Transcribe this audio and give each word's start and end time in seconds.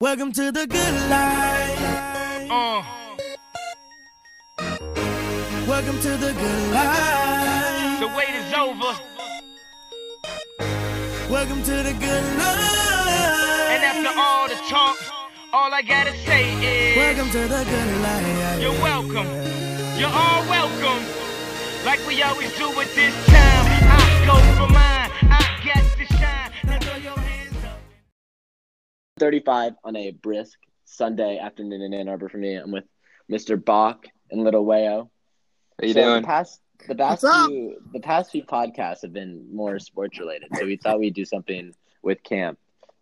Welcome 0.00 0.32
to 0.32 0.50
the 0.50 0.66
good 0.66 0.94
life. 1.10 2.50
Uh, 2.50 2.82
Welcome 5.68 6.00
to 6.00 6.08
the 6.16 6.32
good 6.32 6.72
life. 6.72 8.00
the 8.00 8.08
wait 8.16 8.34
is 8.34 8.52
over. 8.54 8.92
Welcome 11.30 11.62
to 11.64 11.70
the 11.82 11.92
good 12.00 12.24
life. 12.38 13.70
And 13.72 13.84
after 13.84 14.18
all 14.18 14.48
the 14.48 14.56
talk, 14.70 14.96
all 15.52 15.72
I 15.72 15.82
gotta 15.82 16.16
say 16.24 16.44
is 16.64 16.96
Welcome 16.96 17.30
to 17.32 17.40
the 17.46 17.64
good 17.64 18.00
life. 18.00 18.60
You're 18.62 18.72
welcome. 18.82 19.26
You're 19.98 20.08
all 20.08 20.42
welcome. 20.48 21.04
Like 21.84 22.00
we 22.06 22.22
always 22.22 22.56
do 22.56 22.68
at 22.80 22.88
this 22.94 23.14
time. 23.26 23.66
I 23.84 24.24
go 24.26 24.36
for 24.56 24.72
mine. 24.72 25.10
I 25.30 25.44
got 25.64 25.84
to 25.98 26.06
shine. 26.16 27.29
35 29.20 29.74
on 29.84 29.96
a 29.96 30.12
brisk 30.12 30.58
Sunday 30.86 31.38
afternoon 31.38 31.82
in 31.82 31.92
Ann 31.92 32.08
Arbor 32.08 32.30
for 32.30 32.38
me. 32.38 32.54
I'm 32.54 32.72
with 32.72 32.84
Mr. 33.30 33.62
Bock 33.62 34.06
and 34.30 34.42
Little 34.42 34.64
Weyo. 34.64 35.10
How 35.78 35.86
you 35.86 35.92
So 35.92 36.02
doing? 36.02 36.22
The 36.22 36.26
past, 36.26 36.62
the 36.88 36.94
past 36.94 37.20
few, 37.20 37.76
the 37.92 38.00
past 38.00 38.32
few 38.32 38.44
podcasts 38.44 39.02
have 39.02 39.12
been 39.12 39.54
more 39.54 39.78
sports 39.78 40.18
related, 40.18 40.48
so 40.56 40.64
we 40.64 40.76
thought 40.76 40.98
we'd 40.98 41.14
do 41.14 41.26
something 41.26 41.74
with 42.02 42.22
camp 42.22 42.58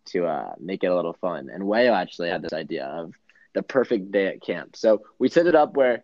to 0.06 0.26
uh, 0.26 0.54
make 0.58 0.82
it 0.82 0.88
a 0.88 0.96
little 0.96 1.12
fun. 1.12 1.50
And 1.52 1.62
Weyo 1.62 1.94
actually 1.94 2.30
had 2.30 2.42
this 2.42 2.52
idea 2.52 2.86
of 2.86 3.14
the 3.54 3.62
perfect 3.62 4.10
day 4.10 4.26
at 4.26 4.42
camp. 4.42 4.74
So 4.74 5.02
we 5.20 5.28
set 5.28 5.46
it 5.46 5.54
up 5.54 5.76
where 5.76 6.02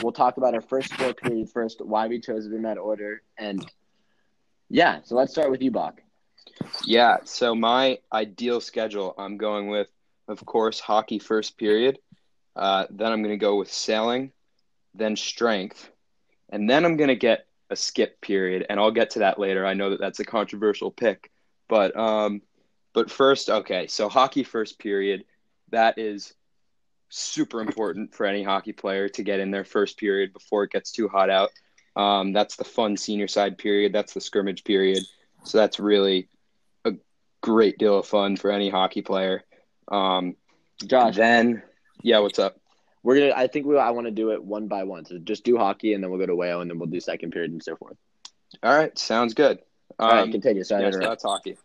we'll 0.00 0.12
talk 0.12 0.36
about 0.36 0.54
our 0.54 0.60
first 0.60 0.94
four 0.94 1.12
periods 1.12 1.50
first, 1.50 1.84
why 1.84 2.06
we 2.06 2.20
chose 2.20 2.46
it 2.46 2.52
in 2.52 2.62
that 2.62 2.78
order, 2.78 3.20
and 3.36 3.68
yeah. 4.68 5.00
So 5.02 5.16
let's 5.16 5.32
start 5.32 5.50
with 5.50 5.60
you, 5.60 5.72
Bock. 5.72 6.02
Yeah, 6.84 7.18
so 7.24 7.54
my 7.54 7.98
ideal 8.12 8.60
schedule, 8.60 9.14
I'm 9.18 9.36
going 9.36 9.68
with, 9.68 9.88
of 10.28 10.44
course, 10.44 10.80
hockey 10.80 11.18
first 11.18 11.58
period. 11.58 11.98
Uh, 12.54 12.86
then 12.90 13.12
I'm 13.12 13.22
going 13.22 13.34
to 13.34 13.38
go 13.38 13.56
with 13.56 13.70
sailing, 13.70 14.32
then 14.94 15.16
strength, 15.16 15.90
and 16.48 16.68
then 16.68 16.84
I'm 16.84 16.96
going 16.96 17.08
to 17.08 17.16
get 17.16 17.46
a 17.68 17.76
skip 17.76 18.20
period, 18.20 18.66
and 18.70 18.80
I'll 18.80 18.92
get 18.92 19.10
to 19.10 19.18
that 19.20 19.38
later. 19.38 19.66
I 19.66 19.74
know 19.74 19.90
that 19.90 20.00
that's 20.00 20.20
a 20.20 20.24
controversial 20.24 20.90
pick, 20.90 21.30
but 21.68 21.96
um, 21.96 22.40
but 22.94 23.10
first, 23.10 23.50
okay, 23.50 23.86
so 23.88 24.08
hockey 24.08 24.42
first 24.42 24.78
period, 24.78 25.24
that 25.70 25.98
is 25.98 26.32
super 27.08 27.60
important 27.60 28.14
for 28.14 28.24
any 28.24 28.42
hockey 28.42 28.72
player 28.72 29.08
to 29.10 29.22
get 29.22 29.40
in 29.40 29.50
their 29.50 29.64
first 29.64 29.98
period 29.98 30.32
before 30.32 30.64
it 30.64 30.70
gets 30.70 30.92
too 30.92 31.08
hot 31.08 31.28
out. 31.28 31.50
Um, 31.94 32.32
that's 32.32 32.56
the 32.56 32.64
fun 32.64 32.96
senior 32.96 33.28
side 33.28 33.58
period. 33.58 33.92
That's 33.92 34.14
the 34.14 34.20
scrimmage 34.20 34.64
period. 34.64 35.02
So 35.44 35.58
that's 35.58 35.78
really 35.78 36.28
great 37.46 37.78
deal 37.78 37.98
of 38.00 38.06
fun 38.06 38.36
for 38.36 38.50
any 38.50 38.68
hockey 38.68 39.02
player. 39.02 39.44
Um, 39.88 40.34
Josh, 40.84 41.14
then, 41.14 41.62
yeah, 42.02 42.18
what's 42.18 42.38
up? 42.40 42.58
We're 43.04 43.20
gonna. 43.20 43.32
I 43.36 43.46
think 43.46 43.66
we. 43.66 43.78
I 43.78 43.90
want 43.90 44.08
to 44.08 44.10
do 44.10 44.32
it 44.32 44.42
one 44.42 44.66
by 44.66 44.82
one. 44.82 45.04
So 45.04 45.16
just 45.18 45.44
do 45.44 45.56
hockey, 45.56 45.94
and 45.94 46.02
then 46.02 46.10
we'll 46.10 46.18
go 46.18 46.26
to 46.26 46.32
Weyo, 46.34 46.60
and 46.60 46.68
then 46.68 46.78
we'll 46.80 46.88
do 46.88 46.98
second 46.98 47.30
period 47.30 47.52
and 47.52 47.62
so 47.62 47.76
forth. 47.76 47.96
All 48.64 48.76
right, 48.76 48.96
sounds 48.98 49.32
good. 49.32 49.60
All 50.00 50.08
right, 50.10 50.22
Um, 50.24 50.32
continue. 50.32 50.64
Sorry. 50.64 50.82
yeah, 50.82 50.90
so 50.90 50.98
that's 50.98 51.22
hockey. 51.22 51.56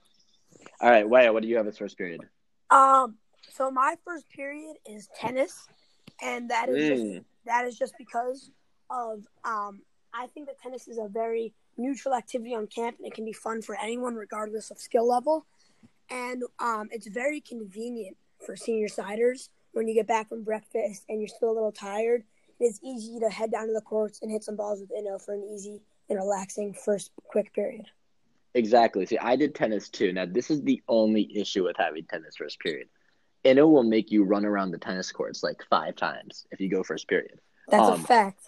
All 0.79 0.89
right, 0.91 1.05
Weyo, 1.05 1.33
what 1.33 1.41
do 1.41 1.49
you 1.49 1.57
have 1.57 1.65
as 1.67 1.77
first 1.79 1.97
period? 1.97 2.21
Um, 2.69 3.15
so 3.49 3.71
my 3.71 3.95
first 4.05 4.29
period 4.29 4.75
is 4.87 5.09
tennis, 5.19 5.67
and 6.21 6.51
that 6.51 6.69
is 6.69 6.87
just, 6.87 7.03
Mm. 7.03 7.23
that 7.45 7.65
is 7.65 7.75
just 7.77 7.95
because 7.97 8.51
of 8.91 9.25
um, 9.43 9.81
I 10.13 10.27
think 10.27 10.45
that 10.47 10.59
tennis 10.61 10.87
is 10.87 10.99
a 10.99 11.07
very 11.07 11.53
neutral 11.75 12.13
activity 12.13 12.53
on 12.53 12.67
camp, 12.67 12.97
and 12.99 13.07
it 13.07 13.15
can 13.15 13.25
be 13.25 13.33
fun 13.33 13.63
for 13.63 13.75
anyone 13.81 14.13
regardless 14.15 14.69
of 14.69 14.77
skill 14.77 15.07
level, 15.07 15.45
and 16.11 16.43
um, 16.59 16.89
it's 16.91 17.07
very 17.07 17.39
convenient 17.41 18.17
for 18.45 18.55
senior 18.55 18.87
siders 18.87 19.49
when 19.71 19.87
you 19.87 19.93
get 19.93 20.07
back 20.07 20.29
from 20.29 20.43
breakfast 20.43 21.05
and 21.09 21.19
you're 21.21 21.27
still 21.27 21.51
a 21.51 21.53
little 21.53 21.71
tired. 21.71 22.23
It's 22.59 22.79
easy 22.83 23.19
to 23.19 23.29
head 23.29 23.51
down 23.51 23.67
to 23.67 23.73
the 23.73 23.81
courts 23.81 24.19
and 24.21 24.29
hit 24.29 24.43
some 24.43 24.55
balls 24.55 24.79
with 24.81 24.91
Inno 24.91 25.19
for 25.23 25.33
an 25.33 25.43
easy 25.43 25.81
and 26.09 26.19
relaxing 26.19 26.73
first 26.73 27.11
quick 27.23 27.53
period. 27.53 27.85
Exactly. 28.53 29.05
See, 29.05 29.17
I 29.17 29.35
did 29.37 29.55
tennis 29.55 29.89
too. 29.89 30.11
Now, 30.11 30.25
this 30.25 30.51
is 30.51 30.61
the 30.61 30.81
only 30.89 31.31
issue 31.35 31.63
with 31.63 31.77
having 31.77 32.03
tennis 32.05 32.35
first 32.35 32.59
period. 32.59 32.89
It 33.43 33.55
will 33.55 33.83
make 33.83 34.11
you 34.11 34.23
run 34.23 34.45
around 34.45 34.71
the 34.71 34.77
tennis 34.77 35.11
courts 35.11 35.41
like 35.41 35.63
five 35.69 35.95
times 35.95 36.45
if 36.51 36.59
you 36.59 36.69
go 36.69 36.83
first 36.83 37.07
period. 37.07 37.39
That's 37.69 37.81
Um, 37.83 38.01
a 38.01 38.03
fact. 38.03 38.43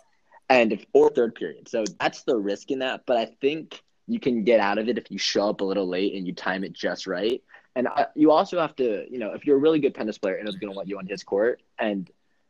and 0.50 0.74
if, 0.74 0.86
or 0.94 1.10
third 1.10 1.34
period. 1.36 1.68
So 1.70 1.86
that's 2.00 2.24
the 2.24 2.38
risk 2.38 2.70
in 2.70 2.80
that. 2.80 3.06
But 3.08 3.18
I 3.18 3.26
think 3.26 3.82
you 4.08 4.20
can 4.20 4.44
get 4.44 4.60
out 4.60 4.78
of 4.78 4.90
it 4.90 4.98
if 4.98 5.10
you 5.10 5.18
show 5.18 5.50
up 5.50 5.62
a 5.62 5.64
little 5.64 5.88
late 5.88 6.14
and 6.14 6.28
you 6.28 6.34
time 6.36 6.64
it 6.66 6.74
just 6.74 7.08
right. 7.08 7.42
And 7.76 7.88
uh, 7.88 8.06
you 8.16 8.32
also 8.32 8.60
have 8.60 8.76
to, 8.78 9.06
you 9.10 9.20
know, 9.20 9.34
if 9.34 9.46
you're 9.46 9.58
a 9.58 9.60
really 9.60 9.80
good 9.80 9.96
tennis 9.96 10.18
player, 10.18 10.36
and 10.36 10.48
it's 10.48 10.58
going 10.58 10.72
to 10.72 10.78
let 10.78 10.88
you 10.88 10.98
on 11.00 11.08
his 11.08 11.24
court. 11.24 11.62
And 11.80 12.10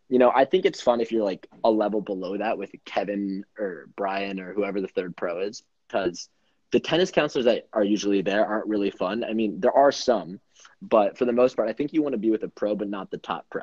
you 0.09 0.19
know, 0.19 0.31
I 0.35 0.45
think 0.45 0.65
it's 0.65 0.81
fun 0.81 1.01
if 1.01 1.11
you're 1.11 1.23
like 1.23 1.47
a 1.63 1.71
level 1.71 2.01
below 2.01 2.37
that 2.37 2.57
with 2.57 2.71
Kevin 2.85 3.45
or 3.57 3.89
Brian 3.95 4.39
or 4.39 4.53
whoever 4.53 4.81
the 4.81 4.87
third 4.87 5.15
pro 5.15 5.39
is, 5.39 5.63
because 5.87 6.29
the 6.71 6.79
tennis 6.79 7.09
counselors 7.09 7.45
that 7.45 7.67
are 7.73 7.83
usually 7.83 8.21
there 8.21 8.45
aren't 8.45 8.67
really 8.67 8.91
fun. 8.91 9.23
I 9.23 9.33
mean, 9.33 9.59
there 9.59 9.71
are 9.71 9.91
some, 9.91 10.39
but 10.81 11.17
for 11.17 11.25
the 11.25 11.31
most 11.31 11.55
part, 11.55 11.69
I 11.69 11.73
think 11.73 11.93
you 11.93 12.03
want 12.03 12.13
to 12.13 12.19
be 12.19 12.31
with 12.31 12.43
a 12.43 12.47
pro, 12.49 12.75
but 12.75 12.89
not 12.89 13.11
the 13.11 13.17
top 13.17 13.45
pro. 13.49 13.61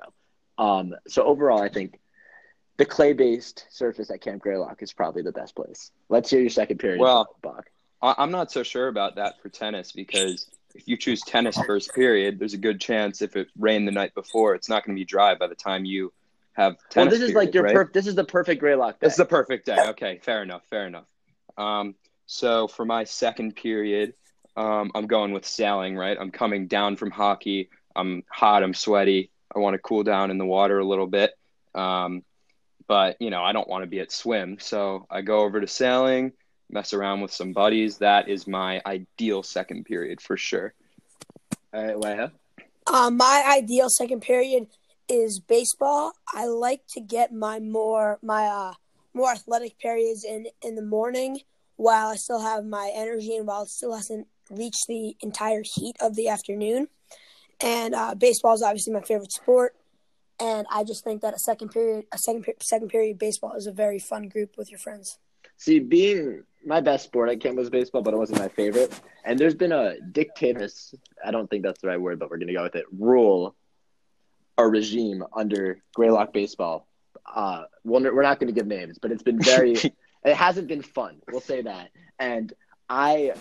Um, 0.58 0.94
so 1.06 1.24
overall, 1.24 1.62
I 1.62 1.68
think 1.68 2.00
the 2.78 2.84
clay-based 2.86 3.66
surface 3.70 4.10
at 4.10 4.20
Camp 4.20 4.42
Greylock 4.42 4.82
is 4.82 4.92
probably 4.92 5.22
the 5.22 5.32
best 5.32 5.54
place. 5.54 5.90
Let's 6.08 6.30
hear 6.30 6.40
your 6.40 6.50
second 6.50 6.78
period, 6.78 7.00
Well- 7.00 7.36
Bock. 7.42 7.70
I'm 8.02 8.30
not 8.30 8.50
so 8.50 8.62
sure 8.62 8.88
about 8.88 9.16
that 9.16 9.42
for 9.42 9.50
tennis 9.50 9.92
because 9.92 10.46
if 10.74 10.86
you 10.88 10.96
choose 10.96 11.20
tennis 11.22 11.58
first 11.58 11.94
period, 11.94 12.38
there's 12.38 12.54
a 12.54 12.58
good 12.58 12.80
chance 12.80 13.22
if 13.22 13.36
it 13.36 13.48
rained 13.58 13.86
the 13.88 13.92
night 13.92 14.14
before, 14.14 14.54
it's 14.54 14.68
not 14.68 14.84
going 14.84 14.96
to 14.96 15.00
be 15.00 15.04
dry 15.04 15.34
by 15.34 15.46
the 15.46 15.54
time 15.54 15.84
you 15.84 16.12
have 16.52 16.74
Well, 16.74 17.06
tennis. 17.06 17.18
this 17.18 17.30
is 17.30 17.34
like 17.34 17.54
your 17.54 17.64
right? 17.64 17.76
perf- 17.76 17.92
this 17.92 18.06
is 18.06 18.14
the 18.14 18.24
perfect 18.24 18.60
Greylock 18.60 19.00
day. 19.00 19.06
It's 19.06 19.16
the 19.16 19.24
perfect 19.24 19.66
day. 19.66 19.76
Okay, 19.90 20.20
fair 20.22 20.42
enough. 20.42 20.62
Fair 20.68 20.86
enough. 20.86 21.06
Um, 21.56 21.94
so 22.26 22.68
for 22.68 22.84
my 22.84 23.04
second 23.04 23.56
period, 23.56 24.14
um, 24.56 24.90
I'm 24.94 25.06
going 25.06 25.32
with 25.32 25.46
sailing. 25.46 25.96
Right, 25.96 26.16
I'm 26.18 26.30
coming 26.30 26.66
down 26.66 26.96
from 26.96 27.10
hockey. 27.10 27.70
I'm 27.94 28.22
hot. 28.28 28.62
I'm 28.62 28.74
sweaty. 28.74 29.30
I 29.54 29.58
want 29.58 29.74
to 29.74 29.78
cool 29.78 30.02
down 30.04 30.30
in 30.30 30.38
the 30.38 30.46
water 30.46 30.78
a 30.78 30.84
little 30.84 31.06
bit. 31.06 31.32
Um, 31.74 32.22
but 32.86 33.16
you 33.20 33.30
know, 33.30 33.42
I 33.42 33.52
don't 33.52 33.68
want 33.68 33.82
to 33.82 33.86
be 33.88 34.00
at 34.00 34.10
swim, 34.12 34.58
so 34.60 35.06
I 35.10 35.22
go 35.22 35.40
over 35.40 35.60
to 35.60 35.66
sailing, 35.66 36.32
mess 36.72 36.92
around 36.92 37.20
with 37.20 37.32
some 37.32 37.52
buddies. 37.52 37.98
That 37.98 38.28
is 38.28 38.46
my 38.46 38.80
ideal 38.86 39.42
second 39.42 39.84
period 39.84 40.20
for 40.20 40.36
sure. 40.36 40.74
All 41.72 41.84
right, 41.84 41.96
Weyo. 41.96 42.30
Um, 42.86 43.16
my 43.16 43.44
ideal 43.46 43.88
second 43.88 44.20
period 44.20 44.66
is 45.08 45.40
baseball. 45.40 46.12
I 46.32 46.46
like 46.46 46.82
to 46.90 47.00
get 47.00 47.32
my 47.32 47.58
more 47.58 48.18
my 48.22 48.46
uh 48.46 48.72
more 49.12 49.32
athletic 49.32 49.78
periods 49.78 50.24
in 50.24 50.46
in 50.62 50.76
the 50.76 50.82
morning 50.82 51.40
while 51.76 52.08
I 52.08 52.16
still 52.16 52.40
have 52.40 52.64
my 52.64 52.92
energy 52.94 53.36
and 53.36 53.46
while 53.46 53.62
it 53.62 53.68
still 53.68 53.94
hasn't 53.94 54.26
reached 54.50 54.86
the 54.88 55.16
entire 55.20 55.62
heat 55.74 55.96
of 56.00 56.14
the 56.14 56.28
afternoon. 56.28 56.88
And 57.60 57.94
uh, 57.94 58.14
baseball 58.14 58.54
is 58.54 58.62
obviously 58.62 58.92
my 58.92 59.02
favorite 59.02 59.32
sport, 59.32 59.74
and 60.38 60.66
I 60.72 60.84
just 60.84 61.04
think 61.04 61.22
that 61.22 61.34
a 61.34 61.38
second 61.38 61.70
period 61.70 62.06
a 62.12 62.18
second 62.18 62.44
per- 62.44 62.54
second 62.60 62.88
period 62.88 63.18
baseball 63.18 63.52
is 63.54 63.66
a 63.66 63.72
very 63.72 63.98
fun 63.98 64.28
group 64.28 64.56
with 64.56 64.70
your 64.70 64.78
friends. 64.78 65.18
See, 65.56 65.78
being 65.78 66.44
my 66.64 66.80
best 66.80 67.04
sport 67.04 67.30
at 67.30 67.40
camp 67.40 67.56
was 67.56 67.70
baseball, 67.70 68.02
but 68.02 68.14
it 68.14 68.16
wasn't 68.16 68.38
my 68.38 68.48
favorite. 68.48 68.98
And 69.24 69.38
there's 69.38 69.54
been 69.54 69.72
a 69.72 70.00
dictatorous, 70.00 70.94
I 71.24 71.30
don't 71.30 71.48
think 71.48 71.62
that's 71.62 71.80
the 71.80 71.88
right 71.88 72.00
word, 72.00 72.18
but 72.18 72.30
we're 72.30 72.38
going 72.38 72.48
to 72.48 72.54
go 72.54 72.62
with 72.62 72.74
it, 72.74 72.84
rule 72.96 73.54
or 74.58 74.70
regime 74.70 75.24
under 75.34 75.82
Greylock 75.94 76.32
baseball. 76.32 76.86
Uh, 77.26 77.64
well, 77.84 78.02
we're 78.02 78.22
not 78.22 78.38
going 78.38 78.52
to 78.52 78.58
give 78.58 78.66
names, 78.66 78.98
but 79.00 79.10
it's 79.10 79.22
been 79.22 79.40
very, 79.40 79.72
it 80.24 80.34
hasn't 80.34 80.68
been 80.68 80.82
fun. 80.82 81.20
We'll 81.30 81.40
say 81.40 81.62
that. 81.62 81.90
And 82.18 82.52
I, 82.90 83.34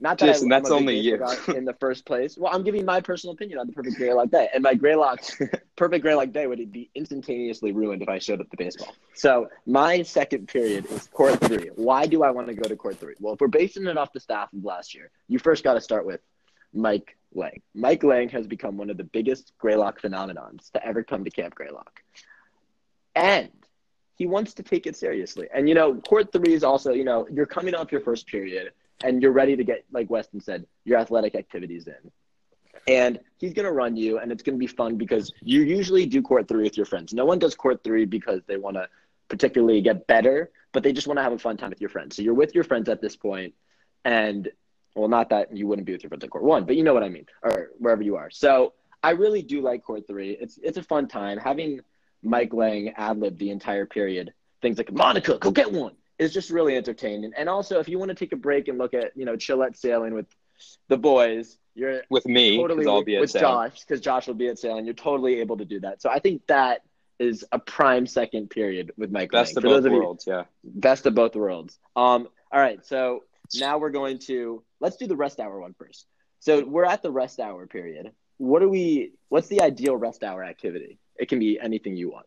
not 0.00 0.18
that 0.18 0.26
Jason, 0.26 0.52
I, 0.52 0.58
that's 0.58 0.70
only 0.72 0.98
you. 0.98 1.24
in 1.54 1.64
the 1.64 1.76
first 1.78 2.04
place. 2.04 2.36
Well, 2.36 2.52
I'm 2.52 2.64
giving 2.64 2.84
my 2.84 3.00
personal 3.00 3.34
opinion 3.34 3.60
on 3.60 3.68
the 3.68 3.72
perfect 3.72 3.96
Greylock 3.96 4.30
day. 4.30 4.48
And 4.52 4.64
my 4.64 4.74
Greylock, 4.74 5.20
perfect 5.76 6.02
Greylock 6.02 6.32
day 6.32 6.48
would 6.48 6.72
be 6.72 6.90
instantaneously 6.96 7.70
ruined 7.70 8.02
if 8.02 8.08
I 8.08 8.18
showed 8.18 8.40
up 8.40 8.50
to 8.50 8.56
baseball. 8.56 8.92
So 9.14 9.48
my 9.64 10.02
second 10.02 10.48
period 10.48 10.86
is 10.90 11.06
court 11.06 11.38
three. 11.40 11.70
Why 11.76 12.08
do 12.08 12.24
I 12.24 12.32
want 12.32 12.48
to 12.48 12.54
go 12.54 12.68
to 12.68 12.74
court 12.74 12.98
three? 12.98 13.14
Well, 13.20 13.34
if 13.34 13.40
we're 13.40 13.46
basing 13.46 13.86
it 13.86 13.96
off 13.96 14.12
the 14.12 14.18
staff 14.18 14.52
of 14.52 14.64
last 14.64 14.92
year, 14.92 15.10
you 15.28 15.38
first 15.38 15.62
got 15.62 15.74
to 15.74 15.80
start 15.80 16.04
with 16.04 16.20
Mike 16.74 17.16
Lang. 17.32 17.62
Mike 17.74 18.02
Lang 18.02 18.28
has 18.30 18.48
become 18.48 18.76
one 18.76 18.90
of 18.90 18.96
the 18.96 19.04
biggest 19.04 19.52
Greylock 19.58 20.02
phenomenons 20.02 20.72
to 20.72 20.84
ever 20.84 21.04
come 21.04 21.22
to 21.22 21.30
Camp 21.30 21.54
Greylock. 21.54 22.02
And 23.14 23.50
he 24.16 24.26
wants 24.26 24.54
to 24.54 24.64
take 24.64 24.88
it 24.88 24.96
seriously. 24.96 25.46
And, 25.54 25.68
you 25.68 25.76
know, 25.76 25.94
court 25.94 26.32
three 26.32 26.54
is 26.54 26.64
also, 26.64 26.92
you 26.92 27.04
know, 27.04 27.28
you're 27.30 27.46
coming 27.46 27.76
off 27.76 27.92
your 27.92 28.00
first 28.00 28.26
period 28.26 28.72
and 29.02 29.22
you're 29.22 29.32
ready 29.32 29.56
to 29.56 29.64
get, 29.64 29.84
like 29.92 30.10
Weston 30.10 30.40
said, 30.40 30.66
your 30.84 30.98
athletic 30.98 31.34
activities 31.34 31.86
in. 31.86 32.10
And 32.88 33.18
he's 33.38 33.52
going 33.52 33.66
to 33.66 33.72
run 33.72 33.96
you, 33.96 34.18
and 34.18 34.30
it's 34.30 34.42
going 34.42 34.56
to 34.56 34.60
be 34.60 34.66
fun 34.66 34.96
because 34.96 35.32
you 35.42 35.62
usually 35.62 36.06
do 36.06 36.22
court 36.22 36.46
three 36.46 36.62
with 36.62 36.76
your 36.76 36.86
friends. 36.86 37.12
No 37.12 37.24
one 37.24 37.38
does 37.38 37.54
court 37.54 37.82
three 37.82 38.04
because 38.04 38.42
they 38.46 38.56
want 38.56 38.76
to 38.76 38.88
particularly 39.28 39.80
get 39.80 40.06
better, 40.06 40.50
but 40.72 40.82
they 40.82 40.92
just 40.92 41.06
want 41.06 41.18
to 41.18 41.22
have 41.22 41.32
a 41.32 41.38
fun 41.38 41.56
time 41.56 41.70
with 41.70 41.80
your 41.80 41.90
friends. 41.90 42.16
So 42.16 42.22
you're 42.22 42.34
with 42.34 42.54
your 42.54 42.64
friends 42.64 42.88
at 42.88 43.00
this 43.00 43.16
point, 43.16 43.54
and 44.04 44.48
well, 44.94 45.08
not 45.08 45.30
that 45.30 45.54
you 45.54 45.66
wouldn't 45.66 45.86
be 45.86 45.92
with 45.92 46.02
your 46.02 46.08
friends 46.08 46.24
at 46.24 46.30
court 46.30 46.44
one, 46.44 46.64
but 46.64 46.76
you 46.76 46.84
know 46.84 46.94
what 46.94 47.02
I 47.02 47.08
mean, 47.08 47.26
or 47.42 47.70
wherever 47.78 48.02
you 48.02 48.16
are. 48.16 48.30
So 48.30 48.72
I 49.02 49.10
really 49.10 49.42
do 49.42 49.60
like 49.60 49.82
court 49.82 50.06
three. 50.06 50.30
It's 50.30 50.58
it's 50.62 50.78
a 50.78 50.82
fun 50.82 51.08
time. 51.08 51.38
Having 51.38 51.80
Mike 52.22 52.54
Lang 52.54 52.90
ad 52.96 53.18
lib 53.18 53.36
the 53.38 53.50
entire 53.50 53.86
period, 53.86 54.32
things 54.62 54.78
like 54.78 54.92
Monica, 54.92 55.38
go 55.38 55.50
get 55.50 55.72
one, 55.72 55.94
is 56.18 56.32
just 56.32 56.50
really 56.50 56.76
entertaining. 56.76 57.32
And 57.36 57.48
also, 57.48 57.78
if 57.78 57.88
you 57.88 57.98
want 57.98 58.08
to 58.10 58.14
take 58.14 58.32
a 58.32 58.36
break 58.36 58.68
and 58.68 58.78
look 58.78 58.94
at 58.94 59.12
you 59.16 59.24
know 59.24 59.36
chill 59.36 59.62
at 59.62 59.76
sailing 59.76 60.14
with 60.14 60.26
the 60.88 60.96
boys, 60.96 61.58
you're 61.74 62.02
With 62.08 62.26
me, 62.26 62.56
because 62.56 62.68
totally 62.70 62.86
I'll 62.86 63.04
be 63.04 63.16
at 63.16 63.20
with 63.20 63.30
Salem. 63.30 63.70
Josh 63.70 63.80
because 63.80 64.00
Josh 64.00 64.26
will 64.26 64.34
be 64.34 64.48
at 64.48 64.58
sailing. 64.58 64.84
You're 64.86 64.94
totally 64.94 65.40
able 65.40 65.58
to 65.58 65.64
do 65.64 65.80
that. 65.80 66.00
So 66.02 66.08
I 66.10 66.18
think 66.18 66.46
that 66.46 66.82
is 67.18 67.44
a 67.52 67.58
prime 67.58 68.06
second 68.06 68.48
period 68.50 68.92
with 68.96 69.10
Mike 69.10 69.30
Best 69.30 69.54
Lang. 69.54 69.58
of 69.58 69.62
For 69.62 69.68
both 69.68 69.82
those 69.84 69.92
you- 69.92 69.98
worlds, 69.98 70.24
yeah. 70.26 70.44
best 70.64 71.06
of 71.06 71.14
both 71.14 71.34
worlds. 71.36 71.78
Um, 71.94 72.28
all 72.52 72.60
right, 72.60 72.84
so 72.86 73.24
now 73.58 73.78
we're 73.78 73.90
going 73.90 74.18
to 74.20 74.62
let's 74.80 74.96
do 74.96 75.06
the 75.06 75.16
rest 75.16 75.40
hour 75.40 75.60
one 75.60 75.74
first. 75.78 76.06
So 76.40 76.64
we're 76.64 76.84
at 76.84 77.02
the 77.02 77.10
rest 77.10 77.40
hour 77.40 77.66
period. 77.66 78.12
What 78.38 78.62
are 78.62 78.68
we? 78.68 79.12
What's 79.28 79.48
the 79.48 79.62
ideal 79.62 79.96
rest 79.96 80.22
hour 80.22 80.44
activity? 80.44 80.98
It 81.18 81.28
can 81.28 81.38
be 81.38 81.58
anything 81.58 81.96
you 81.96 82.10
want. 82.10 82.26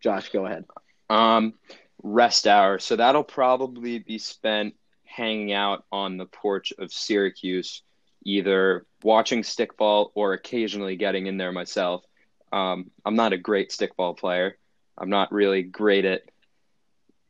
Josh, 0.00 0.28
go 0.30 0.46
ahead. 0.46 0.64
Um, 1.10 1.54
rest 2.02 2.46
hour. 2.46 2.78
So 2.78 2.96
that'll 2.96 3.24
probably 3.24 3.98
be 3.98 4.18
spent 4.18 4.74
hanging 5.04 5.52
out 5.52 5.84
on 5.90 6.16
the 6.16 6.26
porch 6.26 6.72
of 6.78 6.92
Syracuse, 6.92 7.82
either 8.24 8.86
watching 9.02 9.42
stickball 9.42 10.10
or 10.14 10.32
occasionally 10.32 10.96
getting 10.96 11.26
in 11.26 11.36
there 11.36 11.52
myself. 11.52 12.04
Um, 12.52 12.90
I'm 13.04 13.16
not 13.16 13.32
a 13.32 13.38
great 13.38 13.70
stickball 13.70 14.16
player. 14.16 14.56
I'm 14.96 15.10
not 15.10 15.32
really 15.32 15.62
great 15.62 16.04
at 16.04 16.22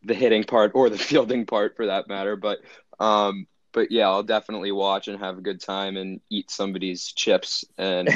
the 0.04 0.14
hitting 0.14 0.44
part 0.44 0.72
or 0.74 0.90
the 0.90 0.98
fielding 1.08 1.46
part 1.46 1.76
for 1.76 1.86
that 1.86 2.08
matter, 2.08 2.36
but 2.36 2.58
um, 3.00 3.46
but 3.72 3.90
yeah, 3.92 4.08
I'll 4.08 4.22
definitely 4.22 4.72
watch 4.72 5.08
and 5.08 5.18
have 5.20 5.38
a 5.38 5.42
good 5.42 5.60
time 5.60 5.96
and 5.96 6.20
eat 6.30 6.50
somebody's 6.50 7.12
chips 7.12 7.64
and 7.76 8.08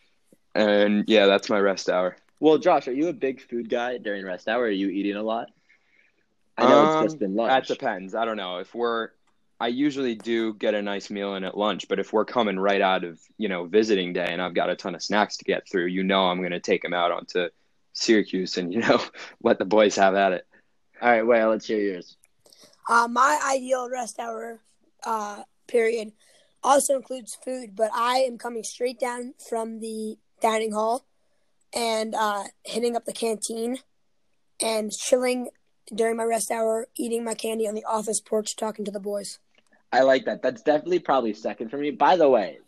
and 0.54 1.04
yeah, 1.08 1.26
that's 1.26 1.48
my 1.48 1.58
rest 1.58 1.88
hour. 1.88 2.16
Well, 2.38 2.58
Josh, 2.58 2.88
are 2.88 2.92
you 2.92 3.08
a 3.08 3.12
big 3.12 3.40
food 3.40 3.68
guy 3.68 3.98
during 3.98 4.24
rest 4.24 4.48
hour? 4.48 4.64
Are 4.64 4.70
you 4.70 4.88
eating 4.88 5.16
a 5.16 5.22
lot? 5.22 5.50
I 6.60 6.68
know 6.68 6.80
Um, 6.80 7.04
it's 7.04 7.12
just 7.12 7.18
been 7.20 7.34
That 7.36 7.66
depends. 7.66 8.14
I 8.14 8.24
don't 8.24 8.36
know. 8.36 8.58
If 8.58 8.74
we're, 8.74 9.10
I 9.58 9.68
usually 9.68 10.14
do 10.14 10.54
get 10.54 10.74
a 10.74 10.82
nice 10.82 11.10
meal 11.10 11.34
in 11.34 11.44
at 11.44 11.56
lunch, 11.56 11.88
but 11.88 11.98
if 11.98 12.12
we're 12.12 12.24
coming 12.24 12.58
right 12.58 12.80
out 12.80 13.04
of, 13.04 13.20
you 13.38 13.48
know, 13.48 13.64
visiting 13.64 14.12
day 14.12 14.28
and 14.28 14.42
I've 14.42 14.54
got 14.54 14.70
a 14.70 14.76
ton 14.76 14.94
of 14.94 15.02
snacks 15.02 15.38
to 15.38 15.44
get 15.44 15.68
through, 15.68 15.86
you 15.86 16.02
know, 16.02 16.24
I'm 16.24 16.38
going 16.38 16.52
to 16.52 16.60
take 16.60 16.82
them 16.82 16.94
out 16.94 17.10
onto 17.10 17.48
Syracuse 17.92 18.58
and, 18.58 18.72
you 18.74 18.80
know, 18.80 19.00
let 19.42 19.58
the 19.58 19.64
boys 19.64 19.96
have 19.96 20.14
at 20.14 20.32
it. 20.32 20.46
All 21.00 21.10
right, 21.10 21.26
well, 21.26 21.50
let's 21.50 21.66
hear 21.66 21.80
yours. 21.80 22.16
Uh, 22.88 23.08
my 23.08 23.40
ideal 23.46 23.88
rest 23.88 24.18
hour 24.18 24.60
uh, 25.04 25.44
period 25.66 26.12
also 26.62 26.96
includes 26.96 27.38
food, 27.42 27.74
but 27.74 27.90
I 27.94 28.18
am 28.18 28.36
coming 28.36 28.64
straight 28.64 29.00
down 29.00 29.34
from 29.48 29.80
the 29.80 30.18
dining 30.42 30.72
hall 30.72 31.06
and 31.74 32.14
uh, 32.14 32.44
hitting 32.64 32.96
up 32.96 33.04
the 33.04 33.12
canteen 33.12 33.78
and 34.60 34.92
chilling 34.92 35.48
during 35.94 36.16
my 36.16 36.24
rest 36.24 36.50
hour, 36.50 36.86
eating 36.96 37.24
my 37.24 37.34
candy 37.34 37.66
on 37.66 37.74
the 37.74 37.84
office 37.84 38.20
porch, 38.20 38.56
talking 38.56 38.84
to 38.84 38.90
the 38.90 39.00
boys. 39.00 39.38
I 39.92 40.02
like 40.02 40.24
that. 40.26 40.42
That's 40.42 40.62
definitely 40.62 41.00
probably 41.00 41.34
second 41.34 41.70
for 41.70 41.78
me. 41.78 41.90
By 41.90 42.16
the 42.16 42.28
way, 42.28 42.58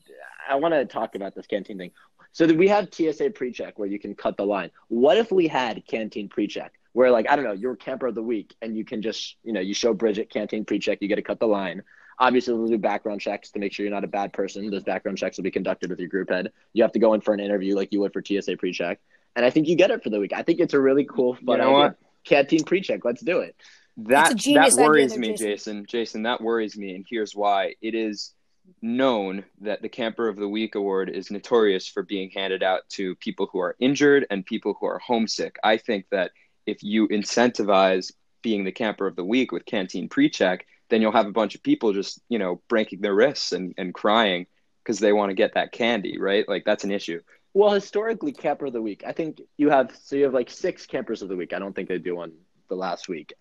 I 0.48 0.56
want 0.56 0.74
to 0.74 0.84
talk 0.84 1.14
about 1.14 1.34
this 1.34 1.46
canteen 1.46 1.78
thing. 1.78 1.92
So 2.32 2.46
that 2.46 2.56
we 2.56 2.68
have 2.68 2.88
TSA 2.92 3.30
pre-check 3.30 3.78
where 3.78 3.88
you 3.88 3.98
can 3.98 4.14
cut 4.14 4.38
the 4.38 4.46
line. 4.46 4.70
What 4.88 5.18
if 5.18 5.30
we 5.30 5.46
had 5.46 5.86
canteen 5.86 6.28
pre-check 6.28 6.72
where 6.92 7.10
like 7.10 7.28
I 7.28 7.36
don't 7.36 7.44
know, 7.44 7.52
you're 7.52 7.76
camper 7.76 8.06
of 8.06 8.14
the 8.14 8.22
week 8.22 8.54
and 8.62 8.76
you 8.76 8.84
can 8.84 9.02
just 9.02 9.36
you 9.44 9.52
know 9.52 9.60
you 9.60 9.74
show 9.74 9.92
Bridget 9.94 10.30
canteen 10.30 10.64
pre-check, 10.64 10.98
you 11.00 11.08
get 11.08 11.16
to 11.16 11.22
cut 11.22 11.40
the 11.40 11.46
line. 11.46 11.82
Obviously, 12.18 12.54
we'll 12.54 12.68
do 12.68 12.78
background 12.78 13.20
checks 13.20 13.50
to 13.50 13.58
make 13.58 13.72
sure 13.72 13.84
you're 13.84 13.94
not 13.94 14.04
a 14.04 14.08
bad 14.08 14.32
person. 14.32 14.70
Those 14.70 14.84
background 14.84 15.18
checks 15.18 15.36
will 15.36 15.44
be 15.44 15.50
conducted 15.50 15.90
with 15.90 15.98
your 15.98 16.08
group 16.08 16.30
head. 16.30 16.52
You 16.72 16.82
have 16.82 16.92
to 16.92 16.98
go 16.98 17.14
in 17.14 17.20
for 17.20 17.34
an 17.34 17.40
interview 17.40 17.74
like 17.74 17.92
you 17.92 18.00
would 18.00 18.12
for 18.12 18.22
TSA 18.24 18.56
pre-check, 18.58 19.00
and 19.34 19.44
I 19.44 19.50
think 19.50 19.66
you 19.66 19.76
get 19.76 19.90
it 19.90 20.02
for 20.02 20.10
the 20.10 20.20
week. 20.20 20.32
I 20.34 20.42
think 20.42 20.60
it's 20.60 20.74
a 20.74 20.80
really 20.80 21.04
cool, 21.04 21.34
fun 21.34 21.58
know 21.58 21.64
idea. 21.64 21.72
what? 21.72 21.98
Canteen 22.24 22.64
pre-check. 22.64 23.04
Let's 23.04 23.22
do 23.22 23.40
it. 23.40 23.56
That, 23.96 24.38
that 24.54 24.72
worries 24.78 25.16
me, 25.18 25.32
Jason. 25.32 25.46
Jason. 25.46 25.86
Jason, 25.86 26.22
that 26.22 26.40
worries 26.40 26.76
me. 26.76 26.94
And 26.94 27.04
here's 27.08 27.34
why. 27.34 27.74
It 27.82 27.94
is 27.94 28.32
known 28.80 29.44
that 29.60 29.82
the 29.82 29.88
Camper 29.88 30.28
of 30.28 30.36
the 30.36 30.48
Week 30.48 30.74
award 30.74 31.10
is 31.10 31.30
notorious 31.30 31.86
for 31.86 32.02
being 32.02 32.30
handed 32.30 32.62
out 32.62 32.88
to 32.90 33.14
people 33.16 33.48
who 33.52 33.58
are 33.58 33.76
injured 33.80 34.26
and 34.30 34.46
people 34.46 34.76
who 34.80 34.86
are 34.86 34.98
homesick. 34.98 35.56
I 35.62 35.76
think 35.76 36.06
that 36.10 36.30
if 36.64 36.82
you 36.82 37.08
incentivize 37.08 38.12
being 38.40 38.64
the 38.64 38.72
Camper 38.72 39.06
of 39.06 39.16
the 39.16 39.24
Week 39.24 39.52
with 39.52 39.66
Canteen 39.66 40.08
Pre-Check, 40.08 40.66
then 40.90 41.02
you'll 41.02 41.12
have 41.12 41.26
a 41.26 41.32
bunch 41.32 41.54
of 41.54 41.62
people 41.62 41.92
just, 41.92 42.20
you 42.28 42.38
know, 42.38 42.62
breaking 42.68 43.00
their 43.00 43.14
wrists 43.14 43.52
and, 43.52 43.74
and 43.78 43.94
crying 43.94 44.46
because 44.82 44.98
they 44.98 45.12
want 45.12 45.30
to 45.30 45.34
get 45.34 45.54
that 45.54 45.72
candy, 45.72 46.18
right? 46.18 46.48
Like 46.48 46.64
that's 46.64 46.84
an 46.84 46.92
issue. 46.92 47.20
Well, 47.54 47.72
historically, 47.72 48.32
camper 48.32 48.66
of 48.66 48.72
the 48.72 48.80
week. 48.80 49.02
I 49.06 49.12
think 49.12 49.40
you 49.58 49.68
have 49.70 49.94
so 50.02 50.16
you 50.16 50.24
have 50.24 50.34
like 50.34 50.50
six 50.50 50.86
campers 50.86 51.22
of 51.22 51.28
the 51.28 51.36
week. 51.36 51.52
I 51.52 51.58
don't 51.58 51.74
think 51.74 51.88
they 51.88 51.98
do 51.98 52.16
one 52.16 52.32
the 52.68 52.76
last 52.76 53.08
week. 53.08 53.34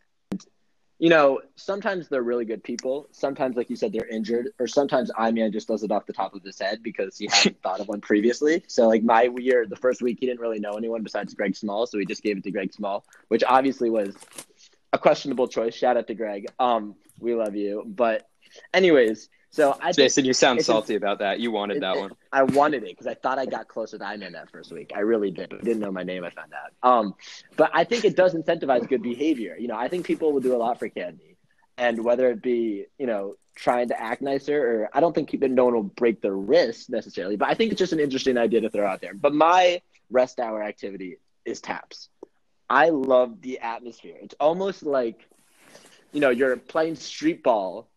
You 0.99 1.09
know, 1.09 1.41
sometimes 1.55 2.09
they're 2.09 2.21
really 2.21 2.45
good 2.45 2.63
people. 2.63 3.07
Sometimes, 3.11 3.55
like 3.55 3.71
you 3.71 3.75
said, 3.75 3.91
they're 3.91 4.07
injured, 4.07 4.49
or 4.59 4.67
sometimes 4.67 5.09
I 5.17 5.29
Iman 5.29 5.51
just 5.51 5.67
does 5.67 5.81
it 5.81 5.91
off 5.91 6.05
the 6.05 6.13
top 6.13 6.35
of 6.35 6.43
his 6.43 6.59
head 6.59 6.83
because 6.83 7.17
he 7.17 7.27
hadn't 7.31 7.59
thought 7.63 7.79
of 7.79 7.87
one 7.87 8.01
previously. 8.01 8.63
So, 8.67 8.87
like 8.87 9.01
my 9.01 9.29
year, 9.37 9.65
the 9.65 9.77
first 9.77 10.01
week, 10.01 10.17
he 10.19 10.27
didn't 10.27 10.41
really 10.41 10.59
know 10.59 10.73
anyone 10.73 11.01
besides 11.01 11.33
Greg 11.33 11.55
Small, 11.55 11.87
so 11.87 11.97
he 11.97 12.05
just 12.05 12.21
gave 12.21 12.37
it 12.37 12.43
to 12.43 12.51
Greg 12.51 12.71
Small, 12.73 13.03
which 13.29 13.43
obviously 13.47 13.89
was 13.89 14.15
a 14.93 14.99
questionable 14.99 15.47
choice. 15.47 15.73
Shout 15.73 15.97
out 15.97 16.05
to 16.07 16.13
Greg. 16.13 16.47
Um, 16.59 16.95
we 17.17 17.33
love 17.33 17.55
you, 17.55 17.83
but 17.87 18.29
anyways, 18.73 19.29
so 19.51 19.73
I 19.81 19.91
think- 19.91 19.97
Jason, 19.97 20.25
you 20.25 20.33
sound 20.33 20.63
salty 20.63 20.95
about 20.95 21.19
that. 21.19 21.39
You 21.39 21.51
wanted 21.51 21.81
that 21.81 21.97
one. 21.97 22.11
I 22.31 22.43
wanted 22.43 22.83
it 22.83 22.89
because 22.89 23.07
I 23.07 23.13
thought 23.13 23.37
I 23.37 23.45
got 23.45 23.67
close 23.67 23.91
with 23.91 24.01
Iman 24.01 24.33
that 24.33 24.49
first 24.49 24.71
week. 24.71 24.91
I 24.95 25.01
really 25.01 25.29
did. 25.29 25.53
I 25.53 25.57
didn't 25.57 25.79
know 25.79 25.91
my 25.91 26.03
name. 26.03 26.23
I 26.23 26.29
found 26.29 26.53
out. 26.53 26.89
Um, 26.89 27.15
but 27.57 27.69
I 27.73 27.83
think 27.83 28.05
it 28.05 28.15
does 28.15 28.33
incentivize 28.33 28.87
good 28.87 29.03
behavior. 29.03 29.57
You 29.59 29.67
know, 29.67 29.77
I 29.77 29.89
think 29.89 30.05
people 30.05 30.31
will 30.31 30.39
do 30.39 30.55
a 30.55 30.57
lot 30.57 30.79
for 30.79 30.87
candy, 30.87 31.37
and 31.77 32.03
whether 32.03 32.31
it 32.31 32.41
be 32.41 32.85
you 32.97 33.07
know 33.07 33.35
trying 33.55 33.89
to 33.89 34.01
act 34.01 34.21
nicer, 34.21 34.57
or 34.57 34.89
I 34.93 35.01
don't 35.01 35.13
think 35.13 35.29
people, 35.29 35.49
no 35.49 35.65
one 35.65 35.73
will 35.73 35.83
break 35.83 36.21
their 36.21 36.35
wrist 36.35 36.89
necessarily. 36.89 37.35
But 37.35 37.49
I 37.49 37.53
think 37.53 37.71
it's 37.73 37.79
just 37.79 37.91
an 37.91 37.99
interesting 37.99 38.37
idea 38.37 38.61
to 38.61 38.69
throw 38.69 38.87
out 38.87 39.01
there. 39.01 39.13
But 39.13 39.33
my 39.33 39.81
rest 40.09 40.39
hour 40.39 40.63
activity 40.63 41.17
is 41.43 41.59
taps. 41.59 42.07
I 42.69 42.89
love 42.89 43.41
the 43.41 43.59
atmosphere. 43.59 44.15
It's 44.21 44.35
almost 44.39 44.83
like, 44.83 45.27
you 46.13 46.21
know, 46.21 46.29
you're 46.29 46.55
playing 46.55 46.95
street 46.95 47.43
ball 47.43 47.89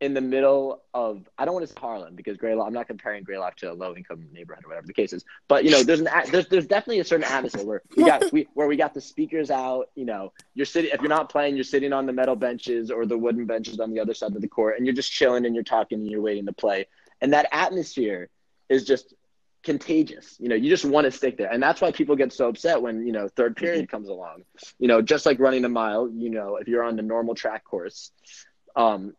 in 0.00 0.14
the 0.14 0.20
middle 0.20 0.82
of 0.94 1.28
I 1.36 1.44
don't 1.44 1.54
want 1.54 1.66
to 1.66 1.72
say 1.72 1.78
Harlem 1.80 2.14
because 2.14 2.36
Greylock. 2.36 2.66
I'm 2.66 2.72
not 2.72 2.86
comparing 2.86 3.24
Greylock 3.24 3.56
to 3.56 3.72
a 3.72 3.74
low 3.74 3.96
income 3.96 4.26
neighborhood 4.32 4.64
or 4.64 4.68
whatever 4.68 4.86
the 4.86 4.92
case 4.92 5.12
is. 5.12 5.24
But 5.48 5.64
you 5.64 5.70
know, 5.70 5.82
there's 5.82 6.00
an 6.00 6.08
there's 6.30 6.46
there's 6.48 6.66
definitely 6.66 7.00
a 7.00 7.04
certain 7.04 7.24
atmosphere 7.24 7.64
where 7.64 7.82
we 7.96 8.04
got 8.04 8.32
we 8.32 8.48
where 8.54 8.68
we 8.68 8.76
got 8.76 8.94
the 8.94 9.00
speakers 9.00 9.50
out. 9.50 9.90
You 9.96 10.04
know, 10.04 10.32
you're 10.54 10.66
sitting 10.66 10.90
if 10.92 11.00
you're 11.00 11.08
not 11.08 11.30
playing, 11.30 11.56
you're 11.56 11.64
sitting 11.64 11.92
on 11.92 12.06
the 12.06 12.12
metal 12.12 12.36
benches 12.36 12.90
or 12.90 13.06
the 13.06 13.18
wooden 13.18 13.46
benches 13.46 13.80
on 13.80 13.92
the 13.92 14.00
other 14.00 14.14
side 14.14 14.34
of 14.34 14.40
the 14.40 14.48
court, 14.48 14.76
and 14.76 14.86
you're 14.86 14.94
just 14.94 15.10
chilling 15.10 15.46
and 15.46 15.54
you're 15.54 15.64
talking 15.64 15.98
and 16.00 16.10
you're 16.10 16.22
waiting 16.22 16.46
to 16.46 16.52
play. 16.52 16.86
And 17.20 17.32
that 17.32 17.48
atmosphere 17.50 18.28
is 18.68 18.84
just 18.84 19.14
contagious. 19.64 20.36
You 20.38 20.48
know, 20.48 20.54
you 20.54 20.70
just 20.70 20.84
want 20.84 21.06
to 21.06 21.10
stick 21.10 21.36
there. 21.36 21.50
And 21.50 21.62
that's 21.62 21.80
why 21.80 21.90
people 21.90 22.16
get 22.16 22.32
so 22.32 22.48
upset 22.48 22.80
when, 22.80 23.06
you 23.06 23.12
know, 23.12 23.28
third 23.28 23.56
period 23.56 23.90
comes 23.90 24.08
along. 24.08 24.44
You 24.78 24.88
know, 24.88 25.02
just 25.02 25.26
like 25.26 25.40
running 25.40 25.64
a 25.64 25.68
mile, 25.68 26.08
you 26.08 26.30
know, 26.30 26.56
if 26.56 26.68
you're 26.68 26.84
on 26.84 26.96
the 26.96 27.02
normal 27.02 27.34
track 27.34 27.64
course, 27.64 28.12
um, 28.76 29.14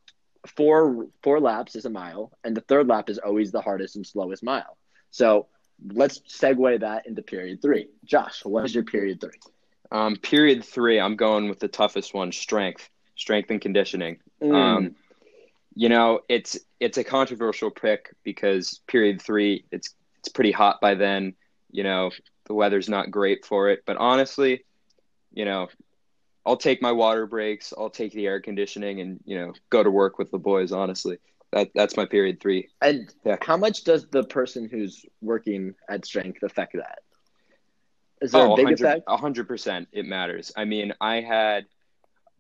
four 0.48 1.08
four 1.22 1.40
laps 1.40 1.76
is 1.76 1.86
a 1.86 1.90
mile, 1.90 2.32
and 2.44 2.56
the 2.56 2.62
third 2.62 2.88
lap 2.88 3.10
is 3.10 3.18
always 3.18 3.52
the 3.52 3.62
hardest 3.62 3.96
and 3.96 4.06
slowest 4.06 4.44
mile. 4.44 4.78
So 5.12 5.48
let's 5.92 6.20
segue 6.20 6.80
that 6.82 7.08
into 7.08 7.22
period 7.22 7.62
three. 7.62 7.88
Josh, 8.06 8.44
what 8.46 8.66
is 8.66 8.76
your 8.76 8.84
period 8.84 9.22
three? 9.22 9.40
Um, 9.92 10.16
period 10.18 10.64
three, 10.64 11.00
I'm 11.00 11.16
going 11.16 11.50
with 11.50 11.60
the 11.60 11.68
toughest 11.68 12.14
one: 12.14 12.32
strength, 12.32 12.90
strength 13.16 13.52
and 13.52 13.62
conditioning. 13.62 14.20
Mm. 14.42 14.56
Um, 14.56 14.96
you 15.76 15.90
know, 15.90 16.22
it's 16.30 16.58
it's 16.80 16.98
a 16.98 17.04
controversial 17.04 17.72
pick 17.72 18.14
because 18.24 18.82
period 18.88 19.22
three, 19.22 19.66
it's 19.72 19.96
it's 20.20 20.30
pretty 20.30 20.52
hot 20.52 20.82
by 20.82 20.96
then. 20.96 21.34
You 21.72 21.84
know, 21.84 22.12
the 22.46 22.54
weather's 22.54 22.90
not 22.90 23.12
great 23.12 23.46
for 23.46 23.70
it, 23.70 23.84
but 23.86 23.98
honestly, 23.98 24.66
you 25.34 25.46
know, 25.46 25.70
I'll 26.50 26.58
take 26.58 26.82
my 26.82 26.92
water 26.92 27.28
breaks, 27.28 27.74
I'll 27.78 27.92
take 27.92 28.12
the 28.12 28.26
air 28.26 28.42
conditioning, 28.42 29.02
and 29.02 29.20
you 29.24 29.38
know, 29.38 29.54
go 29.70 29.84
to 29.84 29.92
work 29.92 30.18
with 30.18 30.32
the 30.32 30.40
boys. 30.40 30.72
Honestly, 30.72 31.20
that 31.52 31.70
that's 31.76 31.96
my 31.96 32.06
period 32.06 32.40
three. 32.42 32.70
and 32.82 33.14
Yeah. 33.24 33.38
how 33.42 33.56
much 33.56 33.84
does 33.84 34.08
the 34.10 34.24
person 34.24 34.68
who's 34.68 35.06
working 35.22 35.76
at 35.88 36.06
strength 36.06 36.42
affect 36.42 36.74
that? 36.74 37.00
Is 38.20 38.32
there 38.32 38.42
Oh, 38.42 38.54
a 38.54 38.56
big 38.56 38.66
100 38.66 38.84
effect? 38.84 39.04
A 39.08 39.16
hundred 39.16 39.48
percent, 39.48 39.90
it 39.92 40.08
matters. 40.08 40.52
I 40.58 40.66
mean, 40.66 40.92
I 41.00 41.22
had, 41.22 41.68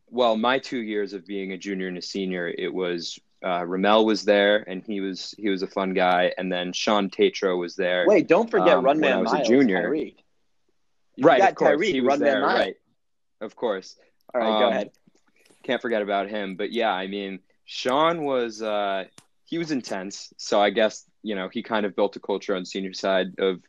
well, 0.09 0.35
my 0.35 0.57
two 0.57 0.79
years 0.81 1.13
of 1.13 1.27
being 1.27 1.51
a 1.51 1.57
junior 1.57 1.87
and 1.87 1.97
a 1.99 2.01
senior, 2.01 2.47
it 2.47 2.73
was 2.73 3.19
uh, 3.45 3.63
Ramel 3.63 4.07
was 4.07 4.25
there, 4.25 4.67
and 4.67 4.83
he 4.83 5.01
was 5.01 5.35
he 5.37 5.49
was 5.49 5.61
a 5.61 5.67
fun 5.67 5.93
guy, 5.93 6.33
and 6.39 6.51
then 6.51 6.73
Sean 6.73 7.11
Tatro 7.11 7.57
was 7.57 7.75
there. 7.75 8.05
Wait, 8.07 8.27
don't 8.27 8.49
forget 8.49 8.75
Um, 8.77 8.85
Run 8.85 8.99
when 8.99 9.11
I 9.11 9.15
Man 9.17 9.23
was 9.23 9.33
a 9.33 9.43
junior. 9.43 9.83
Tyreek. 9.87 10.15
Right, 11.21 11.41
of 11.43 11.53
course, 11.53 11.79
Tyreek, 11.79 11.91
he 11.91 12.01
was 12.01 12.07
Run 12.13 12.19
there. 12.21 12.39
Man 12.39 12.41
Miles. 12.41 12.59
Right, 12.59 12.75
of 13.41 13.55
course. 13.55 13.95
All 14.33 14.41
right, 14.41 14.53
Um, 14.53 14.61
go 14.61 14.69
ahead. 14.69 14.91
Can't 15.63 15.81
forget 15.81 16.01
about 16.01 16.29
him. 16.29 16.55
But 16.55 16.71
yeah, 16.71 16.91
I 16.93 17.07
mean, 17.07 17.39
Sean 17.65 18.23
was 18.23 18.61
uh, 18.61 19.05
he 19.45 19.57
was 19.57 19.71
intense. 19.71 20.33
So 20.37 20.61
I 20.61 20.69
guess 20.69 21.05
you 21.23 21.35
know 21.35 21.49
he 21.49 21.63
kind 21.63 21.85
of 21.85 21.95
built 21.95 22.15
a 22.15 22.19
culture 22.19 22.55
on 22.55 22.65
senior 22.65 22.93
side 22.93 23.39
of 23.39 23.61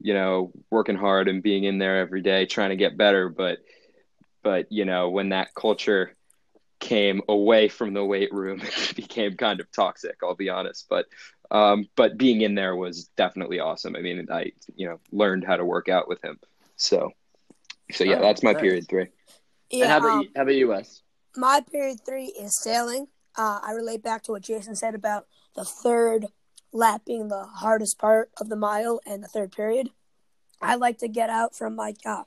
you 0.00 0.14
know, 0.14 0.52
working 0.70 0.96
hard 0.96 1.28
and 1.28 1.42
being 1.42 1.64
in 1.64 1.78
there 1.78 1.98
every 1.98 2.22
day 2.22 2.46
trying 2.46 2.70
to 2.70 2.76
get 2.76 2.96
better. 2.96 3.28
But, 3.28 3.58
but, 4.42 4.70
you 4.70 4.84
know, 4.84 5.10
when 5.10 5.30
that 5.30 5.54
culture 5.54 6.14
came 6.78 7.20
away 7.28 7.68
from 7.68 7.94
the 7.94 8.04
weight 8.04 8.32
room, 8.32 8.60
it 8.62 8.96
became 8.96 9.36
kind 9.36 9.60
of 9.60 9.70
toxic, 9.72 10.16
I'll 10.22 10.36
be 10.36 10.48
honest. 10.48 10.86
But, 10.88 11.06
um, 11.50 11.86
but 11.96 12.16
being 12.16 12.42
in 12.42 12.54
there 12.54 12.76
was 12.76 13.06
definitely 13.16 13.58
awesome. 13.58 13.96
I 13.96 14.00
mean, 14.00 14.28
I, 14.30 14.52
you 14.76 14.88
know, 14.88 15.00
learned 15.10 15.44
how 15.44 15.56
to 15.56 15.64
work 15.64 15.88
out 15.88 16.08
with 16.08 16.22
him. 16.22 16.38
So, 16.76 17.10
so 17.92 18.04
yeah, 18.04 18.16
Oh, 18.18 18.22
that's 18.22 18.42
my 18.42 18.52
nice. 18.52 18.62
period 18.62 18.88
three. 18.88 19.02
and 19.02 19.10
Yeah, 19.70 19.88
how 19.88 19.98
about 19.98 20.12
um, 20.12 20.20
you, 20.22 20.28
how 20.36 20.42
about 20.42 20.54
you, 20.54 20.68
Wes? 20.68 21.02
my 21.36 21.60
period 21.60 21.98
three 22.04 22.26
is 22.26 22.60
sailing. 22.62 23.08
Uh, 23.36 23.60
I 23.62 23.72
relate 23.72 24.02
back 24.02 24.22
to 24.24 24.32
what 24.32 24.42
Jason 24.42 24.74
said 24.74 24.94
about 24.94 25.26
the 25.54 25.64
third 25.64 26.26
lap 26.72 27.02
being 27.06 27.28
the 27.28 27.44
hardest 27.44 27.98
part 27.98 28.30
of 28.40 28.48
the 28.48 28.56
mile 28.56 29.00
and 29.06 29.22
the 29.22 29.28
third 29.28 29.52
period. 29.52 29.90
I 30.60 30.74
like 30.74 30.98
to 30.98 31.08
get 31.08 31.30
out 31.30 31.54
from 31.54 31.76
my 31.76 31.94
uh, 32.04 32.24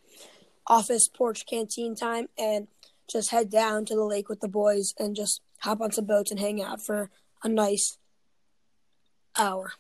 office 0.68 1.08
porch 1.10 1.46
canteen 1.46 1.96
time 1.96 2.28
and 2.38 2.68
just 3.12 3.32
head 3.32 3.50
down 3.52 3.84
to 3.86 3.96
the 3.96 4.06
lake 4.06 4.30
with 4.30 4.40
the 4.40 4.48
boys 4.48 4.94
and 4.98 5.16
just 5.16 5.42
hop 5.60 5.82
on 5.82 5.92
some 5.92 6.06
boats 6.06 6.32
and 6.32 6.40
hang 6.40 6.62
out 6.62 6.82
for 6.82 7.10
a 7.44 7.50
nice 7.50 7.98
hour. 9.38 9.74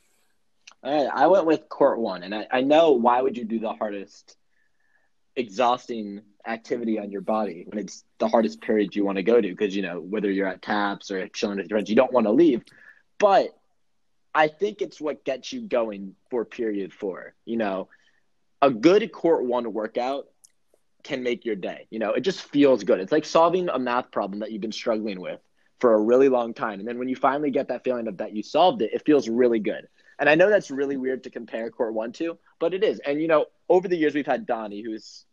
All 0.83 0.91
right, 1.05 1.11
I 1.13 1.27
went 1.27 1.45
with 1.45 1.69
court 1.69 1.99
one, 1.99 2.23
and 2.23 2.33
I, 2.35 2.47
I 2.51 2.61
know 2.61 2.91
why 2.91 3.21
would 3.21 3.37
you 3.37 3.45
do 3.45 3.59
the 3.59 3.71
hardest, 3.73 4.35
exhausting 5.41 6.21
activity 6.47 6.97
on 6.99 7.11
your 7.11 7.21
body 7.21 7.65
when 7.67 7.79
it's 7.79 8.03
the 8.19 8.27
hardest 8.27 8.61
period 8.61 8.95
you 8.95 9.05
want 9.05 9.17
to 9.17 9.23
go 9.23 9.41
to? 9.41 9.49
Because 9.49 9.75
you 9.75 9.81
know 9.81 9.99
whether 9.99 10.31
you're 10.31 10.47
at 10.47 10.61
taps 10.61 11.11
or 11.11 11.27
chilling 11.27 11.57
with 11.57 11.69
your 11.69 11.77
friends, 11.77 11.89
you 11.89 11.95
don't 11.95 12.13
want 12.13 12.25
to 12.27 12.31
leave. 12.31 12.63
But 13.19 13.49
I 14.33 14.47
think 14.47 14.81
it's 14.81 15.01
what 15.01 15.25
gets 15.25 15.51
you 15.51 15.61
going 15.61 16.15
for 16.29 16.45
period 16.45 16.93
four. 16.93 17.35
You 17.45 17.57
know, 17.57 17.89
a 18.61 18.71
good 18.71 19.11
court 19.11 19.45
one 19.45 19.73
workout 19.73 20.27
can 21.03 21.23
make 21.23 21.45
your 21.45 21.55
day. 21.55 21.87
You 21.89 21.99
know, 21.99 22.13
it 22.13 22.21
just 22.21 22.41
feels 22.41 22.83
good. 22.83 22.99
It's 22.99 23.11
like 23.11 23.25
solving 23.25 23.69
a 23.69 23.79
math 23.79 24.11
problem 24.11 24.39
that 24.39 24.51
you've 24.51 24.61
been 24.61 24.71
struggling 24.71 25.19
with 25.19 25.39
for 25.79 25.93
a 25.95 26.01
really 26.01 26.29
long 26.29 26.53
time, 26.53 26.79
and 26.79 26.87
then 26.87 26.99
when 26.99 27.09
you 27.09 27.15
finally 27.15 27.49
get 27.49 27.69
that 27.69 27.83
feeling 27.83 28.07
of 28.07 28.17
that 28.17 28.35
you 28.35 28.43
solved 28.43 28.81
it, 28.83 28.91
it 28.93 29.03
feels 29.03 29.27
really 29.27 29.59
good. 29.59 29.87
And 30.19 30.29
I 30.29 30.35
know 30.35 30.49
that's 30.49 30.69
really 30.69 30.97
weird 30.97 31.23
to 31.23 31.31
compare 31.31 31.71
court 31.71 31.95
one 31.95 32.11
to, 32.13 32.37
but 32.59 32.75
it 32.75 32.83
is. 32.83 32.99
And 32.99 33.19
you 33.19 33.27
know, 33.27 33.47
over 33.67 33.87
the 33.87 33.97
years 33.97 34.13
we've 34.13 34.25
had 34.25 34.45
Donnie, 34.45 34.83
who's 34.83 35.25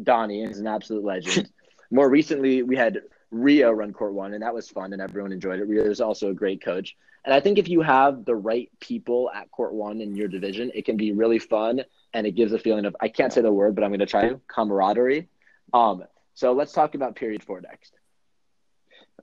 Donnie 0.00 0.42
is 0.42 0.58
an 0.58 0.66
absolute 0.66 1.04
legend. 1.04 1.50
More 1.90 2.08
recently, 2.08 2.62
we 2.62 2.76
had 2.76 3.02
Rio 3.30 3.70
run 3.70 3.92
court 3.92 4.14
one, 4.14 4.34
and 4.34 4.42
that 4.42 4.54
was 4.54 4.68
fun, 4.68 4.92
and 4.92 5.00
everyone 5.02 5.32
enjoyed 5.32 5.58
it. 5.60 5.64
Rio 5.68 5.84
is 5.84 6.00
also 6.00 6.30
a 6.30 6.34
great 6.34 6.62
coach. 6.62 6.96
And 7.24 7.32
I 7.34 7.40
think 7.40 7.58
if 7.58 7.68
you 7.68 7.80
have 7.82 8.24
the 8.24 8.34
right 8.34 8.70
people 8.80 9.30
at 9.34 9.50
court 9.50 9.72
one 9.74 10.00
in 10.00 10.14
your 10.16 10.28
division, 10.28 10.70
it 10.74 10.84
can 10.84 10.96
be 10.96 11.12
really 11.12 11.38
fun, 11.38 11.82
and 12.12 12.26
it 12.26 12.32
gives 12.32 12.52
a 12.52 12.58
feeling 12.58 12.84
of 12.84 12.96
I 13.00 13.08
can't 13.08 13.32
say 13.32 13.40
the 13.42 13.52
word, 13.52 13.74
but 13.74 13.84
I'm 13.84 13.90
going 13.90 14.00
to 14.00 14.06
try 14.06 14.34
camaraderie. 14.48 15.28
Um, 15.72 16.04
so 16.34 16.52
let's 16.52 16.72
talk 16.72 16.94
about 16.94 17.14
period 17.14 17.42
four 17.42 17.60
next. 17.60 17.94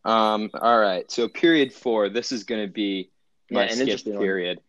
Um, 0.05 0.49
all 0.53 0.79
right. 0.79 1.09
So 1.11 1.27
period 1.27 1.73
four, 1.73 2.09
this 2.09 2.31
is 2.31 2.43
going 2.43 2.65
to 2.65 2.71
be 2.71 3.09
my 3.49 3.65
Yeah, 3.65 3.71
an 3.71 3.71
skip 3.73 3.81
interesting 3.81 4.15
one. 4.15 4.23
period. 4.23 4.61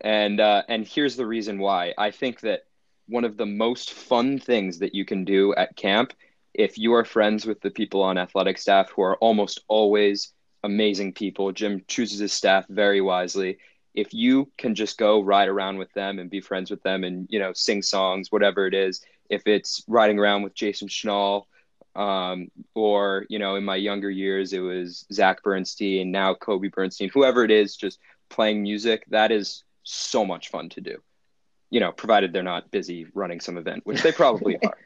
And 0.00 0.40
uh, 0.40 0.62
and 0.68 0.86
here's 0.86 1.16
the 1.16 1.26
reason 1.26 1.58
why. 1.58 1.94
I 1.96 2.10
think 2.10 2.40
that 2.40 2.64
one 3.08 3.24
of 3.24 3.36
the 3.36 3.46
most 3.46 3.92
fun 3.92 4.38
things 4.38 4.78
that 4.78 4.94
you 4.94 5.04
can 5.04 5.24
do 5.24 5.54
at 5.54 5.76
camp, 5.76 6.12
if 6.54 6.78
you 6.78 6.94
are 6.94 7.04
friends 7.04 7.46
with 7.46 7.60
the 7.60 7.70
people 7.70 8.02
on 8.02 8.18
athletic 8.18 8.58
staff 8.58 8.90
who 8.90 9.02
are 9.02 9.16
almost 9.16 9.60
always 9.68 10.32
amazing 10.62 11.12
people, 11.12 11.52
Jim 11.52 11.82
chooses 11.88 12.20
his 12.20 12.32
staff 12.32 12.66
very 12.68 13.00
wisely. 13.00 13.58
If 13.94 14.14
you 14.14 14.50
can 14.56 14.74
just 14.74 14.98
go 14.98 15.20
ride 15.20 15.48
around 15.48 15.78
with 15.78 15.92
them 15.92 16.18
and 16.18 16.30
be 16.30 16.40
friends 16.40 16.70
with 16.70 16.82
them 16.82 17.04
and 17.04 17.26
you 17.30 17.38
know 17.38 17.52
sing 17.52 17.82
songs, 17.82 18.30
whatever 18.30 18.66
it 18.66 18.74
is, 18.74 19.02
if 19.28 19.46
it's 19.46 19.82
riding 19.88 20.18
around 20.18 20.42
with 20.42 20.54
Jason 20.54 20.88
Schnall, 20.88 21.44
um, 21.94 22.50
or 22.74 23.26
you 23.28 23.38
know 23.38 23.56
in 23.56 23.64
my 23.64 23.76
younger 23.76 24.10
years 24.10 24.52
it 24.52 24.60
was 24.60 25.06
Zach 25.12 25.42
Bernstein, 25.42 26.02
and 26.02 26.12
now 26.12 26.34
Kobe 26.34 26.68
Bernstein, 26.68 27.10
whoever 27.12 27.44
it 27.44 27.50
is, 27.50 27.76
just 27.76 27.98
playing 28.30 28.62
music. 28.62 29.04
That 29.08 29.30
is 29.30 29.64
so 29.82 30.24
much 30.24 30.48
fun 30.48 30.68
to 30.70 30.80
do. 30.80 31.02
You 31.72 31.80
know, 31.80 31.90
provided 31.90 32.32
they're 32.32 32.42
not 32.54 32.70
busy 32.70 33.06
running 33.14 33.40
some 33.40 33.56
event, 33.56 33.80
which 33.84 34.02
they 34.02 34.12
probably 34.12 34.56
are. 34.64 34.76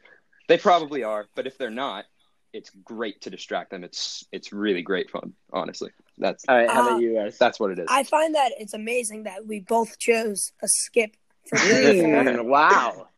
They 0.47 0.57
probably 0.57 1.03
are, 1.03 1.27
but 1.35 1.45
if 1.45 1.57
they're 1.57 1.69
not, 1.69 2.05
it's 2.53 2.69
great 2.83 3.19
to 3.23 3.29
distract 3.29 3.71
them. 3.71 3.83
It's 3.83 4.25
it's 4.31 4.53
really 4.53 4.81
great 4.81 5.11
fun, 5.11 5.33
honestly. 5.51 5.91
That's 6.17 6.45
All 6.47 6.55
right, 6.55 6.69
how 6.69 6.81
Uh, 6.83 6.87
about 6.91 7.01
you 7.01 7.13
guys? 7.15 7.37
that's 7.37 7.59
what 7.59 7.71
it 7.71 7.79
is. 7.79 7.87
I 7.89 8.03
find 8.03 8.33
that 8.35 8.53
it's 8.57 8.73
amazing 8.73 9.23
that 9.23 9.45
we 9.45 9.59
both 9.59 9.99
chose 9.99 10.53
a 10.63 10.67
skip 10.69 11.15
for 11.49 11.57
period. 11.59 12.05
Mm, 12.05 12.45
wow. 12.55 13.09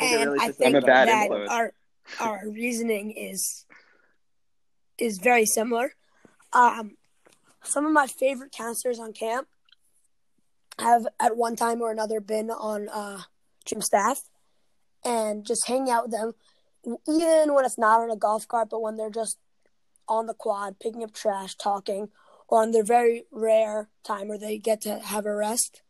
I 0.00 0.04
and 0.04 0.30
really 0.30 0.38
I 0.40 0.52
think 0.52 0.76
I'm 0.76 0.82
a 0.82 0.86
bad 0.86 1.08
that 1.08 1.22
influence. 1.24 1.50
our 1.50 1.72
our 2.20 2.48
reasoning 2.48 3.10
is 3.10 3.66
is 4.98 5.18
very 5.18 5.44
similar. 5.46 5.92
Um, 6.52 6.96
some 7.64 7.84
of 7.84 7.92
my 7.92 8.06
favorite 8.06 8.52
counselors 8.52 9.00
on 9.00 9.12
camp 9.12 9.48
have 10.78 11.06
at 11.20 11.36
one 11.36 11.56
time 11.56 11.80
or 11.80 11.90
another 11.90 12.20
been 12.20 12.50
on 12.50 12.88
uh, 12.88 13.22
gym 13.64 13.80
staff, 13.80 14.22
and 15.04 15.44
just 15.44 15.66
hang 15.66 15.88
out 15.90 16.04
with 16.04 16.12
them, 16.12 16.32
even 17.08 17.54
when 17.54 17.64
it's 17.64 17.78
not 17.78 18.00
on 18.00 18.10
a 18.10 18.16
golf 18.16 18.46
cart, 18.48 18.68
but 18.70 18.82
when 18.82 18.96
they're 18.96 19.10
just 19.10 19.38
on 20.08 20.26
the 20.26 20.34
quad 20.34 20.78
picking 20.78 21.02
up 21.02 21.12
trash, 21.12 21.54
talking, 21.56 22.08
or 22.48 22.62
on 22.62 22.70
their 22.70 22.84
very 22.84 23.24
rare 23.30 23.88
time 24.04 24.28
where 24.28 24.38
they 24.38 24.58
get 24.58 24.80
to 24.82 24.98
have 24.98 25.26
a 25.26 25.34
rest. 25.34 25.82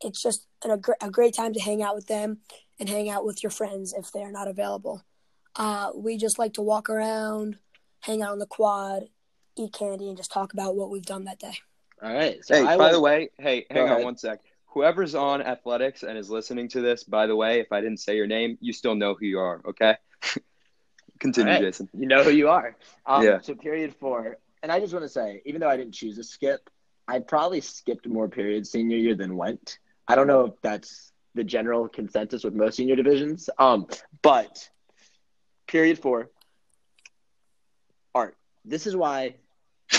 It's 0.00 0.22
just 0.22 0.46
an, 0.64 0.70
a, 0.70 0.76
gr- 0.76 0.92
a 1.00 1.10
great 1.10 1.34
time 1.34 1.52
to 1.54 1.60
hang 1.60 1.82
out 1.82 1.94
with 1.94 2.06
them 2.06 2.38
and 2.78 2.88
hang 2.88 3.08
out 3.08 3.24
with 3.24 3.42
your 3.42 3.50
friends 3.50 3.94
if 3.96 4.10
they're 4.10 4.32
not 4.32 4.48
available. 4.48 5.04
Uh, 5.54 5.90
we 5.94 6.16
just 6.16 6.38
like 6.38 6.54
to 6.54 6.62
walk 6.62 6.90
around, 6.90 7.58
hang 8.00 8.22
out 8.22 8.32
on 8.32 8.38
the 8.38 8.46
quad, 8.46 9.04
eat 9.56 9.72
candy, 9.72 10.08
and 10.08 10.16
just 10.16 10.32
talk 10.32 10.52
about 10.52 10.74
what 10.74 10.90
we've 10.90 11.06
done 11.06 11.24
that 11.24 11.38
day. 11.38 11.58
All 12.02 12.12
right. 12.12 12.44
So 12.44 12.54
Hey, 12.54 12.62
I 12.62 12.76
by 12.76 12.84
went- 12.84 12.92
the 12.94 13.00
way, 13.00 13.30
hey, 13.38 13.60
Go 13.60 13.66
hang 13.70 13.82
on 13.84 13.92
ahead. 13.92 14.04
one 14.04 14.16
sec. 14.16 14.40
Whoever's 14.66 15.14
on 15.14 15.42
athletics 15.42 16.02
and 16.02 16.16
is 16.18 16.30
listening 16.30 16.68
to 16.68 16.80
this, 16.80 17.04
by 17.04 17.26
the 17.26 17.36
way, 17.36 17.60
if 17.60 17.70
I 17.72 17.80
didn't 17.80 17.98
say 18.00 18.16
your 18.16 18.26
name, 18.26 18.56
you 18.60 18.72
still 18.72 18.94
know 18.94 19.14
who 19.14 19.26
you 19.26 19.38
are, 19.38 19.60
okay? 19.66 19.96
Continue, 21.20 21.52
right. 21.52 21.60
Jason. 21.60 21.88
You 21.92 22.06
know 22.06 22.24
who 22.24 22.30
you 22.30 22.48
are. 22.48 22.76
Um, 23.06 23.22
Yeah. 23.24 23.40
So 23.40 23.54
period 23.54 23.94
four, 23.94 24.38
and 24.62 24.72
I 24.72 24.80
just 24.80 24.92
want 24.92 25.04
to 25.04 25.08
say, 25.08 25.42
even 25.44 25.60
though 25.60 25.68
I 25.68 25.76
didn't 25.76 25.92
choose 25.92 26.18
a 26.18 26.24
skip, 26.24 26.68
I 27.06 27.18
probably 27.20 27.60
skipped 27.60 28.06
more 28.08 28.28
periods 28.28 28.70
senior 28.70 28.96
year 28.96 29.14
than 29.14 29.36
went. 29.36 29.78
I 30.08 30.14
don't 30.16 30.26
know 30.26 30.46
if 30.46 30.54
that's 30.62 31.12
the 31.34 31.44
general 31.44 31.88
consensus 31.88 32.42
with 32.42 32.54
most 32.54 32.76
senior 32.76 32.96
divisions. 32.96 33.48
Um, 33.58 33.86
but 34.22 34.68
period 35.66 35.98
four, 35.98 36.30
art. 38.14 38.36
This 38.64 38.86
is 38.86 38.96
why 38.96 39.36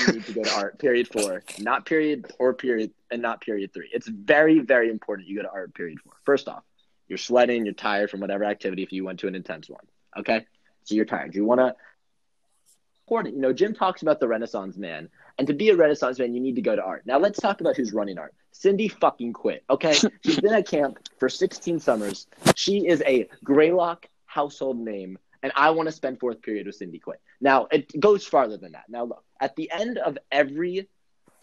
you 0.07 0.13
need 0.13 0.25
to 0.25 0.33
go 0.33 0.43
to 0.43 0.55
art. 0.55 0.79
Period 0.79 1.07
four, 1.07 1.43
not 1.60 1.86
period 1.86 2.31
or 2.39 2.53
period, 2.53 2.91
and 3.12 3.22
not 3.22 3.41
period 3.41 3.74
three. 3.74 3.89
It's 3.93 4.07
very, 4.07 4.60
very 4.60 4.89
important 4.89 5.27
you 5.27 5.38
go 5.38 5.43
to 5.43 5.51
art. 5.51 5.74
Period 5.74 6.00
four. 6.00 6.13
First 6.24 6.48
off, 6.48 6.63
you're 7.07 7.17
sweating, 7.17 7.65
you're 7.65 7.74
tired 7.74 8.10
from 8.10 8.19
whatever 8.19 8.43
activity 8.43 8.83
if 8.83 8.91
you 8.91 9.03
went 9.03 9.19
to 9.19 9.27
an 9.27 9.36
intense 9.36 9.69
one. 9.69 9.83
Okay, 10.17 10.45
so 10.83 10.95
you're 10.95 11.05
tired. 11.05 11.36
You 11.36 11.45
want 11.45 11.60
to 11.60 11.75
important. 13.05 13.36
You 13.36 13.41
know, 13.41 13.53
Jim 13.53 13.74
talks 13.74 14.01
about 14.01 14.19
the 14.19 14.27
Renaissance 14.27 14.77
man, 14.77 15.10
and 15.38 15.48
to 15.48 15.53
be 15.53 15.69
a 15.69 15.75
Renaissance 15.75 16.19
man, 16.19 16.33
you 16.33 16.39
need 16.39 16.55
to 16.55 16.62
go 16.62 16.75
to 16.75 16.83
art. 16.83 17.03
Now 17.05 17.19
let's 17.19 17.39
talk 17.39 17.62
about 17.62 17.75
who's 17.75 17.93
running 17.93 18.17
art. 18.17 18.33
Cindy 18.51 18.88
fucking 18.88 19.33
quit. 19.33 19.63
Okay, 19.69 19.93
she's 20.25 20.39
been 20.39 20.53
at 20.53 20.67
camp 20.67 20.98
for 21.19 21.29
16 21.29 21.79
summers. 21.79 22.27
She 22.55 22.88
is 22.88 23.03
a 23.05 23.27
Greylock 23.43 24.07
household 24.25 24.77
name, 24.79 25.17
and 25.43 25.51
I 25.55 25.69
want 25.71 25.88
to 25.88 25.91
spend 25.91 26.19
fourth 26.19 26.41
period 26.41 26.65
with 26.65 26.75
Cindy 26.75 26.97
quit. 26.97 27.21
Now 27.39 27.67
it 27.71 28.00
goes 28.00 28.25
farther 28.25 28.57
than 28.57 28.71
that. 28.71 28.85
Now 28.89 29.03
look, 29.03 29.23
at 29.39 29.55
the 29.55 29.69
end 29.71 30.00
of 30.00 30.17
every 30.31 30.88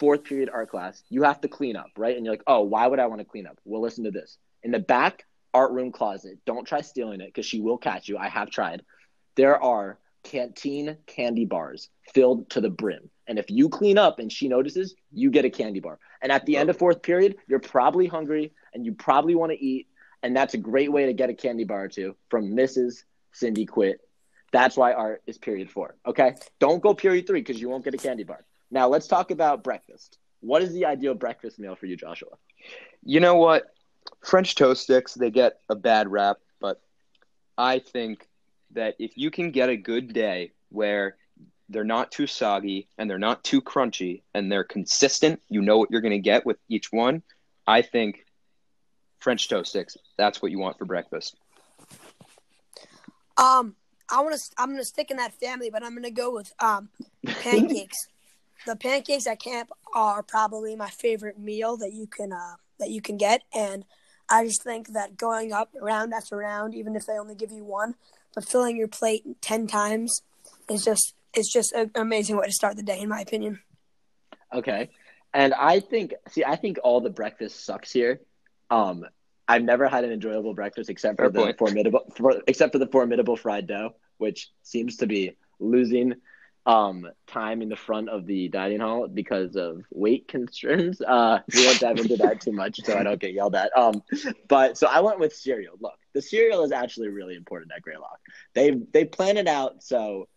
fourth 0.00 0.24
period 0.24 0.50
art 0.52 0.70
class, 0.70 1.04
you 1.10 1.22
have 1.22 1.40
to 1.42 1.48
clean 1.48 1.76
up, 1.76 1.90
right? 1.96 2.16
And 2.16 2.24
you're 2.24 2.32
like, 2.32 2.42
oh, 2.46 2.62
why 2.62 2.86
would 2.86 2.98
I 2.98 3.06
want 3.06 3.20
to 3.20 3.24
clean 3.24 3.46
up? 3.46 3.58
Well, 3.64 3.82
listen 3.82 4.04
to 4.04 4.10
this. 4.10 4.38
In 4.62 4.72
the 4.72 4.78
back 4.78 5.26
art 5.52 5.72
room 5.72 5.92
closet, 5.92 6.38
don't 6.46 6.66
try 6.66 6.80
stealing 6.80 7.20
it 7.20 7.26
because 7.26 7.46
she 7.46 7.60
will 7.60 7.78
catch 7.78 8.08
you. 8.08 8.16
I 8.16 8.28
have 8.28 8.50
tried. 8.50 8.82
There 9.36 9.62
are 9.62 9.98
canteen 10.22 10.96
candy 11.06 11.44
bars 11.44 11.88
filled 12.14 12.50
to 12.50 12.60
the 12.60 12.70
brim. 12.70 13.10
And 13.26 13.38
if 13.38 13.50
you 13.50 13.68
clean 13.68 13.98
up 13.98 14.18
and 14.18 14.32
she 14.32 14.48
notices, 14.48 14.94
you 15.12 15.30
get 15.30 15.44
a 15.44 15.50
candy 15.50 15.80
bar. 15.80 15.98
And 16.22 16.32
at 16.32 16.46
the 16.46 16.56
end 16.56 16.70
of 16.70 16.76
oh. 16.76 16.78
fourth 16.78 17.02
period, 17.02 17.36
you're 17.46 17.60
probably 17.60 18.06
hungry 18.06 18.52
and 18.74 18.84
you 18.84 18.92
probably 18.92 19.34
want 19.34 19.52
to 19.52 19.64
eat. 19.64 19.86
And 20.22 20.36
that's 20.36 20.54
a 20.54 20.58
great 20.58 20.92
way 20.92 21.06
to 21.06 21.12
get 21.12 21.30
a 21.30 21.34
candy 21.34 21.64
bar 21.64 21.84
or 21.84 21.88
two 21.88 22.16
from 22.28 22.50
Mrs. 22.50 23.04
Cindy 23.32 23.66
Quit. 23.66 24.00
That's 24.52 24.76
why 24.76 24.92
art 24.92 25.22
is 25.26 25.38
period 25.38 25.70
four. 25.70 25.94
Okay. 26.06 26.34
Don't 26.58 26.82
go 26.82 26.94
period 26.94 27.26
three 27.26 27.40
because 27.40 27.60
you 27.60 27.68
won't 27.68 27.84
get 27.84 27.94
a 27.94 27.98
candy 27.98 28.24
bar. 28.24 28.44
Now 28.70 28.88
let's 28.88 29.06
talk 29.06 29.30
about 29.30 29.62
breakfast. 29.62 30.18
What 30.40 30.62
is 30.62 30.72
the 30.72 30.86
ideal 30.86 31.14
breakfast 31.14 31.58
meal 31.58 31.76
for 31.76 31.86
you, 31.86 31.96
Joshua? 31.96 32.30
You 33.04 33.20
know 33.20 33.36
what? 33.36 33.74
French 34.24 34.54
toast 34.54 34.82
sticks, 34.82 35.14
they 35.14 35.30
get 35.30 35.60
a 35.68 35.74
bad 35.74 36.08
rap, 36.08 36.38
but 36.60 36.80
I 37.56 37.78
think 37.78 38.26
that 38.72 38.96
if 38.98 39.16
you 39.16 39.30
can 39.30 39.50
get 39.50 39.68
a 39.68 39.76
good 39.76 40.12
day 40.12 40.52
where 40.70 41.16
they're 41.68 41.84
not 41.84 42.10
too 42.10 42.26
soggy 42.26 42.88
and 42.98 43.08
they're 43.08 43.18
not 43.18 43.44
too 43.44 43.60
crunchy 43.60 44.22
and 44.34 44.50
they're 44.50 44.64
consistent, 44.64 45.40
you 45.48 45.62
know 45.62 45.78
what 45.78 45.90
you're 45.90 46.00
going 46.00 46.12
to 46.12 46.18
get 46.18 46.46
with 46.46 46.56
each 46.68 46.90
one. 46.90 47.22
I 47.66 47.82
think 47.82 48.24
French 49.18 49.48
toast 49.48 49.70
sticks. 49.70 49.96
That's 50.16 50.40
what 50.42 50.50
you 50.50 50.58
want 50.58 50.78
for 50.78 50.84
breakfast. 50.84 51.36
Um, 53.40 53.74
I 54.08 54.20
want 54.20 54.36
to. 54.36 54.42
I'm 54.58 54.70
gonna 54.70 54.84
stick 54.84 55.10
in 55.10 55.16
that 55.16 55.32
family, 55.40 55.70
but 55.70 55.82
I'm 55.82 55.94
gonna 55.94 56.10
go 56.10 56.32
with 56.32 56.52
um 56.60 56.90
pancakes. 57.40 58.08
the 58.66 58.76
pancakes 58.76 59.26
at 59.26 59.40
camp 59.40 59.70
are 59.94 60.22
probably 60.22 60.76
my 60.76 60.90
favorite 60.90 61.38
meal 61.38 61.76
that 61.78 61.92
you 61.92 62.06
can 62.06 62.32
uh 62.32 62.56
that 62.78 62.90
you 62.90 63.00
can 63.00 63.16
get, 63.16 63.42
and 63.54 63.84
I 64.28 64.44
just 64.44 64.62
think 64.62 64.92
that 64.92 65.16
going 65.16 65.52
up 65.52 65.70
round 65.80 66.12
after 66.12 66.36
round, 66.36 66.74
even 66.74 66.94
if 66.94 67.06
they 67.06 67.18
only 67.18 67.34
give 67.34 67.50
you 67.50 67.64
one, 67.64 67.94
but 68.34 68.44
filling 68.44 68.76
your 68.76 68.88
plate 68.88 69.24
ten 69.40 69.66
times 69.66 70.22
is 70.68 70.84
just 70.84 71.14
is 71.34 71.48
just 71.48 71.72
an 71.72 71.90
amazing 71.94 72.36
way 72.36 72.46
to 72.46 72.52
start 72.52 72.76
the 72.76 72.82
day, 72.82 73.00
in 73.00 73.08
my 73.08 73.20
opinion. 73.20 73.60
Okay. 74.52 74.90
And 75.32 75.54
I 75.54 75.80
think, 75.80 76.14
see, 76.28 76.44
I 76.44 76.56
think 76.56 76.78
all 76.82 77.00
the 77.00 77.10
breakfast 77.10 77.64
sucks 77.64 77.92
here. 77.92 78.20
Um, 78.68 79.06
I've 79.50 79.64
never 79.64 79.88
had 79.88 80.04
an 80.04 80.12
enjoyable 80.12 80.54
breakfast 80.54 80.90
except 80.90 81.16
for 81.16 81.24
Fair 81.24 81.30
the 81.30 81.40
point. 81.40 81.58
formidable, 81.58 82.04
for, 82.16 82.40
except 82.46 82.72
for 82.72 82.78
the 82.78 82.86
formidable 82.86 83.36
fried 83.36 83.66
dough, 83.66 83.94
which 84.18 84.50
seems 84.62 84.96
to 84.98 85.06
be 85.06 85.36
losing 85.58 86.14
um 86.66 87.08
time 87.26 87.62
in 87.62 87.70
the 87.70 87.76
front 87.76 88.10
of 88.10 88.26
the 88.26 88.48
dining 88.48 88.80
hall 88.80 89.08
because 89.08 89.56
of 89.56 89.82
weight 89.90 90.28
concerns. 90.28 91.00
Uh, 91.00 91.40
we 91.54 91.64
won't 91.66 91.80
dive 91.80 91.98
into 91.98 92.16
that 92.16 92.40
too 92.40 92.52
much, 92.52 92.80
so 92.84 92.96
I 92.96 93.02
don't 93.02 93.20
get 93.20 93.32
yelled 93.32 93.54
at. 93.54 93.76
Um, 93.76 94.02
but 94.48 94.78
so 94.78 94.86
I 94.86 95.00
went 95.00 95.18
with 95.18 95.34
cereal. 95.34 95.74
Look, 95.80 95.98
the 96.12 96.22
cereal 96.22 96.62
is 96.62 96.70
actually 96.70 97.08
really 97.08 97.34
important 97.34 97.72
at 97.74 97.82
Greylock. 97.82 98.20
They 98.54 98.70
they 98.92 99.04
plan 99.04 99.36
it 99.36 99.48
out 99.48 99.82
so 99.82 100.28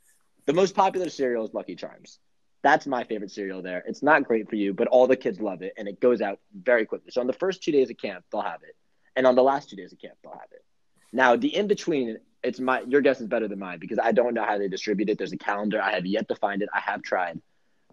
the 0.46 0.54
most 0.54 0.76
popular 0.76 1.10
cereal 1.10 1.46
is 1.46 1.54
Lucky 1.54 1.76
Charms. 1.76 2.20
That's 2.64 2.88
my 2.88 3.04
favorite 3.04 3.32
cereal 3.32 3.62
there. 3.62 3.84
It's 3.86 4.02
not 4.02 4.24
great 4.24 4.50
for 4.50 4.56
you, 4.56 4.74
but 4.74 4.88
all 4.88 5.08
the 5.08 5.18
kids 5.18 5.42
love 5.42 5.62
it 5.62 5.74
and 5.78 5.88
it 5.88 6.00
goes 6.00 6.22
out 6.22 6.40
very 6.56 6.86
quickly. 6.86 7.12
So 7.12 7.22
on 7.22 7.28
the 7.28 7.34
first 7.34 7.62
two 7.62 7.74
days 7.74 7.90
of 7.90 7.98
camp, 7.98 8.24
they'll 8.32 8.42
have 8.42 8.64
it. 8.64 8.76
And 9.16 9.28
on 9.28 9.36
the 9.36 9.44
last 9.44 9.70
two 9.70 9.76
days 9.76 9.94
of 9.94 10.00
camp, 10.00 10.16
they'll 10.24 10.34
have 10.34 10.52
it. 10.52 10.64
Now 11.12 11.36
the 11.36 11.56
in 11.56 11.68
between, 11.68 12.18
it's 12.44 12.60
my 12.60 12.82
your 12.82 13.02
guess 13.02 13.22
is 13.22 13.28
better 13.28 13.48
than 13.48 13.60
mine 13.60 13.80
because 13.80 14.00
I 14.02 14.12
don't 14.12 14.34
know 14.34 14.44
how 14.44 14.58
they 14.58 14.68
distribute 14.68 15.10
it. 15.10 15.18
There's 15.18 15.32
a 15.32 15.38
calendar. 15.38 15.82
I 15.82 15.92
have 15.92 16.06
yet 16.06 16.28
to 16.30 16.36
find 16.36 16.62
it. 16.62 16.70
I 16.74 16.80
have 16.80 17.04
tried. 17.04 17.40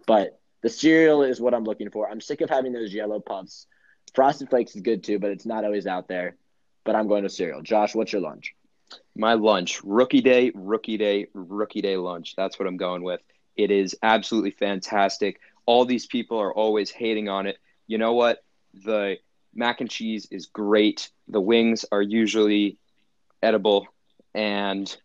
But 0.07 0.39
the 0.61 0.69
cereal 0.69 1.23
is 1.23 1.39
what 1.39 1.53
I'm 1.53 1.63
looking 1.63 1.89
for. 1.89 2.09
I'm 2.09 2.21
sick 2.21 2.41
of 2.41 2.49
having 2.49 2.73
those 2.73 2.93
yellow 2.93 3.19
puffs. 3.19 3.67
Frosted 4.13 4.49
Flakes 4.49 4.75
is 4.75 4.81
good 4.81 5.03
too, 5.03 5.19
but 5.19 5.31
it's 5.31 5.45
not 5.45 5.63
always 5.63 5.87
out 5.87 6.07
there. 6.07 6.35
But 6.83 6.95
I'm 6.95 7.07
going 7.07 7.23
to 7.23 7.29
cereal. 7.29 7.61
Josh, 7.61 7.93
what's 7.93 8.11
your 8.11 8.21
lunch? 8.21 8.55
My 9.15 9.35
lunch, 9.35 9.81
rookie 9.83 10.21
day, 10.21 10.51
rookie 10.53 10.97
day, 10.97 11.27
rookie 11.33 11.81
day 11.81 11.97
lunch. 11.97 12.35
That's 12.35 12.59
what 12.59 12.67
I'm 12.67 12.77
going 12.77 13.03
with. 13.03 13.21
It 13.55 13.71
is 13.71 13.95
absolutely 14.01 14.51
fantastic. 14.51 15.39
All 15.65 15.85
these 15.85 16.07
people 16.07 16.39
are 16.39 16.53
always 16.53 16.89
hating 16.89 17.29
on 17.29 17.45
it. 17.45 17.57
You 17.87 17.97
know 17.97 18.13
what? 18.13 18.43
The 18.73 19.17
mac 19.53 19.81
and 19.81 19.89
cheese 19.89 20.27
is 20.31 20.47
great. 20.47 21.09
The 21.27 21.41
wings 21.41 21.85
are 21.91 22.01
usually 22.01 22.77
edible, 23.41 23.87
and 24.33 24.95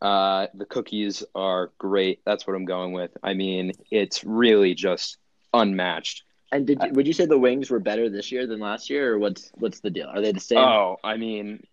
uh, 0.00 0.48
the 0.54 0.66
cookies 0.66 1.22
are 1.34 1.72
great. 1.78 2.20
That's 2.24 2.46
what 2.46 2.54
I'm 2.54 2.64
going 2.64 2.92
with. 2.92 3.10
I 3.22 3.34
mean, 3.34 3.72
it's 3.90 4.24
really 4.24 4.74
just 4.74 5.18
unmatched. 5.52 6.22
And 6.52 6.66
did 6.66 6.82
you, 6.82 6.92
would 6.92 7.06
you 7.06 7.12
say 7.12 7.26
the 7.26 7.38
wings 7.38 7.70
were 7.70 7.80
better 7.80 8.08
this 8.08 8.30
year 8.30 8.46
than 8.46 8.60
last 8.60 8.90
year, 8.90 9.14
or 9.14 9.18
what's 9.18 9.50
what's 9.54 9.80
the 9.80 9.90
deal? 9.90 10.08
Are 10.08 10.20
they 10.20 10.32
the 10.32 10.40
same? 10.40 10.58
Oh, 10.58 10.96
I 11.02 11.16
mean, 11.16 11.64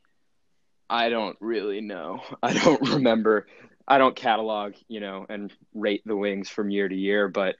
I 0.89 1.09
don't 1.09 1.37
really 1.39 1.81
know. 1.81 2.21
I 2.43 2.53
don't 2.53 2.89
remember. 2.89 3.47
I 3.87 3.97
don't 3.97 4.15
catalog, 4.15 4.73
you 4.87 4.99
know, 4.99 5.25
and 5.27 5.51
rate 5.73 6.03
the 6.05 6.15
wings 6.15 6.49
from 6.49 6.69
year 6.69 6.87
to 6.87 6.95
year, 6.95 7.27
but 7.27 7.55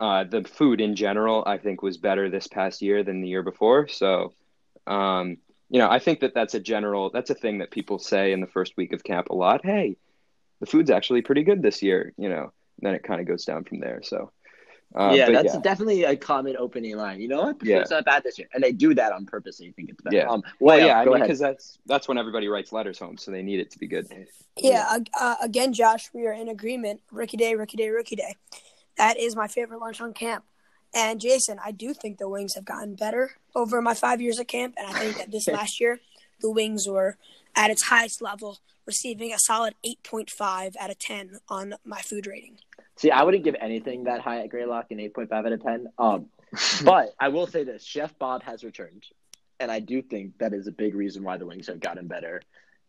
uh, 0.00 0.24
the 0.24 0.44
food 0.44 0.80
in 0.80 0.94
general, 0.94 1.42
I 1.46 1.58
think, 1.58 1.82
was 1.82 1.96
better 1.96 2.30
this 2.30 2.46
past 2.46 2.82
year 2.82 3.02
than 3.02 3.20
the 3.20 3.28
year 3.28 3.42
before. 3.42 3.88
So, 3.88 4.32
um, 4.86 5.38
you 5.70 5.78
know, 5.78 5.90
I 5.90 5.98
think 5.98 6.20
that 6.20 6.34
that's 6.34 6.54
a 6.54 6.60
general, 6.60 7.10
that's 7.10 7.30
a 7.30 7.34
thing 7.34 7.58
that 7.58 7.70
people 7.70 7.98
say 7.98 8.32
in 8.32 8.40
the 8.40 8.46
first 8.46 8.76
week 8.76 8.92
of 8.92 9.04
camp 9.04 9.28
a 9.30 9.34
lot. 9.34 9.60
Hey, 9.64 9.96
the 10.60 10.66
food's 10.66 10.90
actually 10.90 11.22
pretty 11.22 11.42
good 11.42 11.62
this 11.62 11.82
year, 11.82 12.12
you 12.16 12.28
know. 12.28 12.52
And 12.80 12.86
then 12.86 12.94
it 12.94 13.02
kind 13.02 13.20
of 13.20 13.26
goes 13.26 13.44
down 13.44 13.64
from 13.64 13.80
there. 13.80 14.00
So, 14.02 14.30
uh, 14.94 15.12
yeah, 15.14 15.30
that's 15.30 15.54
yeah. 15.54 15.60
definitely 15.60 16.04
a 16.04 16.16
common 16.16 16.56
opening 16.56 16.96
line. 16.96 17.20
You 17.20 17.28
know 17.28 17.42
what? 17.42 17.56
Yeah. 17.62 17.80
It's 17.80 17.90
not 17.90 18.04
bad 18.06 18.22
this 18.22 18.38
year, 18.38 18.48
and 18.54 18.62
they 18.64 18.72
do 18.72 18.94
that 18.94 19.12
on 19.12 19.26
purpose. 19.26 19.58
So 19.58 19.64
you 19.64 19.72
think 19.72 19.90
it's 19.90 20.00
better. 20.00 20.16
Yeah. 20.16 20.28
Um, 20.28 20.42
Well, 20.60 20.78
Leo, 20.78 20.86
yeah, 20.86 21.00
I 21.00 21.04
mean, 21.04 21.20
because 21.20 21.38
that's 21.38 21.78
that's 21.84 22.08
when 22.08 22.16
everybody 22.16 22.48
writes 22.48 22.72
letters 22.72 22.98
home, 22.98 23.18
so 23.18 23.30
they 23.30 23.42
need 23.42 23.60
it 23.60 23.70
to 23.72 23.78
be 23.78 23.86
good. 23.86 24.08
Yeah, 24.56 24.86
ag- 24.90 25.10
uh, 25.20 25.36
again, 25.42 25.74
Josh, 25.74 26.08
we 26.14 26.26
are 26.26 26.32
in 26.32 26.48
agreement. 26.48 27.02
Rookie 27.12 27.36
day, 27.36 27.54
rookie 27.54 27.76
day, 27.76 27.90
rookie 27.90 28.16
day. 28.16 28.34
That 28.98 29.18
is 29.18 29.34
my 29.34 29.48
favorite 29.48 29.80
lunch 29.80 30.00
on 30.00 30.12
camp. 30.12 30.44
And 30.94 31.20
Jason, 31.20 31.58
I 31.64 31.70
do 31.70 31.94
think 31.94 32.18
the 32.18 32.28
wings 32.28 32.54
have 32.54 32.64
gotten 32.64 32.94
better 32.94 33.32
over 33.54 33.80
my 33.82 33.94
five 33.94 34.20
years 34.20 34.38
at 34.38 34.48
camp, 34.48 34.74
and 34.78 34.86
I 34.86 34.98
think 34.98 35.18
that 35.18 35.30
this 35.30 35.48
last 35.48 35.80
year, 35.80 36.00
the 36.40 36.50
wings 36.50 36.86
were 36.88 37.16
at 37.54 37.70
its 37.70 37.84
highest 37.84 38.22
level, 38.22 38.58
receiving 38.86 39.32
a 39.32 39.38
solid 39.38 39.74
8.5 39.84 40.76
out 40.78 40.90
of 40.90 40.98
10 40.98 41.38
on 41.48 41.74
my 41.84 42.00
food 42.00 42.26
rating. 42.26 42.58
See, 42.96 43.10
I 43.10 43.22
wouldn't 43.22 43.44
give 43.44 43.56
anything 43.60 44.04
that 44.04 44.20
high 44.20 44.40
at 44.40 44.48
Greylock 44.48 44.90
an 44.90 44.98
8.5 44.98 45.32
out 45.32 45.52
of 45.52 45.62
10. 45.62 45.86
Um, 45.98 46.26
but 46.84 47.10
I 47.20 47.28
will 47.28 47.46
say 47.46 47.64
this 47.64 47.84
Chef 47.84 48.18
Bob 48.18 48.42
has 48.42 48.64
returned. 48.64 49.04
And 49.60 49.70
I 49.72 49.80
do 49.80 50.02
think 50.02 50.38
that 50.38 50.52
is 50.52 50.68
a 50.68 50.72
big 50.72 50.94
reason 50.94 51.24
why 51.24 51.36
the 51.36 51.46
wings 51.46 51.66
have 51.66 51.80
gotten 51.80 52.06
better. 52.06 52.42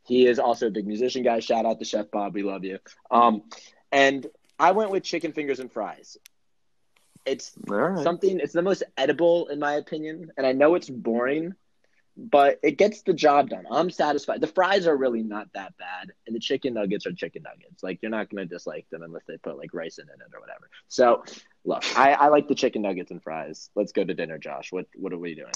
He 0.06 0.28
is 0.28 0.39
also 0.39 0.67
a 0.67 0.72
big 0.72 0.88
musician 0.88 1.24
guy. 1.24 1.39
Shout 1.39 1.65
out 1.65 1.80
to 1.80 1.86
Chef 1.86 2.10
Bob. 2.12 2.36
We 2.36 2.43
love 2.43 2.63
you. 2.63 2.80
Um, 3.10 3.43
and 3.91 4.28
I 4.60 4.72
went 4.72 4.91
with 4.91 5.04
chicken 5.04 5.32
fingers 5.34 5.60
and 5.60 5.72
fries. 5.72 6.17
It's 7.26 7.52
right. 7.67 8.04
something, 8.04 8.39
it's 8.39 8.54
the 8.54 8.62
most 8.62 8.84
edible, 8.98 9.48
in 9.48 9.60
my 9.60 9.74
opinion. 9.74 10.32
And 10.38 10.45
I 10.48 10.52
know 10.52 10.76
it's 10.76 10.89
boring, 10.89 11.54
but 12.17 12.60
it 12.63 12.78
gets 12.78 13.04
the 13.04 13.13
job 13.13 13.50
done. 13.50 13.65
I'm 13.69 13.89
satisfied. 13.89 14.41
The 14.41 14.48
fries 14.48 14.88
are 14.88 14.95
really 14.95 15.24
not 15.24 15.48
that 15.54 15.78
bad, 15.78 16.12
and 16.28 16.36
the 16.36 16.39
chicken 16.39 16.74
nuggets 16.74 17.06
are 17.06 17.13
chicken 17.13 17.43
nuggets. 17.43 17.84
Like 17.84 18.00
you're 18.02 18.12
not 18.12 18.30
gonna 18.30 18.45
dislike 18.45 18.86
them 18.89 19.04
unless 19.04 19.24
they 19.28 19.38
put 19.38 19.58
like 19.58 19.74
rice 19.74 20.00
in 20.00 20.06
it 20.06 20.34
or 20.34 20.39
whatever. 20.39 20.69
So, 20.88 21.24
look, 21.63 21.84
I, 21.98 22.13
I 22.13 22.28
like 22.28 22.48
the 22.48 22.56
chicken 22.56 22.82
nuggets 22.82 23.12
and 23.12 23.22
fries. 23.22 23.69
Let's 23.76 23.91
go 23.91 24.04
to 24.04 24.13
dinner, 24.13 24.38
Josh. 24.38 24.72
What 24.72 24.88
what 24.95 25.13
are 25.13 25.17
we 25.17 25.36
doing? 25.36 25.54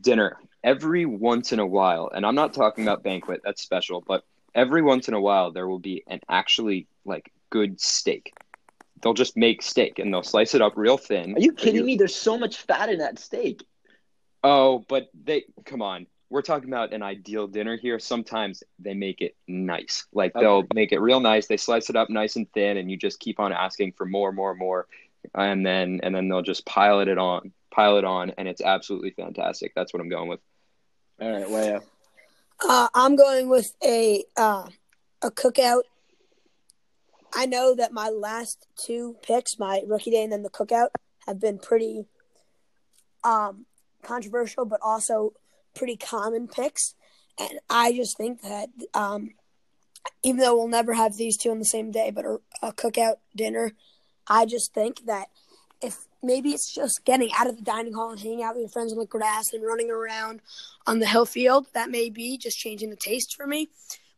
dinner 0.00 0.38
every 0.64 1.04
once 1.04 1.52
in 1.52 1.58
a 1.58 1.66
while, 1.66 2.10
and 2.14 2.24
I'm 2.24 2.34
not 2.34 2.54
talking 2.54 2.84
about 2.84 3.02
banquet, 3.02 3.42
that's 3.44 3.62
special, 3.62 4.02
but 4.06 4.24
every 4.54 4.82
once 4.82 5.08
in 5.08 5.14
a 5.14 5.20
while 5.20 5.52
there 5.52 5.66
will 5.68 5.78
be 5.78 6.02
an 6.06 6.20
actually 6.28 6.86
like 7.04 7.32
good 7.52 7.80
steak. 7.80 8.32
They'll 9.02 9.14
just 9.14 9.36
make 9.36 9.62
steak 9.62 9.98
and 9.98 10.12
they'll 10.12 10.22
slice 10.22 10.54
it 10.54 10.62
up 10.62 10.72
real 10.76 10.96
thin. 10.96 11.36
Are 11.36 11.40
you 11.40 11.52
kidding 11.52 11.84
me? 11.84 11.96
There's 11.96 12.14
so 12.14 12.38
much 12.38 12.56
fat 12.56 12.88
in 12.88 12.98
that 12.98 13.18
steak. 13.18 13.64
Oh, 14.42 14.84
but 14.88 15.08
they 15.24 15.44
come 15.64 15.82
on. 15.82 16.06
We're 16.30 16.42
talking 16.42 16.70
about 16.70 16.94
an 16.94 17.02
ideal 17.02 17.46
dinner 17.46 17.76
here. 17.76 17.98
Sometimes 17.98 18.62
they 18.78 18.94
make 18.94 19.20
it 19.20 19.36
nice. 19.46 20.06
Like 20.14 20.32
they'll 20.32 20.64
make 20.74 20.92
it 20.92 21.00
real 21.00 21.20
nice. 21.20 21.46
They 21.46 21.58
slice 21.58 21.90
it 21.90 21.96
up 21.96 22.08
nice 22.08 22.36
and 22.36 22.50
thin 22.52 22.78
and 22.78 22.90
you 22.90 22.96
just 22.96 23.20
keep 23.20 23.38
on 23.38 23.52
asking 23.52 23.92
for 23.92 24.06
more, 24.06 24.32
more, 24.32 24.54
more. 24.54 24.86
And 25.34 25.64
then 25.64 26.00
and 26.02 26.14
then 26.14 26.28
they'll 26.28 26.42
just 26.42 26.64
pile 26.64 27.00
it 27.00 27.18
on, 27.18 27.52
pile 27.70 27.98
it 27.98 28.04
on, 28.04 28.32
and 28.38 28.48
it's 28.48 28.62
absolutely 28.62 29.10
fantastic. 29.10 29.72
That's 29.76 29.92
what 29.92 30.00
I'm 30.00 30.08
going 30.08 30.28
with. 30.28 30.40
All 31.20 31.30
right, 31.30 31.46
Weyo. 31.46 31.82
Uh, 32.66 32.88
I'm 32.94 33.14
going 33.14 33.48
with 33.48 33.74
a 33.84 34.24
uh, 34.36 34.68
a 35.20 35.30
cookout. 35.30 35.82
I 37.34 37.46
know 37.46 37.74
that 37.74 37.92
my 37.92 38.08
last 38.08 38.66
two 38.76 39.16
picks, 39.22 39.58
my 39.58 39.82
rookie 39.86 40.10
day 40.10 40.22
and 40.22 40.32
then 40.32 40.42
the 40.42 40.50
cookout, 40.50 40.88
have 41.26 41.40
been 41.40 41.58
pretty 41.58 42.06
um, 43.24 43.66
controversial, 44.02 44.64
but 44.64 44.80
also 44.82 45.32
pretty 45.74 45.96
common 45.96 46.48
picks. 46.48 46.94
And 47.38 47.60
I 47.70 47.92
just 47.92 48.16
think 48.16 48.42
that 48.42 48.68
um, 48.92 49.30
even 50.22 50.40
though 50.40 50.56
we'll 50.56 50.68
never 50.68 50.94
have 50.94 51.16
these 51.16 51.36
two 51.36 51.50
on 51.50 51.58
the 51.58 51.64
same 51.64 51.90
day, 51.90 52.10
but 52.10 52.24
a, 52.24 52.38
a 52.62 52.72
cookout 52.72 53.16
dinner, 53.34 53.72
I 54.26 54.46
just 54.46 54.74
think 54.74 55.06
that 55.06 55.28
if 55.80 56.06
maybe 56.22 56.50
it's 56.50 56.72
just 56.72 57.04
getting 57.04 57.30
out 57.36 57.48
of 57.48 57.56
the 57.56 57.62
dining 57.62 57.94
hall 57.94 58.10
and 58.10 58.20
hanging 58.20 58.42
out 58.42 58.54
with 58.54 58.62
your 58.62 58.68
friends 58.68 58.92
on 58.92 58.98
the 58.98 59.06
grass 59.06 59.52
and 59.52 59.64
running 59.64 59.90
around 59.90 60.40
on 60.86 61.00
the 61.00 61.06
hill 61.06 61.26
field, 61.26 61.66
that 61.74 61.90
may 61.90 62.08
be 62.08 62.38
just 62.38 62.58
changing 62.58 62.90
the 62.90 62.96
taste 62.96 63.34
for 63.34 63.46
me. 63.46 63.70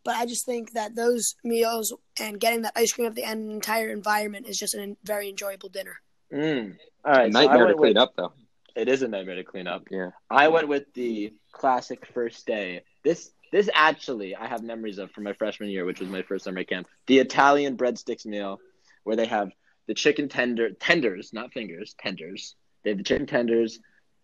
But 0.04 0.16
I 0.16 0.26
just 0.26 0.44
think 0.44 0.72
that 0.72 0.94
those 0.94 1.34
meals 1.42 1.94
and 2.20 2.38
getting 2.38 2.62
that 2.62 2.74
ice 2.76 2.92
cream 2.92 3.06
at 3.06 3.14
the 3.14 3.24
end 3.24 3.42
of 3.42 3.48
the 3.48 3.54
entire 3.54 3.88
environment 3.88 4.46
is 4.46 4.58
just 4.58 4.74
a 4.74 4.96
very 5.02 5.28
enjoyable 5.28 5.70
dinner. 5.70 6.00
Mm. 6.32 6.76
All 7.04 7.12
right, 7.12 7.32
so 7.32 7.38
I 7.38 7.42
Nightmare 7.42 7.58
to 7.58 7.64
went 7.66 7.78
clean 7.78 7.94
with, 7.94 7.96
up 7.96 8.12
though. 8.16 8.32
It 8.76 8.88
is 8.88 9.02
a 9.02 9.08
nightmare 9.08 9.36
to 9.36 9.44
clean 9.44 9.66
up. 9.66 9.88
Yeah. 9.90 10.10
I 10.30 10.48
went 10.48 10.68
with 10.68 10.92
the 10.94 11.32
classic 11.52 12.06
first 12.12 12.46
day. 12.46 12.82
This 13.02 13.30
this 13.52 13.70
actually 13.72 14.34
I 14.34 14.46
have 14.46 14.62
memories 14.62 14.98
of 14.98 15.10
from 15.12 15.24
my 15.24 15.32
freshman 15.32 15.70
year, 15.70 15.84
which 15.84 16.00
was 16.00 16.08
my 16.08 16.22
first 16.22 16.44
summer 16.44 16.64
camp. 16.64 16.86
The 17.06 17.18
Italian 17.18 17.76
breadsticks 17.76 18.26
meal, 18.26 18.60
where 19.04 19.16
they 19.16 19.26
have 19.26 19.52
the 19.86 19.94
chicken 19.94 20.28
tender 20.28 20.70
tenders, 20.70 21.32
not 21.32 21.52
fingers, 21.52 21.94
tenders. 21.98 22.56
They 22.82 22.90
have 22.90 22.98
the 22.98 23.04
chicken 23.04 23.26
tenders. 23.26 23.78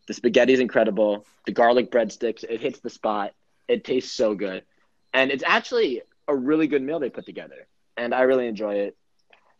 The 0.09 0.15
spaghetti's 0.15 0.61
incredible. 0.61 1.27
The 1.47 1.53
garlic 1.53 1.91
breadsticks, 1.91 2.45
it 2.45 2.61
hits 2.61 2.81
the 2.81 2.91
spot. 2.91 3.33
It 3.69 3.85
tastes 3.85 4.13
so 4.13 4.35
good, 4.35 4.65
and 5.13 5.31
it's 5.31 5.45
actually 5.47 6.03
a 6.29 6.35
really 6.35 6.67
good 6.67 6.83
meal 6.83 6.99
they 7.01 7.11
put 7.11 7.27
together, 7.27 7.67
and 7.97 8.15
I 8.15 8.23
really 8.23 8.47
enjoy 8.47 8.75
it. 8.77 8.97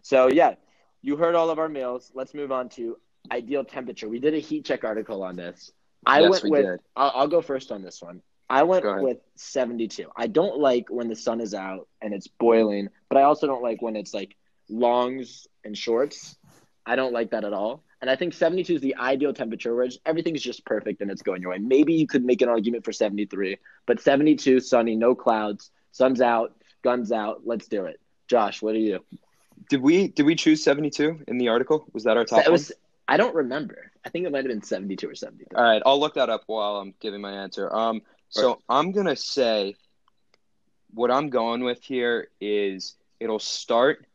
So 0.03 0.29
yeah, 0.29 0.55
you 1.03 1.17
heard 1.17 1.35
all 1.35 1.51
of 1.51 1.59
our 1.59 1.69
meals. 1.69 2.11
Let's 2.15 2.35
move 2.35 2.53
on 2.53 2.69
to 2.71 2.97
ideal 3.31 3.65
temperature. 3.65 4.09
We 4.09 4.19
did 4.19 4.35
a 4.35 4.39
heat 4.39 4.65
check 4.65 4.85
article 4.85 5.23
on 5.23 5.37
this. 5.37 5.73
I 6.07 6.21
Yes, 6.21 6.31
went 6.31 6.45
we 6.45 6.51
with. 6.51 6.81
I'll, 6.97 7.13
I'll 7.15 7.29
go 7.29 7.41
first 7.43 7.73
on 7.73 7.83
this 7.83 8.01
one. 8.03 8.23
I 8.49 8.65
went 8.65 8.85
with 9.01 9.19
72. 9.37 10.11
I 10.17 10.27
don't 10.27 10.59
like 10.59 10.87
when 10.89 11.09
the 11.09 11.15
sun 11.15 11.41
is 11.41 11.55
out 11.55 11.87
and 12.03 12.13
it's 12.13 12.27
boiling, 12.27 12.89
but 13.09 13.19
I 13.19 13.23
also 13.23 13.47
don't 13.47 13.63
like 13.63 13.81
when 13.81 13.97
it's 13.97 14.13
like 14.13 14.37
longs 14.69 15.47
and 15.65 15.77
shorts. 15.77 16.37
I 16.85 16.97
don't 16.97 17.13
like 17.13 17.31
that 17.31 17.45
at 17.45 17.53
all. 17.53 17.85
And 18.01 18.09
I 18.09 18.17
think 18.17 18.33
72 18.33 18.77
is 18.77 18.81
the 18.81 18.97
ideal 18.97 19.35
temperature 19.35 19.75
where 19.75 19.89
everything's 20.07 20.41
just 20.41 20.65
perfect 20.65 21.03
and 21.03 21.11
it's 21.11 21.23
going 21.23 21.43
your 21.43 21.51
way. 21.51 21.59
Maybe 21.59 21.95
you 21.95 22.07
could 22.07 22.25
make 22.25 22.41
an 22.41 22.49
argument 22.49 22.85
for 22.85 22.93
73, 22.93 23.59
but 23.87 24.01
72, 24.01 24.61
sunny, 24.61 24.97
no 24.97 25.15
clouds, 25.15 25.71
sun's 25.93 26.21
out, 26.21 26.55
guns 26.83 27.13
out. 27.13 27.43
Let's 27.45 27.69
do 27.69 27.85
it. 27.85 28.01
Josh, 28.27 28.63
what 28.63 28.75
are 28.75 28.79
you? 28.79 29.05
Did 29.69 29.83
we 29.83 30.09
did 30.09 30.25
we 30.25 30.35
choose 30.35 30.63
72 30.63 31.25
in 31.29 31.37
the 31.37 31.49
article? 31.49 31.85
Was 31.93 32.05
that 32.05 32.17
our 32.17 32.25
top 32.25 32.47
it 32.47 32.51
was. 32.51 32.71
one? 32.71 32.77
I 33.09 33.17
don't 33.17 33.35
remember. 33.35 33.91
I 34.05 34.09
think 34.09 34.25
it 34.25 34.33
might 34.33 34.45
have 34.45 34.49
been 34.49 34.63
72 34.63 35.09
or 35.09 35.15
73. 35.15 35.47
All 35.55 35.63
right, 35.63 35.83
I'll 35.85 36.01
look 36.01 36.15
that 36.15 36.31
up 36.31 36.45
while 36.47 36.77
I'm 36.77 36.95
giving 37.01 37.21
my 37.21 37.33
answer. 37.33 37.73
Um, 37.75 38.03
so 38.31 38.63
I'm 38.69 38.93
gonna 38.93 39.17
say 39.17 39.75
what 40.95 41.11
I'm 41.11 41.29
going 41.29 41.65
with 41.65 41.83
here 41.83 42.29
is 42.41 42.95
it'll 43.19 43.39
start 43.39 44.07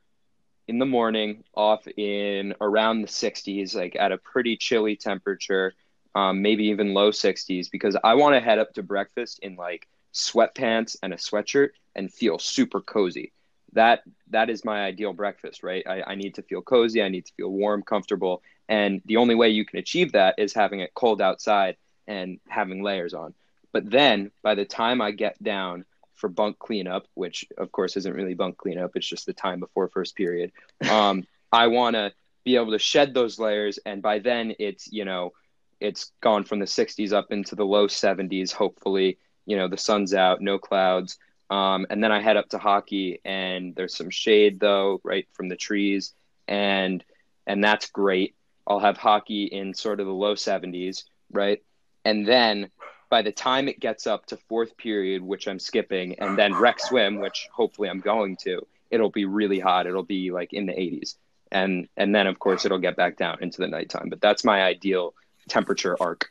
in 0.68 0.80
the 0.80 0.86
morning 0.86 1.44
off 1.54 1.88
in 1.88 2.56
around 2.62 3.02
the 3.02 3.08
60s, 3.08 3.76
like 3.76 3.96
at 3.96 4.12
a 4.12 4.18
pretty 4.18 4.58
chilly 4.58 4.96
temperature, 4.96 5.74
um, 6.16 6.42
maybe 6.42 6.66
even 6.66 6.94
low 6.94 7.12
60s, 7.12 7.70
because 7.70 7.96
I 8.04 8.16
want 8.16 8.36
to 8.36 8.40
head 8.42 8.60
up 8.60 8.74
to 8.74 8.84
breakfast 8.84 9.40
in 9.42 9.56
like 9.56 9.88
sweatpants 10.14 10.96
and 11.04 11.14
a 11.14 11.18
sweatshirt 11.18 11.70
and 11.96 12.12
feel 12.12 12.40
super 12.40 12.82
cozy. 12.82 13.32
That 13.74 14.04
that 14.30 14.50
is 14.50 14.64
my 14.64 14.86
ideal 14.86 15.14
breakfast, 15.14 15.62
right? 15.62 15.86
I, 15.86 16.02
I 16.04 16.16
need 16.16 16.36
to 16.36 16.42
feel 16.42 16.62
cozy, 16.62 17.02
I 17.02 17.10
need 17.10 17.26
to 17.26 17.34
feel 17.34 17.50
warm, 17.50 17.84
comfortable, 17.84 18.42
and 18.70 19.02
the 19.06 19.18
only 19.18 19.36
way 19.36 19.50
you 19.50 19.66
can 19.66 19.80
achieve 19.80 20.14
that 20.14 20.36
is 20.38 20.54
having 20.54 20.80
it 20.80 20.94
cold 20.94 21.22
outside 21.22 21.76
and 22.08 22.40
having 22.48 22.82
layers 22.82 23.14
on. 23.14 23.34
But 23.74 23.90
then 23.92 24.32
by 24.42 24.56
the 24.56 24.66
time 24.66 25.02
I 25.02 25.12
get 25.12 25.42
down 25.44 25.84
for 26.16 26.30
bunk 26.30 26.60
cleanup, 26.60 27.08
which 27.14 27.46
of 27.58 27.72
course 27.72 27.98
isn't 27.98 28.14
really 28.14 28.34
bunk 28.34 28.58
cleanup, 28.58 28.92
it's 28.96 29.08
just 29.08 29.26
the 29.26 29.34
time 29.34 29.60
before 29.60 29.88
first 29.90 30.16
period. 30.16 30.52
Um, 30.90 31.24
I 31.52 31.68
want 31.68 31.96
to 31.96 32.12
be 32.44 32.56
able 32.56 32.72
to 32.72 32.80
shed 32.80 33.14
those 33.14 33.40
layers, 33.40 33.80
and 33.86 34.02
by 34.02 34.20
then 34.20 34.54
it's 34.60 34.92
you 34.92 35.06
know 35.06 35.34
it's 35.80 36.12
gone 36.22 36.46
from 36.46 36.60
the 36.60 36.66
60s 36.66 37.12
up 37.12 37.28
into 37.32 37.56
the 37.56 37.66
low 37.66 37.88
70s. 37.88 38.52
Hopefully, 38.52 39.18
you 39.46 39.58
know 39.58 39.68
the 39.68 39.78
sun's 39.78 40.14
out, 40.14 40.42
no 40.42 40.58
clouds, 40.58 41.18
um, 41.50 41.86
and 41.90 42.04
then 42.04 42.12
I 42.12 42.22
head 42.22 42.38
up 42.38 42.50
to 42.50 42.58
hockey, 42.58 43.20
and 43.26 43.76
there's 43.76 43.96
some 43.96 44.10
shade 44.10 44.60
though, 44.60 45.00
right 45.04 45.28
from 45.34 45.50
the 45.50 45.56
trees, 45.56 46.14
and 46.48 47.04
and 47.46 47.64
that's 47.64 47.90
great. 47.90 48.36
I'll 48.68 48.80
have 48.80 48.98
hockey 48.98 49.46
in 49.46 49.74
sort 49.74 50.00
of 50.00 50.08
the 50.08 50.14
low 50.14 50.34
70s, 50.34 51.04
right, 51.32 51.62
and 52.04 52.28
then 52.28 52.72
by 53.16 53.22
the 53.22 53.32
time 53.32 53.70
it 53.70 53.80
gets 53.80 54.08
up 54.08 54.26
to 54.26 54.36
fourth 54.50 54.76
period, 54.76 55.22
which 55.24 55.48
I'm 55.48 55.58
skipping, 55.58 56.20
and 56.20 56.38
then 56.38 56.54
rec 56.54 56.82
swim, 56.82 57.22
which 57.22 57.48
hopefully 57.54 57.88
I'm 57.90 58.02
going 58.02 58.36
to, 58.44 58.68
it'll 58.92 59.10
be 59.10 59.24
really 59.24 59.58
hot. 59.58 59.88
It'll 59.88 60.04
be 60.04 60.32
like 60.32 60.52
in 60.52 60.66
the 60.66 60.74
80s, 60.74 61.16
and 61.50 61.88
and 61.96 62.14
then 62.14 62.28
of 62.28 62.40
course 62.40 62.66
it'll 62.66 62.84
get 62.88 62.98
back 62.98 63.16
down 63.16 63.38
into 63.42 63.60
the 63.62 63.70
nighttime. 63.70 64.10
But 64.10 64.20
that's 64.20 64.44
my 64.44 64.62
ideal 64.64 65.14
temperature 65.48 65.96
arc. 65.98 66.30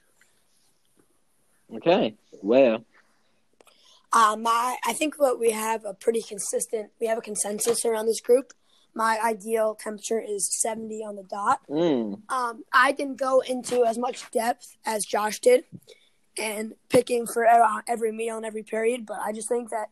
Okay. 1.75 2.16
Well, 2.42 2.85
Uh, 4.12 4.37
my, 4.37 4.77
I 4.87 4.92
think 4.92 5.18
what 5.18 5.40
we 5.40 5.53
have 5.53 5.87
a 5.87 5.94
pretty 5.94 6.20
consistent. 6.20 6.90
We 7.01 7.07
have 7.07 7.16
a 7.16 7.23
consensus 7.23 7.87
around 7.87 8.05
this 8.09 8.20
group. 8.20 8.53
My 8.94 9.18
ideal 9.25 9.75
temperature 9.75 10.20
is 10.20 10.42
70 10.61 11.03
on 11.03 11.16
the 11.16 11.25
dot. 11.25 11.61
mm, 11.66 12.20
Um, 12.29 12.62
I 12.75 12.92
didn't 12.92 13.16
go 13.16 13.40
into 13.40 13.87
as 13.87 13.97
much 13.97 14.31
depth 14.31 14.77
as 14.85 15.07
Josh 15.07 15.40
did, 15.40 15.64
and 16.38 16.75
picking 16.88 17.27
for 17.27 17.47
uh, 17.47 17.81
every 17.87 18.12
meal 18.12 18.37
and 18.37 18.47
every 18.47 18.62
period. 18.62 19.07
But 19.07 19.18
I 19.20 19.33
just 19.33 19.49
think 19.49 19.70
that 19.70 19.88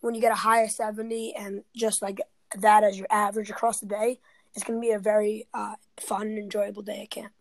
when 0.00 0.14
you 0.14 0.20
get 0.20 0.32
a 0.32 0.36
high 0.36 0.62
of 0.62 0.70
70 0.70 1.34
and 1.34 1.62
just 1.74 2.02
like 2.02 2.20
that 2.58 2.84
as 2.84 2.96
your 2.98 3.08
average 3.10 3.50
across 3.50 3.80
the 3.80 3.86
day, 3.86 4.18
it's 4.54 4.64
going 4.64 4.80
to 4.80 4.86
be 4.86 4.92
a 4.92 4.98
very 4.98 5.46
uh, 5.52 5.74
fun 5.98 6.28
and 6.28 6.38
enjoyable 6.38 6.82
day 6.82 7.02
at 7.02 7.10
camp. 7.10 7.32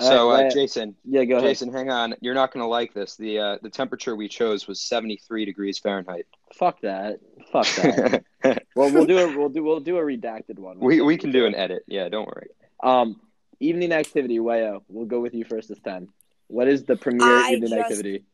So, 0.00 0.30
uh, 0.30 0.50
Jason, 0.50 0.96
yeah, 1.04 1.24
go 1.24 1.36
ahead. 1.36 1.50
Jason, 1.50 1.72
hang 1.72 1.88
on. 1.88 2.16
You're 2.20 2.34
not 2.34 2.52
going 2.52 2.62
to 2.64 2.68
like 2.68 2.94
this. 2.94 3.14
The 3.14 3.38
uh, 3.38 3.58
the 3.62 3.70
temperature 3.70 4.16
we 4.16 4.26
chose 4.26 4.66
was 4.66 4.80
73 4.80 5.44
degrees 5.44 5.78
Fahrenheit. 5.78 6.26
Fuck 6.52 6.80
that. 6.80 7.20
Fuck 7.52 7.66
that. 7.76 8.24
well, 8.74 8.92
we'll 8.92 9.06
do 9.06 9.18
a 9.18 9.38
we'll 9.38 9.50
do 9.50 9.62
we'll 9.62 9.78
do 9.78 9.96
a 9.98 10.00
redacted 10.00 10.58
one. 10.58 10.80
we 10.80 11.00
we 11.00 11.16
can 11.16 11.30
do 11.30 11.46
an 11.46 11.54
edit. 11.54 11.84
Yeah, 11.86 12.08
don't 12.08 12.26
worry. 12.26 12.48
Um, 12.82 13.20
evening 13.60 13.92
activity. 13.92 14.40
Weyo, 14.40 14.82
we'll 14.88 15.06
go 15.06 15.20
with 15.20 15.32
you 15.32 15.44
first 15.44 15.68
this 15.68 15.78
time. 15.78 16.08
What 16.48 16.68
is 16.68 16.84
the 16.84 16.96
premier 16.96 17.26
I 17.26 17.52
evening 17.52 17.70
just- 17.70 17.80
activity? 17.80 18.24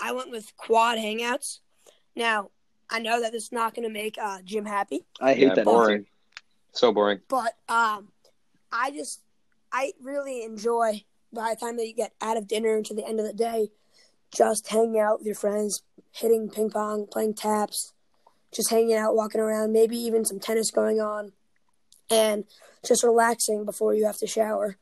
I 0.00 0.12
went 0.12 0.30
with 0.30 0.56
quad 0.56 0.98
hangouts. 0.98 1.60
Now, 2.16 2.50
I 2.90 2.98
know 2.98 3.20
that 3.20 3.32
it's 3.34 3.52
not 3.52 3.74
going 3.74 3.86
to 3.86 3.92
make 3.92 4.18
uh, 4.18 4.38
Jim 4.44 4.64
happy, 4.66 5.04
I 5.20 5.34
hate 5.34 5.42
Yeah, 5.48 5.54
that. 5.54 5.64
boring. 5.64 5.98
answer. 5.98 6.08
So 6.72 6.92
boring. 6.92 7.20
but 7.28 7.54
um, 7.68 8.08
I 8.72 8.90
just 8.90 9.20
I 9.72 9.92
really 10.02 10.42
enjoy 10.42 11.04
by 11.32 11.50
the 11.54 11.56
time 11.64 11.76
that 11.76 11.86
you 11.86 11.94
get 11.94 12.12
out 12.20 12.36
of 12.36 12.48
dinner 12.48 12.76
into 12.76 12.92
the 12.94 13.06
end 13.06 13.20
of 13.20 13.26
the 13.26 13.32
day, 13.32 13.68
just 14.36 14.68
hanging 14.68 14.98
out 14.98 15.18
with 15.20 15.26
your 15.26 15.36
friends, 15.36 15.82
hitting 16.10 16.48
ping 16.50 16.70
pong, 16.70 17.06
playing 17.10 17.34
taps, 17.34 17.92
just 18.52 18.70
hanging 18.70 18.94
out, 18.94 19.14
walking 19.14 19.40
around, 19.40 19.72
maybe 19.72 19.96
even 19.96 20.24
some 20.24 20.40
tennis 20.40 20.70
going 20.72 21.00
on, 21.00 21.32
and 22.10 22.44
just 22.84 23.04
relaxing 23.04 23.64
before 23.64 23.94
you 23.94 24.04
have 24.06 24.18
to 24.18 24.26
shower. 24.26 24.76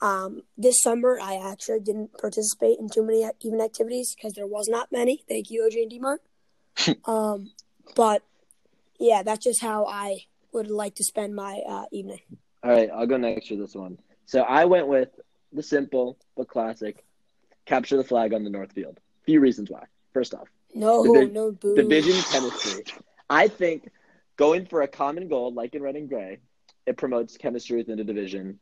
Um, 0.00 0.42
this 0.58 0.82
summer, 0.82 1.18
I 1.20 1.36
actually 1.36 1.80
didn't 1.80 2.18
participate 2.18 2.78
in 2.78 2.88
too 2.88 3.02
many 3.02 3.24
even 3.40 3.60
activities 3.60 4.14
because 4.14 4.34
there 4.34 4.46
was 4.46 4.68
not 4.68 4.92
many. 4.92 5.22
Thank 5.28 5.50
you, 5.50 5.62
OJ 5.70 5.82
and 5.82 5.90
D-Mark. 5.90 6.20
um, 7.06 7.50
but 7.94 8.22
yeah, 8.98 9.22
that's 9.22 9.44
just 9.44 9.62
how 9.62 9.86
I 9.86 10.18
would 10.52 10.70
like 10.70 10.94
to 10.96 11.04
spend 11.04 11.34
my 11.34 11.62
uh, 11.66 11.84
evening. 11.92 12.20
All 12.62 12.70
right, 12.70 12.90
I'll 12.92 13.06
go 13.06 13.16
next 13.16 13.48
for 13.48 13.56
this 13.56 13.74
one. 13.74 13.98
So 14.26 14.42
I 14.42 14.64
went 14.64 14.86
with 14.88 15.08
the 15.52 15.62
simple 15.62 16.18
but 16.36 16.48
classic 16.48 17.04
capture 17.64 17.96
the 17.96 18.04
flag 18.04 18.34
on 18.34 18.44
the 18.44 18.50
North 18.50 18.72
Field. 18.72 19.00
Few 19.24 19.40
reasons 19.40 19.70
why. 19.70 19.84
First 20.12 20.34
off, 20.34 20.48
No, 20.74 21.02
Divi- 21.04 21.32
no 21.32 21.52
boo. 21.52 21.74
division 21.74 22.22
chemistry. 22.22 22.84
I 23.28 23.48
think 23.48 23.90
going 24.36 24.66
for 24.66 24.82
a 24.82 24.88
common 24.88 25.28
goal, 25.28 25.52
like 25.52 25.74
in 25.74 25.82
red 25.82 25.96
and 25.96 26.08
gray, 26.08 26.38
it 26.86 26.96
promotes 26.96 27.36
chemistry 27.36 27.78
within 27.78 27.96
the 27.98 28.04
division, 28.04 28.58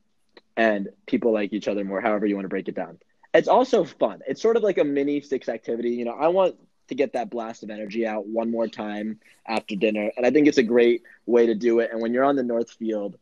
and 0.57 0.89
people 1.07 1.33
like 1.33 1.53
each 1.53 1.69
other 1.69 1.85
more. 1.85 2.01
However 2.01 2.27
you 2.27 2.35
want 2.35 2.45
to 2.45 2.51
break 2.51 2.69
it 2.69 2.75
down. 2.75 2.99
It's 3.33 3.49
also 3.49 3.85
fun. 3.85 4.21
It's 4.29 4.41
sort 4.41 4.57
of 4.57 4.63
like 4.63 4.79
a 4.79 4.85
mini 4.85 5.21
six 5.21 5.49
activity. 5.49 5.91
You 5.91 6.05
know, 6.05 6.13
I 6.13 6.29
want 6.29 6.57
to 6.89 6.95
get 6.95 7.15
that 7.15 7.31
blast 7.31 7.63
of 7.63 7.71
energy 7.71 8.07
out 8.07 8.27
one 8.27 8.51
more 8.51 8.69
time 8.69 9.19
after 9.47 9.75
dinner, 9.75 10.11
and 10.17 10.27
I 10.27 10.31
think 10.31 10.47
it's 10.47 10.59
a 10.59 10.63
great 10.63 11.03
way 11.27 11.47
to 11.47 11.55
do 11.55 11.81
it. 11.81 11.91
And 11.93 12.01
when 12.01 12.13
you're 12.15 12.25
on 12.25 12.37
the 12.37 12.43
North 12.43 12.71
Field, 12.71 13.19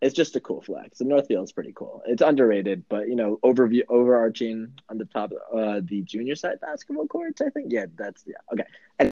it's 0.00 0.14
just 0.14 0.36
a 0.36 0.40
cool 0.40 0.62
flex. 0.62 0.98
The 0.98 1.04
North 1.04 1.26
Field 1.26 1.44
is 1.44 1.52
pretty 1.52 1.72
cool. 1.74 2.02
It's 2.06 2.22
underrated, 2.22 2.84
but 2.88 3.08
you 3.08 3.16
know, 3.16 3.38
overview 3.42 3.82
overarching 3.88 4.72
on 4.88 4.98
the 4.98 5.04
top, 5.04 5.32
uh, 5.54 5.80
the 5.82 6.02
junior 6.02 6.36
side 6.36 6.60
basketball 6.60 7.06
courts. 7.06 7.40
I 7.40 7.50
think, 7.50 7.72
yeah, 7.72 7.86
that's 7.96 8.24
yeah, 8.26 8.36
okay. 8.52 8.64
And 8.98 9.10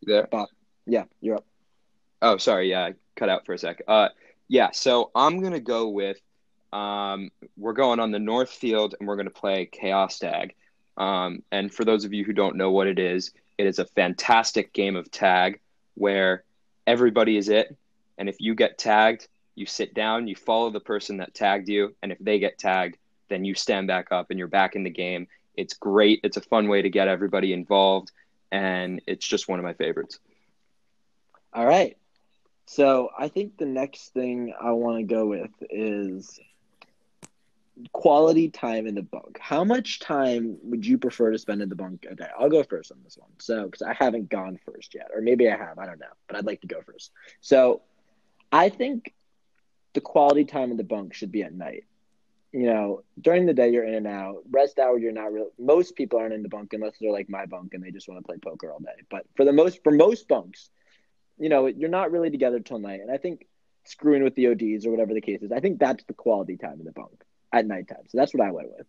You 0.00 0.12
there? 0.12 0.28
yeah, 0.86 1.04
you're 1.20 1.36
up. 1.36 1.46
Oh, 2.24 2.38
sorry. 2.38 2.70
Yeah, 2.70 2.86
I 2.86 2.94
cut 3.16 3.28
out 3.28 3.44
for 3.44 3.52
a 3.52 3.58
sec. 3.58 3.82
Uh, 3.86 4.08
yeah. 4.48 4.70
So 4.72 5.10
I'm 5.14 5.42
gonna 5.42 5.60
go 5.60 5.88
with. 5.88 6.18
Um, 6.72 7.30
we're 7.56 7.74
going 7.74 8.00
on 8.00 8.10
the 8.10 8.18
north 8.18 8.48
field, 8.50 8.94
and 8.98 9.06
we're 9.06 9.16
gonna 9.16 9.28
play 9.28 9.66
Chaos 9.66 10.18
Tag. 10.18 10.54
Um, 10.96 11.42
and 11.52 11.72
for 11.72 11.84
those 11.84 12.06
of 12.06 12.14
you 12.14 12.24
who 12.24 12.32
don't 12.32 12.56
know 12.56 12.70
what 12.70 12.86
it 12.86 12.98
is, 12.98 13.32
it 13.58 13.66
is 13.66 13.78
a 13.78 13.84
fantastic 13.84 14.72
game 14.72 14.96
of 14.96 15.10
tag 15.10 15.60
where 15.96 16.44
everybody 16.86 17.36
is 17.36 17.50
it, 17.50 17.76
and 18.16 18.28
if 18.28 18.36
you 18.40 18.54
get 18.54 18.78
tagged, 18.78 19.28
you 19.54 19.66
sit 19.66 19.92
down, 19.92 20.26
you 20.26 20.34
follow 20.34 20.70
the 20.70 20.80
person 20.80 21.18
that 21.18 21.34
tagged 21.34 21.68
you, 21.68 21.94
and 22.02 22.10
if 22.10 22.18
they 22.20 22.38
get 22.38 22.58
tagged, 22.58 22.96
then 23.28 23.44
you 23.44 23.54
stand 23.54 23.86
back 23.86 24.12
up 24.12 24.30
and 24.30 24.38
you're 24.38 24.48
back 24.48 24.76
in 24.76 24.82
the 24.82 24.90
game. 24.90 25.28
It's 25.56 25.74
great. 25.74 26.20
It's 26.24 26.38
a 26.38 26.40
fun 26.40 26.68
way 26.68 26.80
to 26.80 26.88
get 26.88 27.06
everybody 27.06 27.52
involved, 27.52 28.12
and 28.50 29.02
it's 29.06 29.26
just 29.26 29.46
one 29.46 29.58
of 29.58 29.64
my 29.64 29.74
favorites. 29.74 30.18
All 31.52 31.66
right. 31.66 31.96
So 32.66 33.10
I 33.16 33.28
think 33.28 33.58
the 33.58 33.66
next 33.66 34.14
thing 34.14 34.54
I 34.60 34.72
want 34.72 34.98
to 34.98 35.02
go 35.04 35.26
with 35.26 35.50
is 35.70 36.40
quality 37.92 38.48
time 38.48 38.86
in 38.86 38.94
the 38.94 39.02
bunk. 39.02 39.38
How 39.40 39.64
much 39.64 40.00
time 40.00 40.56
would 40.62 40.86
you 40.86 40.96
prefer 40.96 41.32
to 41.32 41.38
spend 41.38 41.60
in 41.60 41.68
the 41.68 41.74
bunk 41.74 42.06
a 42.08 42.14
day? 42.14 42.28
I'll 42.38 42.48
go 42.48 42.62
first 42.62 42.92
on 42.92 42.98
this 43.04 43.18
one. 43.18 43.30
So, 43.38 43.66
because 43.66 43.82
I 43.82 43.92
haven't 43.92 44.28
gone 44.28 44.58
first 44.64 44.94
yet, 44.94 45.10
or 45.14 45.20
maybe 45.20 45.48
I 45.48 45.56
have, 45.56 45.78
I 45.78 45.86
don't 45.86 45.98
know, 45.98 46.06
but 46.26 46.36
I'd 46.36 46.46
like 46.46 46.60
to 46.62 46.66
go 46.66 46.80
first. 46.82 47.10
So, 47.40 47.82
I 48.52 48.68
think 48.68 49.12
the 49.94 50.00
quality 50.00 50.44
time 50.44 50.70
in 50.70 50.76
the 50.76 50.84
bunk 50.84 51.14
should 51.14 51.32
be 51.32 51.42
at 51.42 51.52
night. 51.52 51.84
You 52.52 52.66
know, 52.66 53.02
during 53.20 53.46
the 53.46 53.52
day 53.52 53.70
you're 53.70 53.84
in 53.84 53.94
and 53.94 54.06
out. 54.06 54.42
Rest 54.48 54.78
hour 54.78 54.96
you're 54.96 55.10
not 55.10 55.32
real. 55.32 55.50
Most 55.58 55.96
people 55.96 56.20
aren't 56.20 56.34
in 56.34 56.44
the 56.44 56.48
bunk 56.48 56.72
unless 56.72 56.94
they're 57.00 57.10
like 57.10 57.28
my 57.28 57.46
bunk 57.46 57.74
and 57.74 57.82
they 57.82 57.90
just 57.90 58.08
want 58.08 58.20
to 58.20 58.26
play 58.26 58.36
poker 58.38 58.70
all 58.70 58.78
day. 58.78 59.02
But 59.10 59.26
for 59.34 59.44
the 59.44 59.52
most, 59.52 59.82
for 59.82 59.90
most 59.90 60.28
bunks, 60.28 60.70
you 61.38 61.48
know, 61.48 61.66
you're 61.66 61.88
not 61.88 62.12
really 62.12 62.30
together 62.30 62.60
till 62.60 62.78
night. 62.78 63.00
And 63.00 63.10
I 63.10 63.16
think 63.16 63.46
screwing 63.84 64.24
with 64.24 64.34
the 64.34 64.48
ODs 64.48 64.86
or 64.86 64.90
whatever 64.90 65.14
the 65.14 65.20
case 65.20 65.42
is. 65.42 65.52
I 65.52 65.60
think 65.60 65.78
that's 65.78 66.04
the 66.04 66.14
quality 66.14 66.56
time 66.56 66.78
in 66.80 66.84
the 66.84 66.92
bunk 66.92 67.22
at 67.52 67.66
nighttime. 67.66 68.04
So 68.08 68.18
that's 68.18 68.34
what 68.34 68.46
I 68.46 68.50
went 68.50 68.68
with. 68.76 68.86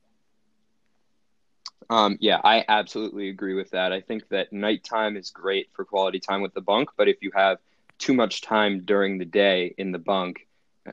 Um, 1.89 2.17
yeah, 2.19 2.41
I 2.43 2.65
absolutely 2.67 3.29
agree 3.29 3.53
with 3.53 3.71
that. 3.71 3.91
I 3.91 4.01
think 4.01 4.27
that 4.29 4.51
nighttime 4.51 5.17
is 5.17 5.29
great 5.29 5.69
for 5.73 5.85
quality 5.85 6.19
time 6.19 6.41
with 6.41 6.53
the 6.53 6.61
bunk, 6.61 6.89
but 6.97 7.07
if 7.07 7.17
you 7.21 7.31
have 7.35 7.59
too 7.99 8.13
much 8.13 8.41
time 8.41 8.81
during 8.85 9.17
the 9.17 9.25
day 9.25 9.75
in 9.77 9.91
the 9.91 9.99
bunk, 9.99 10.47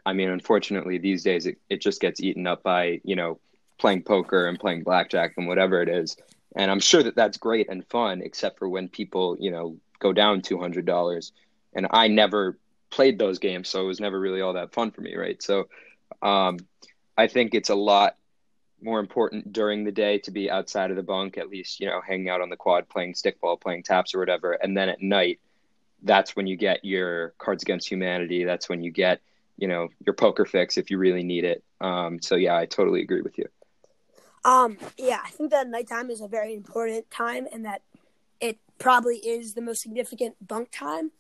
I 0.05 0.13
mean, 0.13 0.29
unfortunately, 0.29 0.99
these 0.99 1.23
days 1.23 1.47
it, 1.47 1.59
it 1.71 1.81
just 1.81 2.01
gets 2.01 2.21
eaten 2.21 2.47
up 2.47 2.63
by, 2.63 3.01
you 3.05 3.17
know, 3.17 3.41
playing 3.79 4.03
poker 4.03 4.47
and 4.47 4.59
playing 4.59 4.83
blackjack 4.83 5.35
and 5.37 5.47
whatever 5.47 5.81
it 5.83 5.89
is. 5.89 6.17
And 6.55 6.71
I'm 6.71 6.81
sure 6.81 7.03
that 7.03 7.17
that's 7.17 7.39
great 7.39 7.71
and 7.71 7.87
fun, 7.87 8.21
except 8.21 8.59
for 8.59 8.69
when 8.69 8.89
people, 8.89 9.37
you 9.41 9.51
know, 9.51 9.77
go 10.03 10.13
down 10.13 10.43
$200. 10.43 11.33
And 11.75 11.87
I 11.91 12.09
never 12.09 12.59
played 12.91 13.19
those 13.19 13.39
games, 13.39 13.69
so 13.69 13.83
it 13.83 13.87
was 13.87 14.01
never 14.01 14.21
really 14.21 14.43
all 14.43 14.53
that 14.55 14.75
fun 14.75 14.91
for 14.91 15.01
me, 15.01 15.15
right? 15.17 15.43
So 15.43 15.69
um, 16.21 16.59
I 17.17 17.29
think 17.29 17.55
it's 17.55 17.71
a 17.71 17.75
lot 17.75 18.17
more 18.83 18.99
important 18.99 19.53
during 19.53 19.85
the 19.85 19.93
day 19.93 20.19
to 20.19 20.31
be 20.31 20.51
outside 20.51 20.91
of 20.91 20.97
the 20.97 21.03
bunk, 21.03 21.39
at 21.39 21.49
least, 21.49 21.81
you 21.81 21.87
know, 21.87 22.01
hanging 22.01 22.29
out 22.29 22.41
on 22.41 22.51
the 22.51 22.57
quad, 22.57 22.89
playing 22.89 23.15
stickball, 23.15 23.61
playing 23.61 23.85
taps 23.85 24.15
or 24.15 24.19
whatever. 24.19 24.53
And 24.53 24.77
then 24.77 24.89
at 24.89 25.01
night, 25.01 25.41
that's 26.03 26.35
when 26.35 26.47
you 26.47 26.57
get 26.57 26.85
your 26.85 27.31
Cards 27.39 27.63
Against 27.63 27.89
Humanity. 27.89 28.45
That's 28.45 28.69
when 28.69 28.83
you 28.83 28.91
get, 28.91 29.21
you 29.57 29.69
know, 29.69 29.89
your 30.05 30.15
poker 30.15 30.45
fix 30.45 30.77
if 30.77 30.91
you 30.91 30.99
really 30.99 31.23
need 31.23 31.45
it. 31.45 31.63
Um, 31.81 32.21
so 32.21 32.35
yeah, 32.35 32.57
I 32.57 32.67
totally 32.67 33.03
agree 33.03 33.23
with 33.23 33.39
you. 33.39 33.47
Um, 34.45 34.77
yeah, 34.99 35.21
I 35.25 35.31
think 35.31 35.53
that 35.53 35.69
nighttime 35.69 36.11
is 36.11 36.21
a 36.21 36.27
very 36.27 36.55
important 36.55 37.09
time 37.11 37.47
and 37.53 37.65
that 37.65 37.83
probably 38.83 39.19
is 39.19 39.55
the 39.55 39.63
most 39.63 39.81
significant 39.81 40.35
bunk 40.47 40.69
time. 40.73 41.13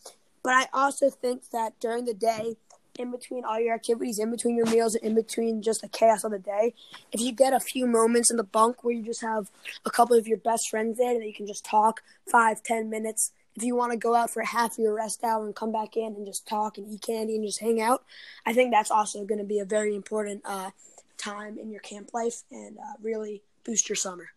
But 0.42 0.54
I 0.54 0.66
also 0.72 1.08
think 1.08 1.50
that 1.50 1.78
during 1.78 2.04
the 2.04 2.14
day, 2.14 2.56
in 2.98 3.12
between 3.12 3.44
all 3.44 3.60
your 3.60 3.74
activities, 3.74 4.18
in 4.18 4.32
between 4.32 4.56
your 4.56 4.66
meals, 4.66 4.96
in 4.96 5.14
between 5.14 5.62
just 5.62 5.80
the 5.80 5.88
chaos 5.88 6.24
of 6.24 6.32
the 6.32 6.40
day, 6.40 6.74
if 7.12 7.20
you 7.20 7.30
get 7.30 7.52
a 7.52 7.60
few 7.60 7.86
moments 7.86 8.30
in 8.30 8.36
the 8.36 8.42
bunk 8.42 8.82
where 8.82 8.92
you 8.92 9.02
just 9.02 9.22
have 9.22 9.48
a 9.86 9.90
couple 9.90 10.18
of 10.18 10.26
your 10.26 10.38
best 10.38 10.68
friends 10.68 10.98
there 10.98 11.14
and 11.14 11.24
you 11.24 11.32
can 11.32 11.46
just 11.46 11.64
talk 11.64 12.02
five, 12.30 12.62
ten 12.64 12.90
minutes. 12.90 13.32
If 13.54 13.62
you 13.62 13.76
want 13.76 13.92
to 13.92 13.98
go 13.98 14.14
out 14.14 14.30
for 14.30 14.42
half 14.42 14.76
your 14.76 14.94
rest 14.94 15.22
hour 15.22 15.44
and 15.46 15.54
come 15.54 15.72
back 15.72 15.96
in 15.96 16.14
and 16.16 16.26
just 16.26 16.48
talk 16.48 16.78
and 16.78 16.92
eat 16.92 17.02
candy 17.02 17.36
and 17.36 17.46
just 17.46 17.60
hang 17.60 17.80
out, 17.80 18.02
I 18.44 18.52
think 18.54 18.72
that's 18.72 18.90
also 18.90 19.24
going 19.24 19.38
to 19.38 19.44
be 19.44 19.60
a 19.60 19.64
very 19.64 19.94
important 19.94 20.42
uh, 20.44 20.70
time 21.16 21.58
in 21.58 21.70
your 21.70 21.80
camp 21.80 22.10
life 22.12 22.42
and 22.50 22.76
uh, 22.78 22.94
really 23.00 23.42
boost 23.64 23.88
your 23.88 23.96
summer. 23.96 24.30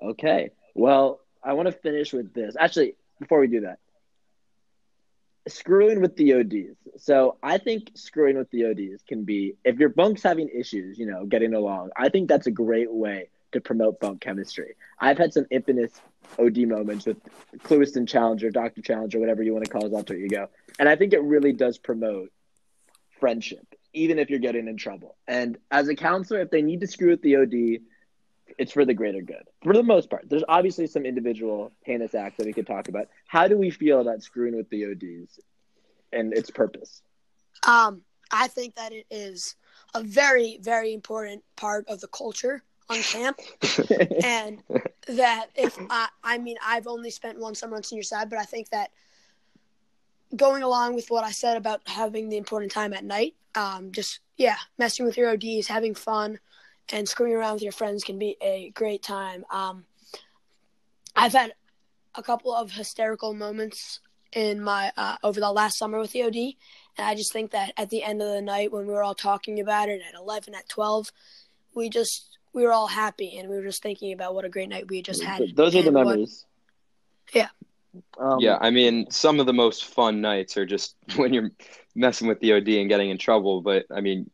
Okay. 0.00 0.50
Well, 0.74 1.20
I 1.42 1.54
want 1.54 1.66
to 1.66 1.72
finish 1.72 2.12
with 2.12 2.32
this. 2.32 2.54
Actually, 2.58 2.96
before 3.18 3.40
we 3.40 3.48
do 3.48 3.62
that, 3.62 3.78
screwing 5.48 6.00
with 6.00 6.16
the 6.16 6.34
ODs. 6.34 7.02
So 7.02 7.36
I 7.42 7.58
think 7.58 7.90
screwing 7.94 8.36
with 8.36 8.50
the 8.50 8.66
ODs 8.66 9.02
can 9.06 9.24
be 9.24 9.56
if 9.64 9.78
your 9.78 9.88
bunk's 9.88 10.22
having 10.22 10.48
issues, 10.48 10.98
you 10.98 11.06
know, 11.06 11.26
getting 11.26 11.54
along. 11.54 11.90
I 11.96 12.08
think 12.08 12.28
that's 12.28 12.46
a 12.46 12.52
great 12.52 12.92
way 12.92 13.28
to 13.52 13.60
promote 13.60 14.00
bunk 14.00 14.20
chemistry. 14.20 14.76
I've 14.98 15.18
had 15.18 15.32
some 15.32 15.46
infamous 15.50 15.92
OD 16.38 16.58
moments 16.58 17.06
with 17.06 17.18
Clewiston 17.58 18.08
Challenger, 18.08 18.50
Dr. 18.50 18.82
Challenger, 18.82 19.18
whatever 19.18 19.42
you 19.42 19.52
want 19.52 19.64
to 19.64 19.70
call 19.70 19.84
his 19.84 19.92
alter 19.92 20.14
ego. 20.14 20.48
And 20.78 20.88
I 20.88 20.96
think 20.96 21.12
it 21.12 21.22
really 21.22 21.52
does 21.52 21.76
promote 21.76 22.30
friendship, 23.20 23.66
even 23.92 24.18
if 24.18 24.30
you're 24.30 24.38
getting 24.38 24.68
in 24.68 24.76
trouble. 24.76 25.16
And 25.28 25.58
as 25.70 25.88
a 25.88 25.94
counselor, 25.94 26.40
if 26.40 26.50
they 26.50 26.62
need 26.62 26.80
to 26.80 26.86
screw 26.86 27.10
with 27.10 27.22
the 27.22 27.36
OD, 27.36 27.82
it's 28.58 28.72
for 28.72 28.84
the 28.84 28.94
greater 28.94 29.22
good 29.22 29.48
for 29.62 29.72
the 29.72 29.82
most 29.82 30.10
part. 30.10 30.28
There's 30.28 30.44
obviously 30.48 30.86
some 30.86 31.04
individual 31.04 31.72
heinous 31.82 32.14
acts 32.14 32.36
that 32.38 32.46
we 32.46 32.52
could 32.52 32.66
talk 32.66 32.88
about. 32.88 33.08
How 33.26 33.48
do 33.48 33.56
we 33.56 33.70
feel 33.70 34.00
about 34.00 34.22
screwing 34.22 34.56
with 34.56 34.68
the 34.70 34.86
ODs 34.86 35.40
and 36.12 36.32
its 36.32 36.50
purpose? 36.50 37.02
Um, 37.66 38.02
I 38.30 38.48
think 38.48 38.76
that 38.76 38.92
it 38.92 39.06
is 39.10 39.56
a 39.94 40.02
very, 40.02 40.58
very 40.60 40.94
important 40.94 41.42
part 41.56 41.86
of 41.88 42.00
the 42.00 42.08
culture 42.08 42.62
on 42.88 43.00
camp, 43.02 43.38
and 44.24 44.62
that 45.06 45.46
if 45.54 45.78
I, 45.90 46.08
I 46.22 46.38
mean, 46.38 46.56
I've 46.64 46.86
only 46.86 47.10
spent 47.10 47.38
one 47.38 47.54
summer 47.54 47.76
on 47.76 47.82
senior 47.82 48.02
side, 48.02 48.30
but 48.30 48.38
I 48.38 48.44
think 48.44 48.70
that 48.70 48.90
going 50.34 50.62
along 50.62 50.94
with 50.94 51.10
what 51.10 51.24
I 51.24 51.30
said 51.30 51.56
about 51.56 51.82
having 51.86 52.28
the 52.28 52.36
important 52.36 52.72
time 52.72 52.92
at 52.92 53.04
night, 53.04 53.34
um, 53.54 53.92
just 53.92 54.20
yeah, 54.36 54.56
messing 54.78 55.06
with 55.06 55.16
your 55.16 55.30
ODs, 55.30 55.68
having 55.68 55.94
fun, 55.94 56.38
and 56.92 57.08
screwing 57.08 57.34
around 57.34 57.54
with 57.54 57.62
your 57.62 57.72
friends 57.72 58.04
can 58.04 58.18
be 58.18 58.36
a 58.40 58.70
great 58.74 59.02
time. 59.02 59.44
Um, 59.50 59.84
I've 61.16 61.32
had 61.32 61.54
a 62.14 62.22
couple 62.22 62.54
of 62.54 62.70
hysterical 62.70 63.34
moments 63.34 64.00
in 64.32 64.62
my 64.62 64.92
uh, 64.96 65.16
over 65.22 65.40
the 65.40 65.50
last 65.50 65.78
summer 65.78 65.98
with 65.98 66.12
the 66.12 66.22
OD, 66.22 66.36
and 66.36 67.08
I 67.08 67.14
just 67.14 67.32
think 67.32 67.50
that 67.50 67.72
at 67.76 67.90
the 67.90 68.02
end 68.02 68.22
of 68.22 68.28
the 68.28 68.42
night 68.42 68.72
when 68.72 68.86
we 68.86 68.92
were 68.92 69.02
all 69.02 69.14
talking 69.14 69.60
about 69.60 69.88
it 69.88 70.02
at 70.06 70.18
eleven, 70.18 70.54
at 70.54 70.68
twelve, 70.68 71.10
we 71.74 71.88
just 71.88 72.38
we 72.52 72.62
were 72.62 72.72
all 72.72 72.86
happy 72.86 73.38
and 73.38 73.48
we 73.48 73.56
were 73.56 73.62
just 73.64 73.82
thinking 73.82 74.12
about 74.12 74.34
what 74.34 74.44
a 74.44 74.48
great 74.48 74.68
night 74.68 74.88
we 74.88 75.02
just 75.02 75.22
had. 75.22 75.42
Those 75.54 75.74
are 75.74 75.82
the 75.82 75.88
and 75.88 75.96
what- 75.96 76.06
memories. 76.06 76.44
Yeah. 77.32 77.48
Um, 78.18 78.40
yeah, 78.40 78.56
I 78.60 78.70
mean, 78.70 79.10
some 79.10 79.38
of 79.38 79.44
the 79.44 79.52
most 79.52 79.84
fun 79.84 80.22
nights 80.22 80.56
are 80.56 80.64
just 80.64 80.96
when 81.16 81.34
you're 81.34 81.50
messing 81.94 82.26
with 82.26 82.40
the 82.40 82.54
OD 82.54 82.68
and 82.68 82.88
getting 82.88 83.10
in 83.10 83.18
trouble. 83.18 83.60
But 83.60 83.86
I 83.94 84.00
mean, 84.00 84.30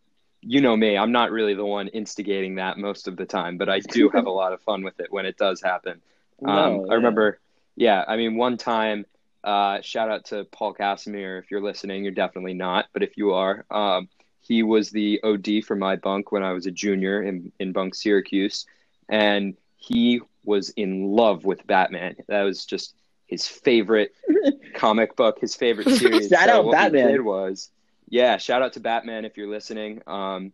you 0.49 0.61
know 0.63 0.77
me, 0.77 0.97
I'm 0.97 1.13
not 1.13 1.33
really 1.33 1.55
the 1.55 1.67
one 1.67 1.89
instigating 1.89 2.57
that 2.57 2.79
most 2.79 3.09
of 3.09 3.17
the 3.17 3.27
time, 3.27 3.59
but 3.59 3.69
I 3.69 3.81
do 3.81 4.11
have 4.11 4.27
a 4.27 4.31
lot 4.31 4.53
of 4.53 4.63
fun 4.63 4.83
with 4.83 5.01
it 5.01 5.13
when 5.13 5.27
it 5.27 5.37
does 5.37 5.63
happen. 5.63 6.01
no, 6.41 6.53
Um, 6.53 6.81
yeah. 6.85 6.87
I 6.89 6.95
remember, 6.95 7.41
yeah, 7.77 8.05
I 8.07 8.17
mean, 8.17 8.37
one 8.37 8.57
time, 8.57 9.07
uh, 9.45 9.81
shout 9.83 10.11
out 10.11 10.27
to 10.27 10.45
Paul 10.45 10.75
Casimir. 10.75 11.39
If 11.39 11.51
you're 11.51 11.63
listening, 11.63 12.05
you're 12.05 12.13
definitely 12.13 12.55
not, 12.55 12.87
but 12.93 13.03
if 13.03 13.17
you 13.17 13.33
are, 13.35 13.65
um, 13.71 14.09
he 14.41 14.63
was 14.63 14.91
the 14.91 15.21
OD 15.23 15.63
for 15.63 15.77
my 15.77 15.97
bunk 15.97 16.33
when 16.33 16.43
I 16.43 16.53
was 16.53 16.67
a 16.67 16.71
junior 16.73 17.23
in, 17.23 17.53
in 17.61 17.73
bunk 17.73 17.95
Syracuse, 17.95 18.67
and 19.09 19.57
he 19.77 20.21
was 20.45 20.71
in 20.71 21.05
love 21.05 21.45
with 21.45 21.67
Batman. 21.67 22.17
That 22.29 22.43
was 22.43 22.65
just 22.67 22.95
his 23.27 23.47
favorite 23.47 24.13
comic 24.75 25.17
book, 25.17 25.39
his 25.41 25.55
favorite 25.57 25.91
series. 25.93 26.29
Shout 26.29 26.49
out 26.49 26.65
what 26.65 26.81
we 26.81 26.89
Batman. 26.91 27.25
was, 27.25 27.71
yeah, 28.09 28.37
shout 28.39 28.63
out 28.63 28.73
to 28.75 28.81
Batman 28.81 29.25
if 29.25 29.37
you're 29.37 29.49
listening. 29.49 30.03
Um, 30.07 30.53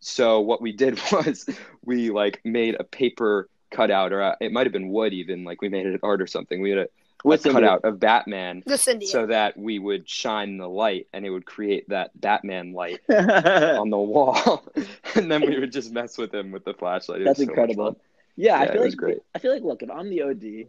so 0.00 0.40
what 0.40 0.60
we 0.60 0.72
did 0.72 1.00
was 1.12 1.48
we 1.84 2.10
like 2.10 2.40
made 2.44 2.76
a 2.78 2.84
paper 2.84 3.48
cutout, 3.70 4.12
or 4.12 4.22
uh, 4.22 4.36
it 4.40 4.52
might 4.52 4.66
have 4.66 4.72
been 4.72 4.88
wood 4.90 5.12
even. 5.12 5.44
Like 5.44 5.60
we 5.62 5.68
made 5.68 5.86
it 5.86 6.00
art 6.02 6.22
or 6.22 6.26
something. 6.26 6.60
We 6.60 6.70
had 6.70 6.78
a, 6.80 6.82
a 6.84 6.88
With 7.24 7.40
Cindy. 7.42 7.54
cutout 7.54 7.84
of 7.84 7.98
Batman 8.00 8.62
so 9.00 9.26
that 9.26 9.56
we 9.56 9.78
would 9.78 10.08
shine 10.08 10.58
the 10.58 10.68
light 10.68 11.08
and 11.12 11.24
it 11.24 11.30
would 11.30 11.46
create 11.46 11.88
that 11.88 12.18
Batman 12.20 12.72
light 12.72 13.00
on 13.08 13.90
the 13.90 13.98
wall. 13.98 14.64
and 15.14 15.30
then 15.30 15.40
we 15.46 15.58
would 15.58 15.72
just 15.72 15.90
mess 15.92 16.18
with 16.18 16.34
him 16.34 16.52
with 16.52 16.64
the 16.64 16.74
flashlight. 16.74 17.22
It 17.22 17.24
That's 17.24 17.38
was 17.38 17.48
so 17.48 17.54
much 17.56 17.70
incredible. 17.72 17.92
fun. 17.92 17.96
Yeah, 18.36 18.58
I 18.60 18.66
feel 18.66 18.82
it 18.82 18.84
like 18.84 18.84
was 18.84 18.94
great. 18.94 19.18
I 19.34 19.38
feel 19.38 19.52
like 19.52 19.62
look, 19.62 19.82
if 19.82 19.90
I'm 19.90 20.10
the 20.10 20.22
OD, 20.22 20.66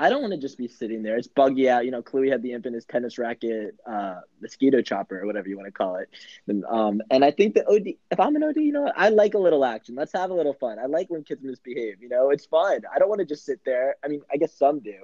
I 0.00 0.08
don't 0.08 0.22
want 0.22 0.32
to 0.32 0.38
just 0.38 0.56
be 0.56 0.66
sitting 0.66 1.02
there. 1.02 1.16
It's 1.16 1.28
buggy 1.28 1.68
out. 1.68 1.84
You 1.84 1.90
know, 1.90 2.00
Chloe 2.00 2.30
had 2.30 2.42
the 2.42 2.52
infamous 2.52 2.86
tennis 2.86 3.18
racket, 3.18 3.76
uh, 3.86 4.20
mosquito 4.40 4.80
chopper, 4.80 5.20
or 5.20 5.26
whatever 5.26 5.48
you 5.48 5.56
want 5.56 5.66
to 5.66 5.72
call 5.72 5.96
it. 5.96 6.08
And, 6.48 6.64
um, 6.64 7.02
and 7.10 7.22
I 7.22 7.30
think 7.30 7.54
the 7.54 7.68
OD, 7.68 7.96
if 8.10 8.18
I'm 8.18 8.34
an 8.34 8.42
OD, 8.42 8.56
you 8.56 8.72
know? 8.72 8.90
I 8.96 9.10
like 9.10 9.34
a 9.34 9.38
little 9.38 9.62
action. 9.62 9.94
Let's 9.96 10.12
have 10.14 10.30
a 10.30 10.34
little 10.34 10.54
fun. 10.54 10.78
I 10.78 10.86
like 10.86 11.10
when 11.10 11.22
kids 11.22 11.42
misbehave. 11.42 12.00
You 12.00 12.08
know, 12.08 12.30
it's 12.30 12.46
fun. 12.46 12.80
I 12.92 12.98
don't 12.98 13.10
want 13.10 13.18
to 13.18 13.26
just 13.26 13.44
sit 13.44 13.60
there. 13.66 13.96
I 14.02 14.08
mean, 14.08 14.22
I 14.32 14.38
guess 14.38 14.54
some 14.54 14.80
do, 14.80 14.94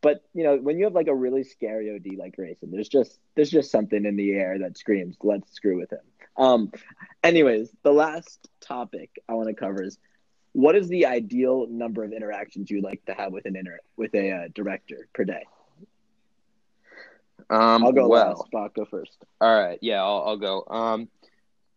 but 0.00 0.24
you 0.32 0.44
know, 0.44 0.56
when 0.56 0.78
you 0.78 0.84
have 0.84 0.94
like 0.94 1.08
a 1.08 1.14
really 1.14 1.44
scary 1.44 1.94
OD 1.94 2.16
like 2.16 2.36
Grayson, 2.36 2.70
there's 2.70 2.88
just 2.88 3.18
there's 3.34 3.50
just 3.50 3.70
something 3.70 4.04
in 4.04 4.16
the 4.16 4.32
air 4.32 4.58
that 4.60 4.78
screams, 4.78 5.16
"Let's 5.22 5.52
screw 5.52 5.78
with 5.78 5.92
him." 5.92 6.00
Um, 6.36 6.72
anyways, 7.22 7.70
the 7.82 7.92
last 7.92 8.48
topic 8.60 9.10
I 9.28 9.34
want 9.34 9.48
to 9.48 9.54
cover 9.54 9.82
is 9.82 9.98
what 10.52 10.74
is 10.74 10.88
the 10.88 11.06
ideal 11.06 11.66
number 11.68 12.04
of 12.04 12.12
interactions 12.12 12.70
you'd 12.70 12.84
like 12.84 13.04
to 13.06 13.14
have 13.14 13.32
with 13.32 13.46
an 13.46 13.56
inter 13.56 13.78
with 13.96 14.14
a 14.14 14.32
uh, 14.32 14.48
director 14.54 15.08
per 15.12 15.24
day? 15.24 15.44
Um, 17.48 17.84
I'll 17.84 17.92
go 17.92 18.08
well, 18.08 18.28
last. 18.28 18.52
Spock, 18.52 18.74
go 18.74 18.84
first. 18.84 19.24
All 19.40 19.52
right, 19.52 19.78
yeah, 19.82 20.02
I'll, 20.02 20.22
I'll 20.26 20.36
go. 20.36 20.64
Um, 20.68 21.08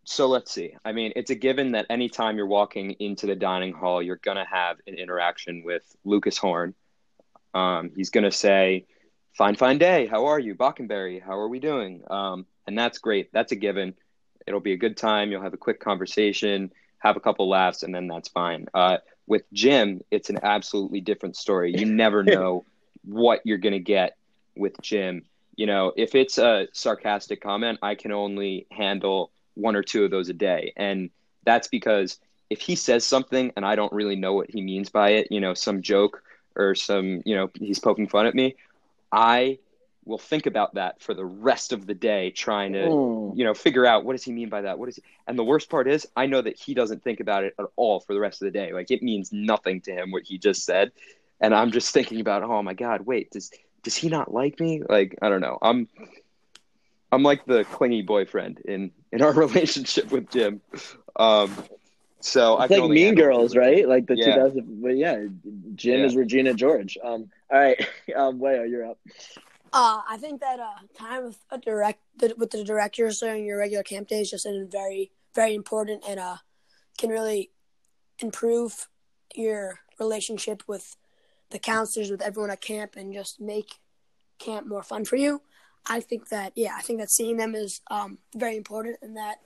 so 0.04 0.28
let's 0.28 0.52
see. 0.52 0.76
I 0.84 0.92
mean, 0.92 1.14
it's 1.16 1.32
a 1.32 1.36
given 1.36 1.72
that 1.72 1.86
anytime 1.90 2.38
you're 2.38 2.48
walking 2.48 2.92
into 3.00 3.26
the 3.26 3.36
dining 3.36 3.74
hall, 3.74 4.02
you're 4.02 4.18
gonna 4.18 4.46
have 4.50 4.78
an 4.86 4.96
interaction 4.96 5.64
with 5.64 5.84
Lucas 6.04 6.38
Horn. 6.38 6.76
Um, 7.54 7.92
he's 7.96 8.10
gonna 8.10 8.32
say, 8.32 8.86
"Fine, 9.34 9.56
fine 9.56 9.78
day. 9.78 10.08
How 10.08 10.26
are 10.26 10.40
you, 10.40 10.56
Bockenberry? 10.56 11.22
How 11.22 11.38
are 11.38 11.48
we 11.48 11.60
doing?" 11.60 12.04
Um, 12.10 12.46
and 12.68 12.78
that's 12.78 12.98
great. 12.98 13.32
That's 13.32 13.52
a 13.52 13.56
given. 13.56 13.96
It'll 14.46 14.60
be 14.60 14.74
a 14.74 14.78
good 14.78 14.98
time. 14.98 15.32
You'll 15.32 15.42
have 15.42 15.54
a 15.54 15.58
quick 15.58 15.80
conversation, 15.80 16.72
have 17.04 17.18
a 17.18 17.20
couple 17.20 17.48
laughs, 17.50 17.84
and 17.84 17.94
then 17.94 18.08
that's 18.08 18.30
fine. 18.30 18.68
Uh, 18.74 18.98
with 19.28 19.44
Jim, 19.54 20.02
it's 20.10 20.30
an 20.30 20.40
absolutely 20.44 21.02
different 21.02 21.36
story. 21.36 21.76
You 21.78 21.86
never 21.86 22.24
know 22.24 22.66
what 23.06 23.42
you're 23.44 23.58
gonna 23.58 23.80
get 23.80 24.18
with 24.56 24.80
Jim 24.82 25.24
you 25.56 25.66
know, 25.66 25.94
if 25.96 26.16
it's 26.16 26.38
a 26.38 26.68
sarcastic 26.74 27.42
comment, 27.42 27.80
I 27.82 27.96
can 27.96 28.12
only 28.12 28.66
handle 28.72 29.32
one 29.56 29.76
or 29.76 29.84
two 29.84 30.04
of 30.04 30.12
those 30.12 30.30
a 30.30 30.34
day. 30.34 30.74
And 30.76 31.10
that's 31.46 31.68
because 31.68 32.20
if 32.50 32.60
he 32.60 32.76
says 32.76 33.06
something 33.06 33.52
and 33.56 33.66
I 33.66 33.76
don't 33.76 33.94
really 33.94 34.16
know 34.16 34.34
what 34.34 34.50
he 34.50 34.62
means 34.62 34.90
by 34.90 35.12
it, 35.12 35.28
you 35.32 35.40
know, 35.40 35.54
some 35.54 35.82
joke 35.82 36.24
or 36.56 36.76
some, 36.76 37.22
you 37.26 37.36
know, 37.36 37.50
he's 37.54 37.80
poking 37.80 38.08
fun 38.08 38.26
at 38.26 38.36
me, 38.36 38.56
I 39.12 39.60
will 40.06 40.18
think 40.18 40.46
about 40.46 40.76
that 40.76 41.02
for 41.02 41.14
the 41.14 41.26
rest 41.26 41.72
of 41.74 41.86
the 41.86 41.94
day, 41.94 42.32
trying 42.32 42.74
to 42.74 42.90
Mm. 42.90 43.38
you 43.38 43.44
know 43.44 43.54
figure 43.54 43.86
out 43.86 44.04
what 44.06 44.14
does 44.14 44.24
he 44.24 44.32
mean 44.32 44.50
by 44.50 44.62
that. 44.62 44.78
What 44.80 44.90
is? 44.90 44.98
He? 44.98 45.04
And 45.28 45.38
the 45.38 45.44
worst 45.44 45.70
part 45.70 45.88
is, 45.88 46.08
I 46.16 46.26
know 46.28 46.42
that 46.42 46.58
he 46.58 46.74
doesn't 46.74 47.04
think 47.04 47.20
about 47.20 47.44
it 47.44 47.54
at 47.60 47.66
all 47.76 48.00
for 48.00 48.14
the 48.14 48.20
rest 48.20 48.42
of 48.42 48.46
the 48.46 48.52
day. 48.52 48.74
Like 48.74 48.92
it 48.92 49.02
means 49.02 49.32
nothing 49.32 49.82
to 49.82 49.92
him 49.92 50.12
what 50.12 50.24
he 50.24 50.38
just 50.38 50.66
said, 50.66 50.92
and 51.40 51.54
I'm 51.54 51.72
just 51.72 51.94
thinking 51.94 52.20
about, 52.20 52.44
oh 52.44 52.62
my 52.62 52.74
god, 52.74 53.02
wait, 53.06 53.32
does 53.32 53.52
does 53.84 53.96
he 53.96 54.10
not 54.10 54.34
like 54.34 54.60
me? 54.60 54.82
Like 54.88 55.18
I 55.22 55.30
don't 55.30 55.42
know. 55.42 55.58
I'm 55.62 55.88
I'm 57.12 57.24
like 57.24 57.46
the 57.46 57.64
clingy 57.66 58.02
boyfriend 58.02 58.60
in 58.66 58.92
in 59.12 59.22
our 59.22 59.34
relationship 59.46 60.12
with 60.12 60.30
Jim. 60.30 60.62
Um, 61.16 61.54
so 62.20 62.58
I 62.58 62.66
It's 62.66 62.74
can 62.74 62.82
like 62.82 62.90
Mean 62.92 63.16
Girls, 63.16 63.56
right? 63.56 63.88
Like 63.88 64.08
the 64.08 64.16
Yeah. 64.16 64.36
2000. 64.36 64.82
But 64.82 64.98
yeah, 64.98 65.26
Jim 65.76 66.00
Yeah. 66.00 66.06
is 66.06 66.16
Regina 66.16 66.54
George. 66.54 66.98
Um, 67.04 67.30
all 67.52 67.60
right, 67.60 67.80
um, 68.16 68.40
Weyo, 68.40 68.70
you're 68.70 68.86
up. 68.86 68.98
Uh, 69.74 70.02
I 70.08 70.18
think 70.18 70.40
that 70.42 70.60
uh, 70.60 70.86
time 70.96 71.26
with 71.26 71.40
a 71.50 71.58
direct 71.58 72.00
with 72.38 72.52
the 72.52 72.64
directors 72.64 73.20
during 73.20 73.44
your 73.44 73.58
regular 73.58 73.82
camp 73.84 74.08
day 74.08 74.22
is 74.22 74.30
just 74.30 74.46
a 74.46 74.68
very 74.72 75.12
very 75.34 75.56
important 75.56 76.04
and 76.08 76.20
uh 76.20 76.38
can 76.96 77.10
really 77.10 77.50
improve 78.20 78.88
your 79.34 79.80
relationship 80.00 80.62
with 80.68 80.96
the 81.50 81.58
counselors 81.58 82.12
with 82.12 82.22
everyone 82.22 82.52
at 82.52 82.62
camp 82.62 82.96
and 82.96 83.14
just 83.14 83.42
make 83.42 83.80
camp 84.38 84.68
more 84.68 84.84
fun 84.84 85.06
for 85.06 85.16
you. 85.16 85.42
I 85.88 86.00
think 86.02 86.30
that 86.30 86.54
yeah, 86.56 86.76
I 86.78 86.82
think 86.82 87.00
that 87.00 87.12
seeing 87.12 87.38
them 87.38 87.56
is 87.56 87.82
um, 87.90 88.20
very 88.36 88.56
important 88.56 88.98
and 89.02 89.18
that 89.18 89.38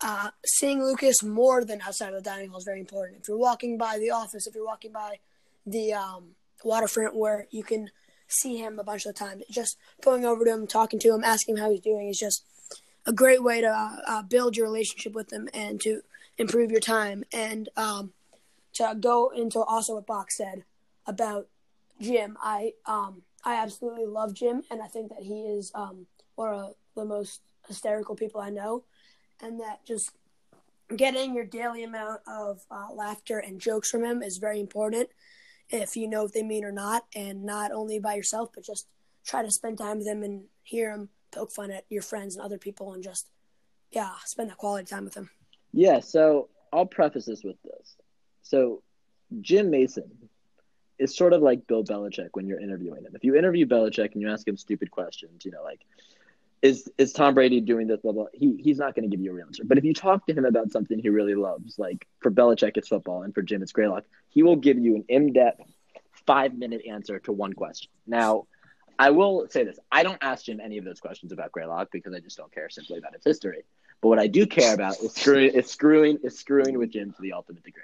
uh, 0.00 0.30
seeing 0.46 0.82
Lucas 0.82 1.22
more 1.22 1.64
than 1.64 1.82
outside 1.82 2.14
of 2.14 2.22
the 2.22 2.30
dining 2.30 2.50
hall 2.50 2.58
is 2.58 2.64
very 2.64 2.80
important. 2.80 3.18
If 3.20 3.28
you're 3.28 3.36
walking 3.36 3.76
by 3.76 3.98
the 3.98 4.10
office, 4.10 4.46
if 4.46 4.54
you're 4.54 4.64
walking 4.64 4.92
by 4.92 5.18
the 5.66 5.92
um, 5.92 6.36
waterfront 6.64 7.14
where 7.14 7.46
you 7.50 7.62
can 7.62 7.90
see 8.30 8.56
him 8.56 8.78
a 8.78 8.84
bunch 8.84 9.06
of 9.06 9.14
the 9.14 9.18
time, 9.18 9.42
just 9.50 9.76
going 10.02 10.24
over 10.24 10.44
to 10.44 10.50
him, 10.50 10.66
talking 10.66 10.98
to 11.00 11.14
him, 11.14 11.24
asking 11.24 11.56
him 11.56 11.62
how 11.62 11.70
he's 11.70 11.80
doing 11.80 12.08
is 12.08 12.18
just 12.18 12.44
a 13.06 13.12
great 13.12 13.42
way 13.42 13.60
to 13.60 13.68
uh, 13.68 13.96
uh, 14.06 14.22
build 14.22 14.56
your 14.56 14.66
relationship 14.66 15.12
with 15.12 15.32
him 15.32 15.48
and 15.52 15.80
to 15.80 16.02
improve 16.38 16.70
your 16.70 16.80
time. 16.80 17.24
And 17.32 17.68
um, 17.76 18.12
to 18.74 18.96
go 18.98 19.30
into 19.30 19.60
also 19.60 19.94
what 19.94 20.06
Bock 20.06 20.30
said 20.30 20.64
about 21.06 21.48
Jim, 22.00 22.38
I 22.42 22.72
um, 22.86 23.22
I 23.44 23.56
absolutely 23.56 24.06
love 24.06 24.34
Jim, 24.34 24.62
and 24.70 24.80
I 24.82 24.86
think 24.86 25.10
that 25.10 25.22
he 25.22 25.42
is 25.42 25.72
um, 25.74 26.06
one 26.34 26.54
of 26.54 26.74
the 26.94 27.04
most 27.04 27.40
hysterical 27.66 28.14
people 28.14 28.40
I 28.40 28.50
know, 28.50 28.84
and 29.42 29.60
that 29.60 29.84
just 29.84 30.12
getting 30.94 31.34
your 31.34 31.44
daily 31.44 31.84
amount 31.84 32.20
of 32.26 32.60
uh, 32.70 32.88
laughter 32.92 33.38
and 33.38 33.60
jokes 33.60 33.90
from 33.90 34.04
him 34.04 34.22
is 34.22 34.38
very 34.38 34.60
important 34.60 35.08
if 35.70 35.96
you 35.96 36.08
know 36.08 36.24
what 36.24 36.34
they 36.34 36.42
mean 36.42 36.64
or 36.64 36.72
not, 36.72 37.06
and 37.14 37.44
not 37.44 37.72
only 37.72 37.98
by 37.98 38.14
yourself, 38.14 38.50
but 38.54 38.64
just 38.64 38.86
try 39.24 39.42
to 39.42 39.50
spend 39.50 39.78
time 39.78 39.98
with 39.98 40.06
them 40.06 40.22
and 40.22 40.44
hear 40.62 40.90
them 40.92 41.08
poke 41.30 41.52
fun 41.52 41.70
at 41.70 41.84
your 41.88 42.02
friends 42.02 42.36
and 42.36 42.44
other 42.44 42.58
people, 42.58 42.92
and 42.92 43.02
just 43.02 43.28
yeah, 43.92 44.10
spend 44.24 44.50
that 44.50 44.56
quality 44.56 44.86
time 44.86 45.04
with 45.04 45.14
them. 45.14 45.30
Yeah, 45.72 46.00
so 46.00 46.48
I'll 46.72 46.86
preface 46.86 47.26
this 47.26 47.42
with 47.44 47.60
this. 47.62 47.96
So 48.42 48.82
Jim 49.40 49.70
Mason 49.70 50.10
is 50.98 51.16
sort 51.16 51.32
of 51.32 51.42
like 51.42 51.66
Bill 51.66 51.84
Belichick 51.84 52.30
when 52.32 52.46
you're 52.46 52.60
interviewing 52.60 53.04
him. 53.04 53.12
If 53.14 53.24
you 53.24 53.36
interview 53.36 53.66
Belichick 53.66 54.12
and 54.12 54.20
you 54.20 54.30
ask 54.30 54.46
him 54.46 54.56
stupid 54.56 54.90
questions, 54.90 55.44
you 55.44 55.50
know, 55.50 55.62
like 55.62 55.80
is 56.62 56.90
is 56.98 57.12
Tom 57.12 57.34
Brady 57.34 57.60
doing 57.60 57.86
this 57.86 58.00
blah 58.00 58.12
blah, 58.12 58.26
he 58.32 58.56
he's 58.58 58.78
not 58.78 58.94
going 58.94 59.08
to 59.08 59.14
give 59.14 59.24
you 59.24 59.30
a 59.30 59.34
real 59.34 59.46
answer. 59.46 59.64
But 59.64 59.78
if 59.78 59.84
you 59.84 59.94
talk 59.94 60.26
to 60.26 60.34
him 60.34 60.44
about 60.44 60.70
something 60.70 60.98
he 60.98 61.08
really 61.08 61.34
loves, 61.34 61.78
like 61.78 62.06
for 62.20 62.30
Belichick 62.30 62.76
it's 62.76 62.88
football 62.88 63.22
and 63.22 63.34
for 63.34 63.42
Jim 63.42 63.62
it's 63.62 63.72
Greylock, 63.72 64.04
he 64.28 64.42
will 64.42 64.56
give 64.56 64.78
you 64.78 64.96
an 64.96 65.04
in-depth 65.08 65.62
5-minute 66.28 66.82
answer 66.86 67.18
to 67.20 67.32
one 67.32 67.54
question. 67.54 67.90
Now, 68.06 68.46
I 68.98 69.10
will 69.10 69.48
say 69.48 69.64
this. 69.64 69.78
I 69.90 70.02
don't 70.02 70.18
ask 70.20 70.44
Jim 70.44 70.60
any 70.60 70.76
of 70.76 70.84
those 70.84 71.00
questions 71.00 71.32
about 71.32 71.52
Greylock 71.52 71.88
because 71.90 72.12
I 72.12 72.20
just 72.20 72.36
don't 72.36 72.52
care 72.52 72.68
simply 72.68 72.98
about 72.98 73.14
its 73.14 73.24
history. 73.24 73.64
But 74.00 74.08
what 74.08 74.18
I 74.18 74.26
do 74.26 74.46
care 74.46 74.74
about 74.74 74.98
is 75.00 75.12
screwing, 75.12 75.52
is 75.54 75.70
screwing, 75.70 76.18
is 76.22 76.38
screwing 76.38 76.78
with 76.78 76.90
Jim 76.90 77.12
to 77.12 77.22
the 77.22 77.32
ultimate 77.32 77.62
degree. 77.64 77.82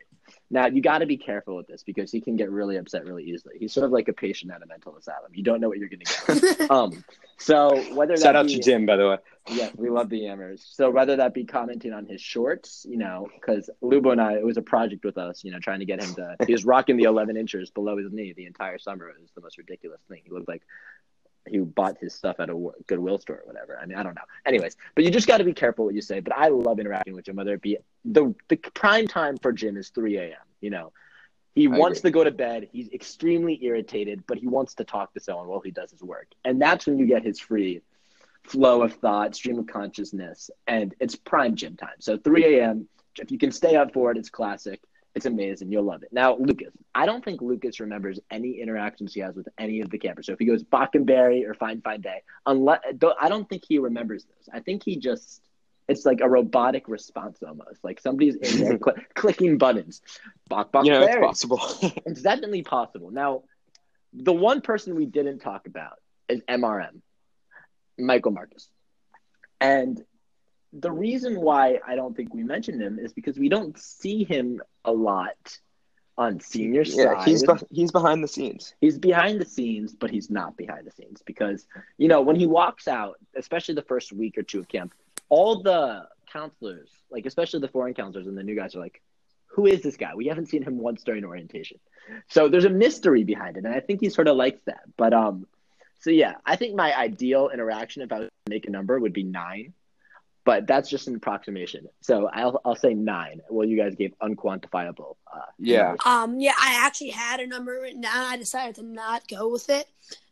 Now 0.51 0.67
you 0.67 0.81
got 0.81 0.99
to 0.99 1.07
be 1.07 1.17
careful 1.17 1.57
with 1.57 1.67
this 1.67 1.83
because 1.83 2.13
he 2.13 2.21
can 2.21 2.37
get 2.37 2.51
really 2.51 2.77
upset 2.77 3.05
really 3.05 3.25
easily. 3.25 3.57
He's 3.59 3.73
sort 3.73 3.85
of 3.85 3.91
like 3.91 4.09
a 4.09 4.13
patient 4.13 4.53
at 4.53 4.63
a 4.63 4.67
mental 4.67 4.97
asylum. 4.97 5.33
You 5.35 5.43
don't 5.43 5.61
know 5.61 5.69
what 5.69 5.79
you're 5.79 5.89
going 5.89 6.03
to 6.05 6.57
get. 6.59 6.71
um, 6.71 7.05
so 7.37 7.77
whether 7.95 8.17
Shout 8.17 8.35
that 8.35 8.37
out 8.37 8.47
be, 8.47 8.57
to 8.57 8.63
Jim, 8.63 8.87
by 8.87 8.97
the 8.97 9.09
way. 9.09 9.19
Yes, 9.49 9.73
we 9.77 9.91
love 9.91 10.09
the 10.09 10.21
Yammers. 10.21 10.61
So 10.75 10.91
whether 10.91 11.17
that 11.17 11.35
be 11.35 11.45
commenting 11.45 11.93
on 11.93 12.07
his 12.07 12.21
shorts, 12.21 12.87
you 12.89 12.97
know, 12.97 13.29
because 13.35 13.71
Lubo 13.83 14.13
and 14.13 14.21
I, 14.21 14.35
it 14.35 14.45
was 14.45 14.57
a 14.57 14.63
project 14.63 15.05
with 15.05 15.19
us, 15.19 15.43
you 15.45 15.51
know, 15.51 15.59
trying 15.59 15.81
to 15.81 15.87
get 15.87 16.03
him 16.03 16.15
to. 16.15 16.37
He 16.47 16.53
was 16.53 16.65
rocking 16.65 16.97
the 16.97 17.05
11 17.05 17.37
inches 17.37 17.71
below 17.71 17.97
his 17.97 18.13
knee 18.13 18.33
the 18.33 18.47
entire 18.47 18.79
summer. 18.79 19.09
It 19.09 19.21
was 19.21 19.31
the 19.35 19.41
most 19.41 19.59
ridiculous 19.59 20.01
thing. 20.09 20.23
He 20.25 20.31
looked 20.31 20.49
like 20.49 20.63
he 21.49 21.59
bought 21.59 21.99
his 21.99 22.15
stuff 22.15 22.37
at 22.41 22.51
a 22.51 22.71
Goodwill 22.87 23.19
store 23.19 23.37
or 23.37 23.47
whatever. 23.47 23.79
I 23.81 23.87
mean, 23.87 23.99
I 23.99 24.03
don't 24.03 24.15
know. 24.15 24.23
Anyways, 24.45 24.77
but 24.95 25.05
you 25.05 25.11
just 25.11 25.27
got 25.27 25.39
to 25.39 25.45
be 25.45 25.53
careful 25.53 25.85
what 25.85 25.95
you 25.95 26.03
say. 26.03 26.21
But 26.21 26.37
I 26.37 26.49
love 26.49 26.79
interacting 26.81 27.15
with 27.15 27.25
Jim, 27.25 27.37
whether 27.37 27.55
it 27.55 27.63
be 27.63 27.79
the 28.05 28.35
the 28.49 28.57
prime 28.57 29.07
time 29.07 29.37
for 29.39 29.53
Jim 29.53 29.77
is 29.77 29.91
3 29.91 30.19
a.m. 30.19 30.33
You 30.61 30.71
know, 30.71 30.93
he 31.55 31.67
I 31.67 31.71
wants 31.77 32.01
agree. 32.01 32.11
to 32.11 32.15
go 32.15 32.25
to 32.25 32.31
bed. 32.31 32.69
He's 32.73 32.89
extremely 32.93 33.59
irritated, 33.65 34.25
but 34.27 34.39
he 34.39 34.47
wants 34.47 34.75
to 34.75 34.85
talk 34.85 35.15
to 35.15 35.21
someone 35.21 35.49
while 35.49 35.61
he 35.61 35.71
does 35.71 35.91
his 35.91 36.03
work, 36.03 36.29
and 36.45 36.61
that's 36.61 36.87
when 36.87 36.99
you 36.99 37.07
get 37.07 37.23
his 37.23 37.41
free 37.41 37.83
flow 38.45 38.83
of 38.83 38.95
thought, 38.95 39.35
stream 39.35 39.59
of 39.59 39.67
consciousness, 39.67 40.51
and 40.67 40.95
it's 41.01 41.17
prime 41.17 41.57
Jim 41.57 41.77
time. 41.77 41.97
So 41.99 42.17
3 42.17 42.59
a.m. 42.59 42.89
If 43.19 43.31
you 43.31 43.39
can 43.39 43.51
stay 43.51 43.77
up 43.77 43.93
for 43.93 44.11
it, 44.11 44.19
it's 44.19 44.31
classic. 44.31 44.81
It's 45.17 45.25
amazing. 45.25 45.73
You'll 45.73 45.85
love 45.85 46.03
it. 46.03 46.11
Now, 46.13 46.37
Lucas, 46.37 46.69
I 46.95 47.07
don't 47.07 47.25
think 47.25 47.41
Lucas 47.41 47.81
remembers 47.81 48.21
any 48.31 48.61
interactions 48.61 49.15
he 49.15 49.21
has 49.21 49.35
with 49.35 49.49
any 49.59 49.81
of 49.81 49.89
the 49.89 49.97
campers. 49.99 50.27
So 50.27 50.35
if 50.35 50.39
he 50.39 50.45
goes 50.45 50.63
Bach 50.63 50.95
and 50.95 51.07
Berry 51.07 51.47
or 51.47 51.55
Fine 51.55 51.81
Fine 51.81 52.03
Day, 52.03 52.23
unless 52.45 52.81
I 53.19 53.31
don't 53.31 53.49
think 53.49 53.65
he 53.67 53.79
remembers 53.79 54.25
those. 54.25 54.51
I 54.53 54.61
think 54.61 54.83
he 54.85 54.99
just 54.99 55.41
it's 55.89 56.05
like 56.05 56.21
a 56.21 56.29
robotic 56.29 56.87
response 56.87 57.39
almost. 57.43 57.83
Like 57.83 57.99
somebody's 57.99 58.35
in 58.35 58.61
there 58.61 58.79
cl- 58.85 58.99
clicking 59.15 59.57
buttons. 59.57 60.03
Bach 60.51 60.71
Bach 60.71 60.85
know, 60.85 61.01
it's 61.03 61.17
possible. 61.17 61.63
It's 62.05 62.21
definitely 62.21 62.63
possible. 62.63 63.11
Now, 63.11 63.45
the 64.13 64.35
one 64.35 64.61
person 64.61 64.97
we 64.97 65.07
didn't 65.07 65.39
talk 65.39 65.67
about 65.67 65.95
is 66.29 66.43
MRM, 66.47 67.01
Michael 67.99 68.33
Marcus. 68.33 68.69
And 69.63 69.99
the 70.75 70.91
reason 70.91 71.41
why 71.41 71.81
I 71.87 71.97
don't 71.97 72.15
think 72.15 72.35
we 72.35 72.43
mentioned 72.43 72.83
him 72.83 72.99
is 72.99 73.15
because 73.15 73.39
we 73.39 73.49
don't 73.49 73.79
see 73.79 74.25
him 74.25 74.61
a 74.87 74.93
lot 74.93 75.59
on 76.19 76.41
senior 76.41 76.83
yeah, 76.83 77.15
side. 77.15 77.29
he's 77.29 77.43
be- 77.43 77.67
he's 77.71 77.93
behind 77.93 78.25
the 78.25 78.29
scenes. 78.29 78.75
He's 78.81 78.99
behind 78.99 79.41
the 79.41 79.45
scenes, 79.45 79.95
but 79.95 80.11
he's 80.11 80.31
not 80.31 80.57
behind 80.57 80.87
the 80.87 80.91
scenes 80.91 81.23
because, 81.27 81.67
you 81.99 82.09
know, 82.09 82.23
when 82.23 82.37
he 82.37 82.47
walks 82.47 82.89
out, 82.89 83.17
especially 83.37 83.75
the 83.75 83.83
first 83.83 84.13
week 84.13 84.39
or 84.39 84.43
two 84.43 84.61
of 84.61 84.69
camp, 84.69 84.95
all 85.29 85.63
the 85.63 86.09
counselors, 86.33 86.89
like 87.11 87.27
especially 87.27 87.61
the 87.61 87.69
foreign 87.69 87.93
counselors 87.93 88.27
and 88.27 88.37
the 88.37 88.43
new 88.43 88.57
guys 88.57 88.75
are 88.75 88.81
like, 88.81 89.03
who 89.47 89.67
is 89.67 89.83
this 89.83 89.97
guy? 89.97 90.15
We 90.15 90.27
haven't 90.27 90.47
seen 90.47 90.63
him 90.63 90.79
once 90.79 91.03
during 91.03 91.25
orientation. 91.25 91.79
So 92.29 92.49
there's 92.49 92.65
a 92.65 92.71
mystery 92.71 93.25
behind 93.25 93.57
it. 93.57 93.65
And 93.65 93.75
I 93.75 93.81
think 93.81 94.01
he 94.01 94.09
sort 94.09 94.29
of 94.29 94.37
likes 94.37 94.61
that. 94.67 94.83
But, 94.97 95.13
um, 95.13 95.47
so 96.01 96.11
yeah, 96.11 96.35
I 96.45 96.57
think 96.57 96.75
my 96.75 96.97
ideal 96.97 97.51
interaction 97.53 98.03
if 98.03 98.13
I 98.13 98.21
was 98.21 98.29
to 98.29 98.51
make 98.51 98.67
a 98.67 98.71
number 98.71 98.99
would 98.99 99.13
be 99.13 99.23
nine, 99.23 99.73
but 100.47 100.67
that's 100.69 100.89
just 100.89 101.09
an 101.09 101.17
approximation. 101.17 101.89
So 102.01 102.29
I'll, 102.33 102.61
I'll 102.65 102.77
say 102.77 102.95
nine. 102.95 103.43
Well, 103.51 103.67
you 103.67 103.77
guys 103.77 103.97
gave 103.97 104.15
unquantifiable. 104.23 105.17
Uh, 105.31 105.41
Yeah. 105.59 105.83
numbers. 105.83 106.01
Um, 106.07 106.41
yeah, 106.41 106.55
I 106.59 106.87
actually 106.87 107.11
had 107.11 107.41
a 107.41 107.47
number 107.49 107.73
written 107.83 108.01
down. 108.01 108.17
I 108.17 108.37
decided 108.37 108.77
to 108.77 108.85
not 108.85 109.27
go 109.29 109.51
with 109.51 109.69
it, 109.69 109.89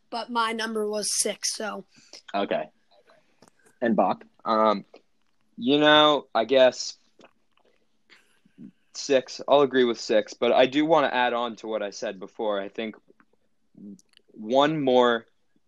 but 0.09 0.29
my 0.31 0.53
number 0.53 0.89
was 0.89 1.07
six. 1.19 1.53
So 1.53 1.83
Okay. 2.33 2.69
And 3.81 3.95
Bock? 3.97 4.23
Um, 4.45 4.85
you 5.57 5.79
know, 5.79 6.27
I 6.33 6.45
guess 6.45 6.95
six. 8.93 9.41
I'll 9.49 9.61
agree 9.61 9.83
with 9.83 9.99
six, 9.99 10.33
but 10.33 10.53
I 10.53 10.65
do 10.65 10.85
want 10.85 11.11
to 11.11 11.13
add 11.13 11.33
on 11.33 11.57
to 11.57 11.67
what 11.67 11.83
I 11.83 11.89
said 11.89 12.21
before. 12.21 12.61
I 12.61 12.69
think 12.69 12.95
one 14.31 14.81
more 14.81 15.25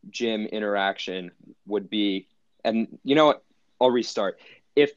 Jim 0.09 0.45
interaction 0.45 1.31
would 1.65 1.89
be, 1.89 2.27
and 2.63 2.97
you 3.03 3.13
know 3.15 3.25
what? 3.25 3.43
I'll 3.79 3.91
restart. 3.91 4.39
If 4.75 4.91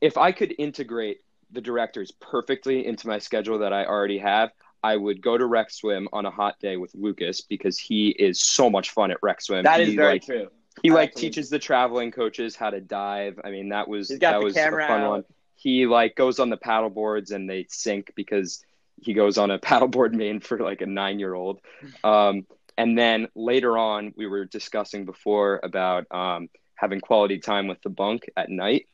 if 0.00 0.16
I 0.16 0.32
could 0.32 0.54
integrate 0.58 1.20
the 1.52 1.60
directors 1.60 2.10
perfectly 2.12 2.86
into 2.86 3.08
my 3.08 3.18
schedule 3.18 3.58
that 3.58 3.72
I 3.72 3.84
already 3.84 4.18
have, 4.18 4.50
I 4.82 4.96
would 4.96 5.20
go 5.20 5.36
to 5.36 5.44
rec 5.46 5.70
swim 5.70 6.08
on 6.12 6.24
a 6.26 6.30
hot 6.30 6.58
day 6.60 6.76
with 6.76 6.94
Lucas 6.94 7.40
because 7.42 7.78
he 7.78 8.08
is 8.10 8.40
so 8.40 8.70
much 8.70 8.90
fun 8.90 9.10
at 9.10 9.18
rec 9.22 9.40
swim. 9.42 9.64
That 9.64 9.80
is 9.80 9.88
He, 9.90 9.96
very 9.96 10.12
like, 10.14 10.24
true. 10.24 10.48
he 10.82 10.90
like 10.90 11.10
Absolutely. 11.10 11.28
teaches 11.30 11.50
the 11.50 11.58
traveling 11.58 12.10
coaches 12.12 12.56
how 12.56 12.70
to 12.70 12.80
dive. 12.80 13.40
I 13.44 13.50
mean, 13.50 13.70
that 13.70 13.88
was 13.88 14.08
that 14.08 14.40
was 14.42 14.56
a 14.56 14.70
fun 14.70 15.02
out. 15.02 15.10
one. 15.10 15.24
He 15.56 15.86
like 15.86 16.14
goes 16.16 16.38
on 16.38 16.48
the 16.48 16.56
paddle 16.56 16.88
boards 16.90 17.30
and 17.32 17.48
they 17.50 17.66
sink 17.68 18.12
because 18.14 18.64
he 19.00 19.12
goes 19.12 19.36
on 19.38 19.50
a 19.50 19.58
paddleboard 19.68 20.12
main 20.14 20.40
for 20.40 20.58
like 20.58 20.80
a 20.80 20.86
nine 20.86 21.18
year 21.18 21.34
old. 21.34 21.60
Um, 22.02 22.46
and 22.78 22.96
then 22.96 23.28
later 23.34 23.76
on, 23.76 24.14
we 24.16 24.26
were 24.26 24.46
discussing 24.46 25.04
before 25.04 25.60
about 25.62 26.06
um, 26.10 26.48
having 26.80 27.00
quality 27.00 27.38
time 27.38 27.66
with 27.68 27.80
the 27.82 27.90
bunk 27.90 28.30
at 28.36 28.48
night. 28.48 28.86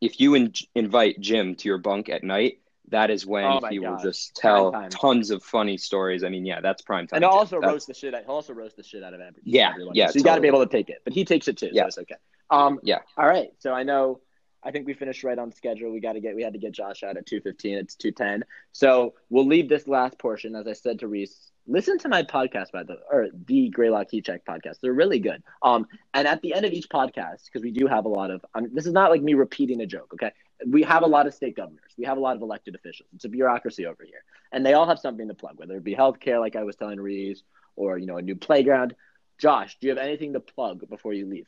If 0.00 0.20
you 0.20 0.34
in- 0.34 0.52
invite 0.74 1.20
Jim 1.20 1.54
to 1.56 1.68
your 1.68 1.78
bunk 1.78 2.08
at 2.08 2.24
night, 2.24 2.58
that 2.88 3.10
is 3.10 3.24
when 3.24 3.44
Oh 3.44 3.60
he 3.70 3.78
will 3.78 3.96
just 4.02 4.34
tell 4.34 4.72
tons 4.90 5.30
of 5.30 5.42
funny 5.42 5.76
stories. 5.76 6.24
I 6.24 6.28
mean, 6.28 6.44
yeah, 6.44 6.60
that's 6.60 6.82
prime 6.82 7.06
time. 7.06 7.16
And 7.18 7.24
he'll 7.24 7.32
also 7.32 7.56
That's- 7.60 7.72
roast 7.72 7.86
the 7.86 7.94
shit. 7.94 8.12
Out, 8.14 8.24
he'll 8.24 8.34
also 8.34 8.52
roast 8.54 8.76
the 8.76 8.82
shit 8.82 9.02
out 9.04 9.14
of 9.14 9.20
every, 9.20 9.40
Yeah, 9.44 9.70
everyone. 9.70 9.94
yeah, 9.94 10.08
So 10.08 10.18
you 10.18 10.24
got 10.24 10.34
to 10.34 10.40
be 10.40 10.48
able 10.48 10.64
to 10.66 10.70
take 10.70 10.88
it, 10.90 11.00
but 11.04 11.12
he 11.12 11.24
takes 11.24 11.46
it 11.48 11.56
too. 11.56 11.70
Yeah. 11.72 11.82
So 11.82 11.86
it's 11.88 11.98
okay. 11.98 12.14
Um. 12.50 12.78
Yeah. 12.82 12.98
All 13.16 13.26
right. 13.26 13.50
So 13.60 13.72
I 13.72 13.82
know. 13.84 14.20
I 14.66 14.72
think 14.72 14.86
we 14.86 14.94
finished 14.94 15.22
right 15.22 15.38
on 15.38 15.52
schedule. 15.52 15.92
We 15.92 16.00
got 16.00 16.14
to 16.14 16.20
get. 16.20 16.34
We 16.34 16.42
had 16.42 16.52
to 16.54 16.58
get 16.58 16.72
Josh 16.72 17.04
out 17.04 17.16
at 17.16 17.24
two 17.24 17.40
fifteen. 17.40 17.78
It's 17.78 17.94
two 17.94 18.10
ten. 18.10 18.44
So 18.72 19.14
we'll 19.30 19.46
leave 19.46 19.68
this 19.68 19.86
last 19.86 20.18
portion, 20.18 20.56
as 20.56 20.66
I 20.66 20.72
said 20.72 20.98
to 20.98 21.08
Reese. 21.08 21.52
Listen 21.68 21.98
to 21.98 22.08
my 22.08 22.24
podcast 22.24 22.72
by 22.72 22.82
the 22.82 22.98
or 23.10 23.28
the 23.46 23.68
Greylock 23.70 24.10
Key 24.10 24.22
Check 24.22 24.44
podcast. 24.44 24.80
They're 24.82 24.92
really 24.92 25.20
good. 25.20 25.42
Um. 25.62 25.86
And 26.14 26.26
at 26.26 26.42
the 26.42 26.52
end 26.52 26.66
of 26.66 26.72
each 26.72 26.88
podcast, 26.88 27.44
because 27.46 27.62
we 27.62 27.70
do 27.70 27.86
have 27.86 28.06
a 28.06 28.08
lot 28.08 28.32
of. 28.32 28.44
Um, 28.54 28.68
this 28.72 28.86
is 28.86 28.92
not 28.92 29.12
like 29.12 29.22
me 29.22 29.34
repeating 29.34 29.80
a 29.82 29.86
joke. 29.86 30.10
Okay. 30.14 30.32
We 30.66 30.82
have 30.82 31.02
a 31.02 31.06
lot 31.06 31.26
of 31.26 31.34
state 31.34 31.54
governors. 31.54 31.92
We 31.96 32.06
have 32.06 32.16
a 32.16 32.20
lot 32.20 32.34
of 32.34 32.42
elected 32.42 32.74
officials. 32.74 33.08
It's 33.14 33.24
a 33.24 33.28
bureaucracy 33.28 33.86
over 33.86 34.02
here, 34.04 34.24
and 34.50 34.66
they 34.66 34.72
all 34.72 34.88
have 34.88 34.98
something 34.98 35.28
to 35.28 35.34
plug, 35.34 35.58
whether 35.58 35.76
it 35.76 35.84
be 35.84 35.94
healthcare, 35.94 36.40
like 36.40 36.56
I 36.56 36.64
was 36.64 36.74
telling 36.74 36.98
Reese, 36.98 37.42
or 37.76 37.98
you 37.98 38.06
know 38.06 38.16
a 38.16 38.22
new 38.22 38.34
playground. 38.34 38.96
Josh, 39.38 39.76
do 39.80 39.86
you 39.86 39.94
have 39.94 40.04
anything 40.04 40.32
to 40.32 40.40
plug 40.40 40.88
before 40.88 41.12
you 41.12 41.26
leave? 41.28 41.46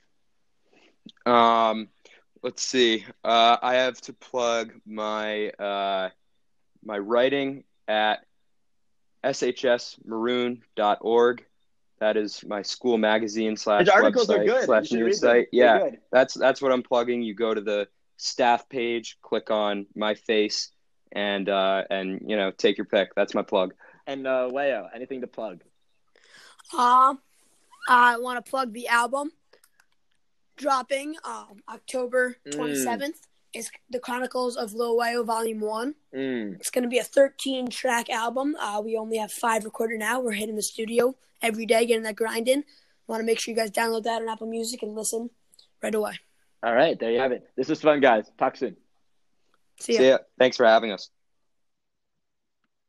Um, 1.24 1.88
let's 2.42 2.62
see. 2.62 3.04
Uh, 3.24 3.56
I 3.60 3.76
have 3.76 4.00
to 4.02 4.12
plug 4.12 4.72
my 4.86 5.48
uh, 5.50 6.10
my 6.84 6.98
writing 6.98 7.64
at 7.86 8.24
shsmaroon.org. 9.24 11.44
That 12.00 12.16
is 12.16 12.44
my 12.46 12.62
school 12.62 12.96
magazine 12.96 13.56
slash 13.56 13.80
His 13.80 13.88
articles 13.88 14.28
website 14.28 14.38
are 14.38 14.44
good. 14.44 14.64
Slash 14.64 14.88
should 14.88 15.00
news 15.00 15.18
site. 15.20 15.48
Yeah, 15.52 15.90
that's 16.12 16.34
that's 16.34 16.62
what 16.62 16.72
I'm 16.72 16.82
plugging. 16.82 17.22
You 17.22 17.34
go 17.34 17.52
to 17.52 17.60
the 17.60 17.88
staff 18.16 18.68
page, 18.68 19.18
click 19.20 19.50
on 19.50 19.86
my 19.96 20.14
face, 20.14 20.70
and 21.12 21.48
uh, 21.48 21.82
and 21.90 22.22
you 22.26 22.36
know 22.36 22.52
take 22.52 22.78
your 22.78 22.84
pick. 22.84 23.14
That's 23.16 23.34
my 23.34 23.42
plug. 23.42 23.74
And 24.06 24.26
uh, 24.26 24.48
Weyo, 24.52 24.88
anything 24.94 25.22
to 25.22 25.26
plug? 25.26 25.62
Um, 26.76 27.18
I 27.88 28.18
want 28.18 28.44
to 28.44 28.48
plug 28.48 28.72
the 28.72 28.88
album 28.88 29.32
dropping 30.58 31.16
um, 31.24 31.62
October 31.68 32.36
Mm. 32.46 32.54
27th. 32.54 33.20
It's 33.54 33.70
the 33.88 33.98
Chronicles 33.98 34.56
of 34.56 34.74
Lil 34.74 34.96
Weyo 34.98 35.24
Volume 35.24 35.60
1. 35.60 35.94
Mm. 36.14 36.56
It's 36.56 36.70
going 36.70 36.82
to 36.82 36.88
be 36.88 36.98
a 36.98 37.04
13 37.04 37.68
track 37.70 38.10
album. 38.10 38.54
Uh, 38.60 38.82
we 38.84 38.96
only 38.98 39.16
have 39.16 39.32
five 39.32 39.64
recorded 39.64 39.98
now. 40.00 40.20
We're 40.20 40.32
hitting 40.32 40.56
the 40.56 40.62
studio 40.62 41.16
every 41.40 41.64
day, 41.64 41.86
getting 41.86 42.02
that 42.02 42.16
grind 42.16 42.46
in. 42.48 42.64
Want 43.06 43.20
to 43.20 43.24
make 43.24 43.40
sure 43.40 43.52
you 43.52 43.56
guys 43.58 43.70
download 43.70 44.02
that 44.02 44.20
on 44.20 44.28
Apple 44.28 44.48
Music 44.48 44.82
and 44.82 44.94
listen 44.94 45.30
right 45.82 45.94
away. 45.94 46.18
All 46.62 46.74
right, 46.74 46.98
there 46.98 47.10
you 47.10 47.20
have 47.20 47.32
it. 47.32 47.48
This 47.56 47.68
was 47.70 47.80
fun, 47.80 48.00
guys. 48.00 48.30
Talk 48.36 48.56
soon. 48.58 48.76
See 49.80 49.94
ya. 49.94 49.98
See 49.98 50.08
ya. 50.08 50.18
Thanks 50.38 50.58
for 50.58 50.66
having 50.66 50.92
us. 50.92 51.08